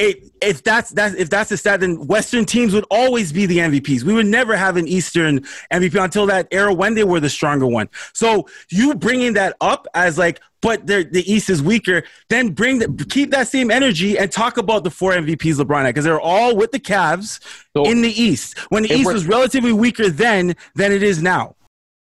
[0.02, 3.58] It, if that's that's if that's the stat, then Western teams would always be the
[3.58, 4.02] MVPs.
[4.02, 5.40] We would never have an Eastern
[5.72, 7.88] MVP until that era when they were the stronger one.
[8.12, 12.02] So you bringing that up as like, but the East is weaker.
[12.28, 15.90] Then bring the, keep that same energy and talk about the four MVPs LeBron had
[15.94, 17.38] because they're all with the Cavs
[17.76, 21.54] So- in the East when the East was relatively weaker then than it is now.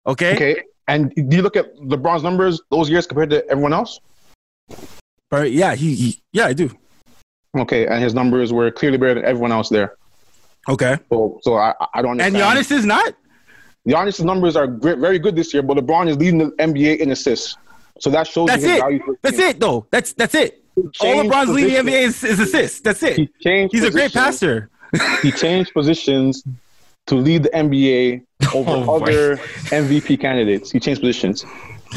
[0.08, 0.64] Okay, Okay.
[0.88, 4.00] And do you look at LeBron's numbers those years compared to everyone else?
[5.30, 6.70] but yeah, he, he yeah I do.
[7.58, 9.96] Okay, and his numbers were clearly better than everyone else there.
[10.70, 12.58] Okay, So, so I, I don't and understand.
[12.58, 13.14] Giannis is not.
[13.88, 17.12] Giannis' numbers are great, very good this year, but LeBron is leading the NBA in
[17.12, 17.58] assists.
[18.00, 18.82] So that shows That's you his it.
[18.82, 19.00] value.
[19.06, 19.86] for That's it though.
[19.92, 20.64] That's that's it.
[20.78, 20.84] All
[21.24, 21.90] LeBron's leading positions.
[21.90, 22.80] NBA is, is assists.
[22.80, 23.18] That's it.
[23.18, 23.74] He changed.
[23.76, 24.70] He's a great passer.
[25.22, 26.44] He changed positions
[27.08, 28.24] to lead the NBA
[28.56, 29.06] over Oh, boy.
[29.06, 30.72] other MVP candidates.
[30.72, 31.46] He changed positions.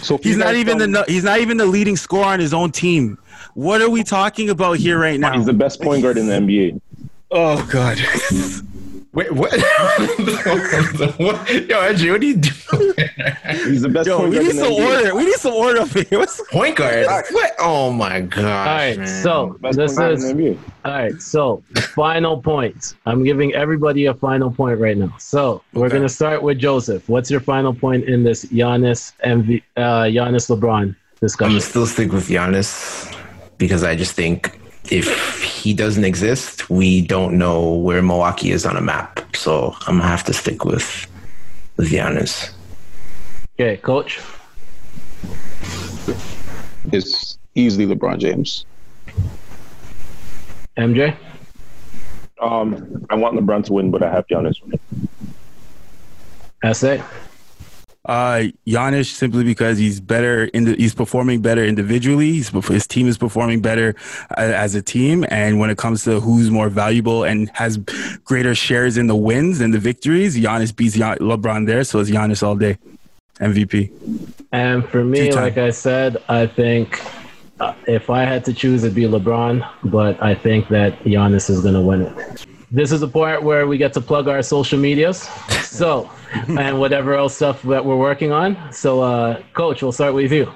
[0.03, 3.17] So He's not even the he's not even the leading scorer on his own team.
[3.57, 5.33] What are we talking about here right now?
[5.33, 6.79] He's the best point guard in the NBA.
[7.31, 7.97] Oh God.
[9.15, 9.51] Wait, what?
[11.19, 11.51] what?
[11.67, 12.95] Yo, Andrew, what are you doing?
[13.65, 15.15] He's the best Yo, point we guard need in the some order.
[15.15, 16.05] We need some order up here.
[16.19, 17.07] What's Point guard?
[17.07, 17.53] What?
[17.59, 18.45] Oh my god!
[18.45, 19.07] all right, man.
[19.23, 20.59] so Best this point is in the NBA.
[20.85, 21.23] all right.
[21.23, 21.63] So
[21.95, 22.95] final points.
[23.07, 25.15] I'm giving everybody a final point right now.
[25.19, 25.97] So we're Okay.
[25.97, 27.09] gonna start with Joseph.
[27.09, 29.81] What's your final point in this Giannis MV, uh,
[30.13, 31.47] Giannis LeBron discussion?
[31.47, 33.16] I'm gonna still stick with Giannis
[33.59, 34.59] because I just think
[34.91, 39.21] if he doesn't exist, we don't know where Milwaukee is on a map.
[39.35, 41.07] So I'm gonna have to stick with
[41.77, 42.53] with Giannis.
[43.59, 44.21] Okay, Coach.
[46.93, 48.65] It's easily LeBron James.
[50.77, 51.17] MJ.
[52.41, 54.81] Um, I want LeBron to win, but I have Giannis winning.
[56.73, 57.03] SA.
[58.07, 62.33] Uh, Giannis simply because he's better in the, he's performing better individually.
[62.33, 63.95] He's, his team is performing better
[64.31, 65.25] uh, as a team.
[65.29, 67.79] And when it comes to who's more valuable and has
[68.25, 71.85] greater shares in the wins and the victories, Giannis beats LeBron there.
[71.85, 72.79] So it's Giannis all day.
[73.41, 73.91] MVP.
[74.53, 75.43] And for me, Two-time.
[75.43, 77.03] like I said, I think
[77.61, 81.61] uh, if I had to choose, it'd be LeBron, but I think that Giannis is
[81.61, 82.47] going to win it.
[82.77, 85.29] This is the part where we get to plug our social medias.
[85.77, 86.11] So,
[86.49, 88.57] and whatever else stuff that we're working on.
[88.73, 90.51] So, uh, Coach, we'll start with you.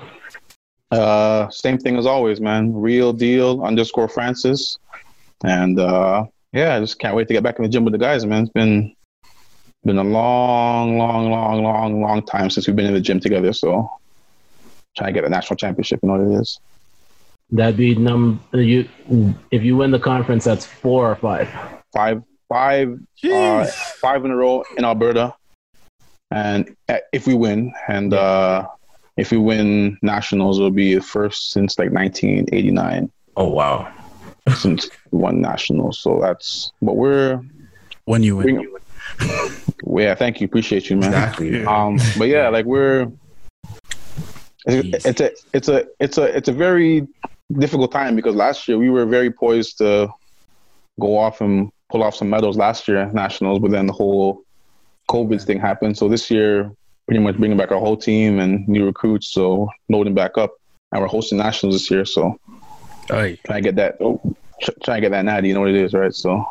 [0.90, 2.72] Uh, same thing as always, man.
[2.72, 4.78] Real deal underscore Francis.
[5.44, 6.24] And uh,
[6.55, 8.44] yeah, I just can't wait to get back in the gym with the guys, man.
[8.44, 8.97] It's been
[9.84, 13.52] been a long, long, long, long, long time since we've been in the gym together.
[13.52, 13.90] So
[14.97, 16.60] trying to get a national championship, you know what it is.
[17.51, 18.88] That'd be number you.
[19.51, 21.51] If you win the conference, that's four or five.
[21.92, 23.66] Five, five, uh,
[24.00, 25.34] five in a row in Alberta,
[26.30, 28.66] and uh, if we win, and uh,
[29.16, 33.92] if we win nationals, it'll be the first since like 1989 Oh wow.
[34.56, 35.98] since we won nationals.
[36.00, 37.40] So that's but we're
[38.04, 38.54] When you win.
[38.56, 38.76] bring,
[39.98, 40.14] yeah.
[40.14, 41.08] Thank you, appreciate you, man.
[41.12, 41.64] Exactly.
[41.64, 43.10] Um, but yeah, like we're
[44.66, 47.06] it's, it's a it's a it's a it's a very
[47.58, 50.08] difficult time because last year we were very poised to
[51.00, 54.42] go off and pull off some medals last year at nationals, but then the whole
[55.08, 55.96] COVID thing happened.
[55.98, 56.70] So this year,
[57.06, 60.52] pretty much bringing back our whole team and new recruits, so loading back up,
[60.92, 62.04] and we're hosting nationals this year.
[62.04, 62.38] So
[63.10, 63.38] Aye.
[63.44, 64.20] try to get that oh,
[64.62, 65.48] tr- trying to get that natty.
[65.48, 66.14] You know what it is, right?
[66.14, 66.46] So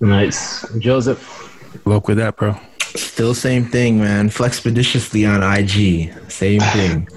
[0.00, 0.66] Nice.
[0.78, 1.40] Joseph.
[1.86, 2.56] Luck with that, bro.
[2.80, 4.28] Still same thing, man.
[4.28, 6.30] Flexpeditiously on IG.
[6.30, 7.08] Same thing.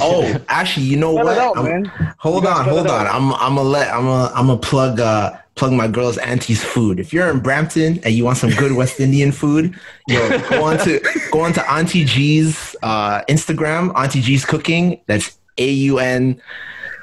[0.00, 1.32] oh, actually, you know what?
[1.36, 1.84] it out, man.
[2.18, 3.06] Hold You on, hold on.
[3.06, 3.14] out.
[3.14, 6.98] I'm I'm gonna let I'm gonna I'm gonna plug uh plug my girl's auntie's food.
[6.98, 10.78] If you're in Brampton and you want some good West Indian food, yo, go on
[10.78, 11.00] to
[11.30, 15.00] go on to Auntie G's uh Instagram, Auntie G's Cooking.
[15.06, 16.40] That's A U N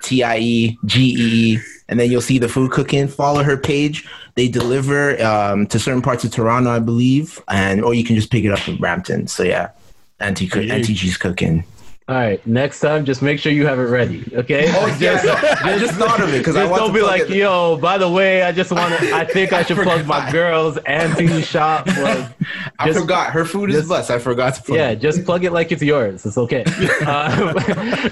[0.01, 1.59] T I E G E E.
[1.89, 3.07] And then you'll see the food cooking.
[3.07, 4.07] Follow her page.
[4.35, 8.31] They deliver um, to certain parts of Toronto, I believe, and or you can just
[8.31, 9.25] pick it up in Brampton.
[9.27, 9.71] So yeah,
[10.19, 10.75] Auntie Yeah.
[10.75, 11.63] Auntie G's cooking.
[12.09, 12.45] All right.
[12.47, 14.23] Next time, just make sure you have it ready.
[14.33, 14.65] Okay.
[14.69, 15.23] Oh yes,
[15.63, 17.29] I just thought of it because I Just want don't to be like, it.
[17.29, 20.31] yo, by the way, I just want to, I think I should plug my forgot.
[20.33, 21.85] girl's auntie shop.
[21.85, 22.31] Like,
[22.79, 24.09] I just- forgot her food is just- blessed.
[24.09, 24.77] I forgot to plug.
[24.79, 24.95] yeah, it.
[25.01, 26.25] just plug it like it's yours.
[26.25, 26.63] It's okay.
[27.05, 27.53] Uh,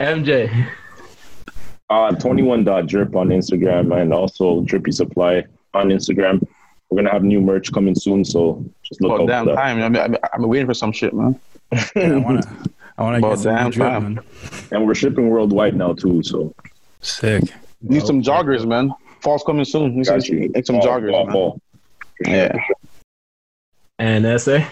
[0.00, 0.68] MJ.
[1.90, 5.44] Uh, 21.drip on Instagram and also Drippy Supply
[5.74, 6.44] on Instagram.
[6.90, 9.62] We're gonna have new merch coming soon, so just look about out damn for that.
[9.62, 9.82] time.
[9.82, 11.38] I've been, I've been waiting for some shit, man.
[11.96, 12.42] Yeah, I wanna,
[12.98, 14.20] I wanna About get some damn drip, time.
[14.70, 16.54] And we're shipping worldwide now too, so
[17.00, 17.44] Sick.
[17.82, 18.92] Need some joggers, man.
[19.20, 19.96] Fall's coming soon.
[19.96, 20.48] Need some, got you.
[20.48, 21.32] need some Fall, joggers, fall, man.
[21.32, 21.60] fall.
[22.26, 22.56] Yeah.
[23.98, 24.64] And SA.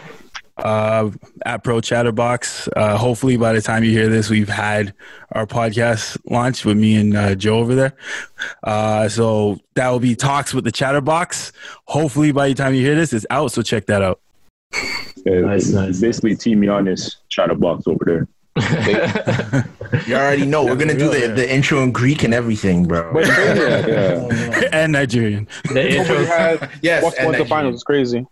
[0.59, 1.11] uh,
[1.47, 2.69] at Pro Chatterbox.
[2.77, 4.93] Uh, hopefully, by the time you hear this, we've had
[5.33, 7.97] our podcast launch with me and uh, Joe over there.
[8.63, 11.53] Uh, so that will be talks with the Chatterbox.
[11.87, 13.53] Hopefully, by the time you hear this, it's out.
[13.53, 14.21] So check that out.
[15.31, 16.01] Yeah, Nice, it's nice.
[16.01, 18.29] Basically, Team Giannis chatterbox over there.
[20.07, 23.13] You already know we're gonna do the, the intro in Greek and everything, bro.
[23.13, 24.69] But yeah, yeah.
[24.73, 25.49] and Nigerian.
[25.73, 26.21] The intro.
[26.83, 27.47] Yes, what's and going to Nigerian.
[27.49, 27.75] finals.
[27.77, 28.27] It's crazy.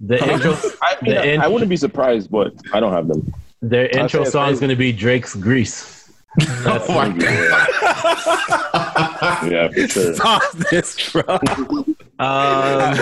[0.00, 0.56] The intro.
[0.82, 3.32] I, mean, The I- int- I wouldn't be surprised, but I don't have them.
[3.60, 6.10] Their intro song is going to be Drake's Greece.
[6.36, 7.68] That's Oh my god!
[9.50, 10.14] Yeah, for sure.
[10.14, 11.38] Stop this, bro.
[12.20, 12.96] Um,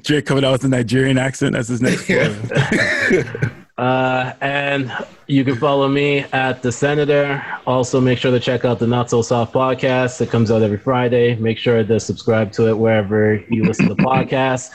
[0.02, 1.52] Drake coming out with a Nigerian accent.
[1.52, 2.08] That's his next.
[3.76, 4.92] Uh, and
[5.26, 7.44] you can follow me at the Senator.
[7.66, 10.20] Also, make sure to check out the Not So Soft podcast.
[10.20, 11.34] It comes out every Friday.
[11.34, 14.70] Make sure to subscribe to it wherever you listen to podcasts.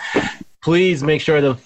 [0.62, 1.58] Please make sure to,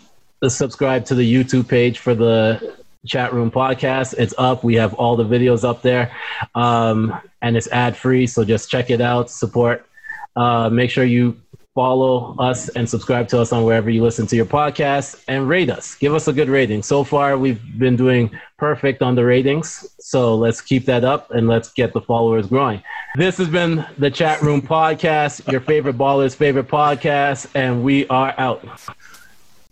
[0.44, 2.76] to subscribe to the YouTube page for the
[3.08, 4.14] chat room podcast.
[4.20, 4.64] It's up.
[4.64, 6.12] We have all the videos up there,
[6.54, 8.28] um, and it's ad free.
[8.28, 9.32] So just check it out.
[9.32, 9.88] Support.
[10.36, 11.42] Uh, make sure you
[11.76, 15.70] follow us and subscribe to us on wherever you listen to your podcast and rate
[15.70, 15.96] us.
[15.96, 16.84] Give us a good rating.
[16.84, 19.96] So far, we've been doing perfect on the ratings.
[20.00, 22.84] So let's keep that up and let's get the followers growing.
[23.16, 28.36] This has been the Chat Room Podcast, your favorite baller's favorite podcast, and we are
[28.38, 28.64] out.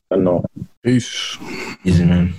[0.10, 0.44] I know.
[0.84, 1.38] Peace.
[1.84, 2.34] Easy man.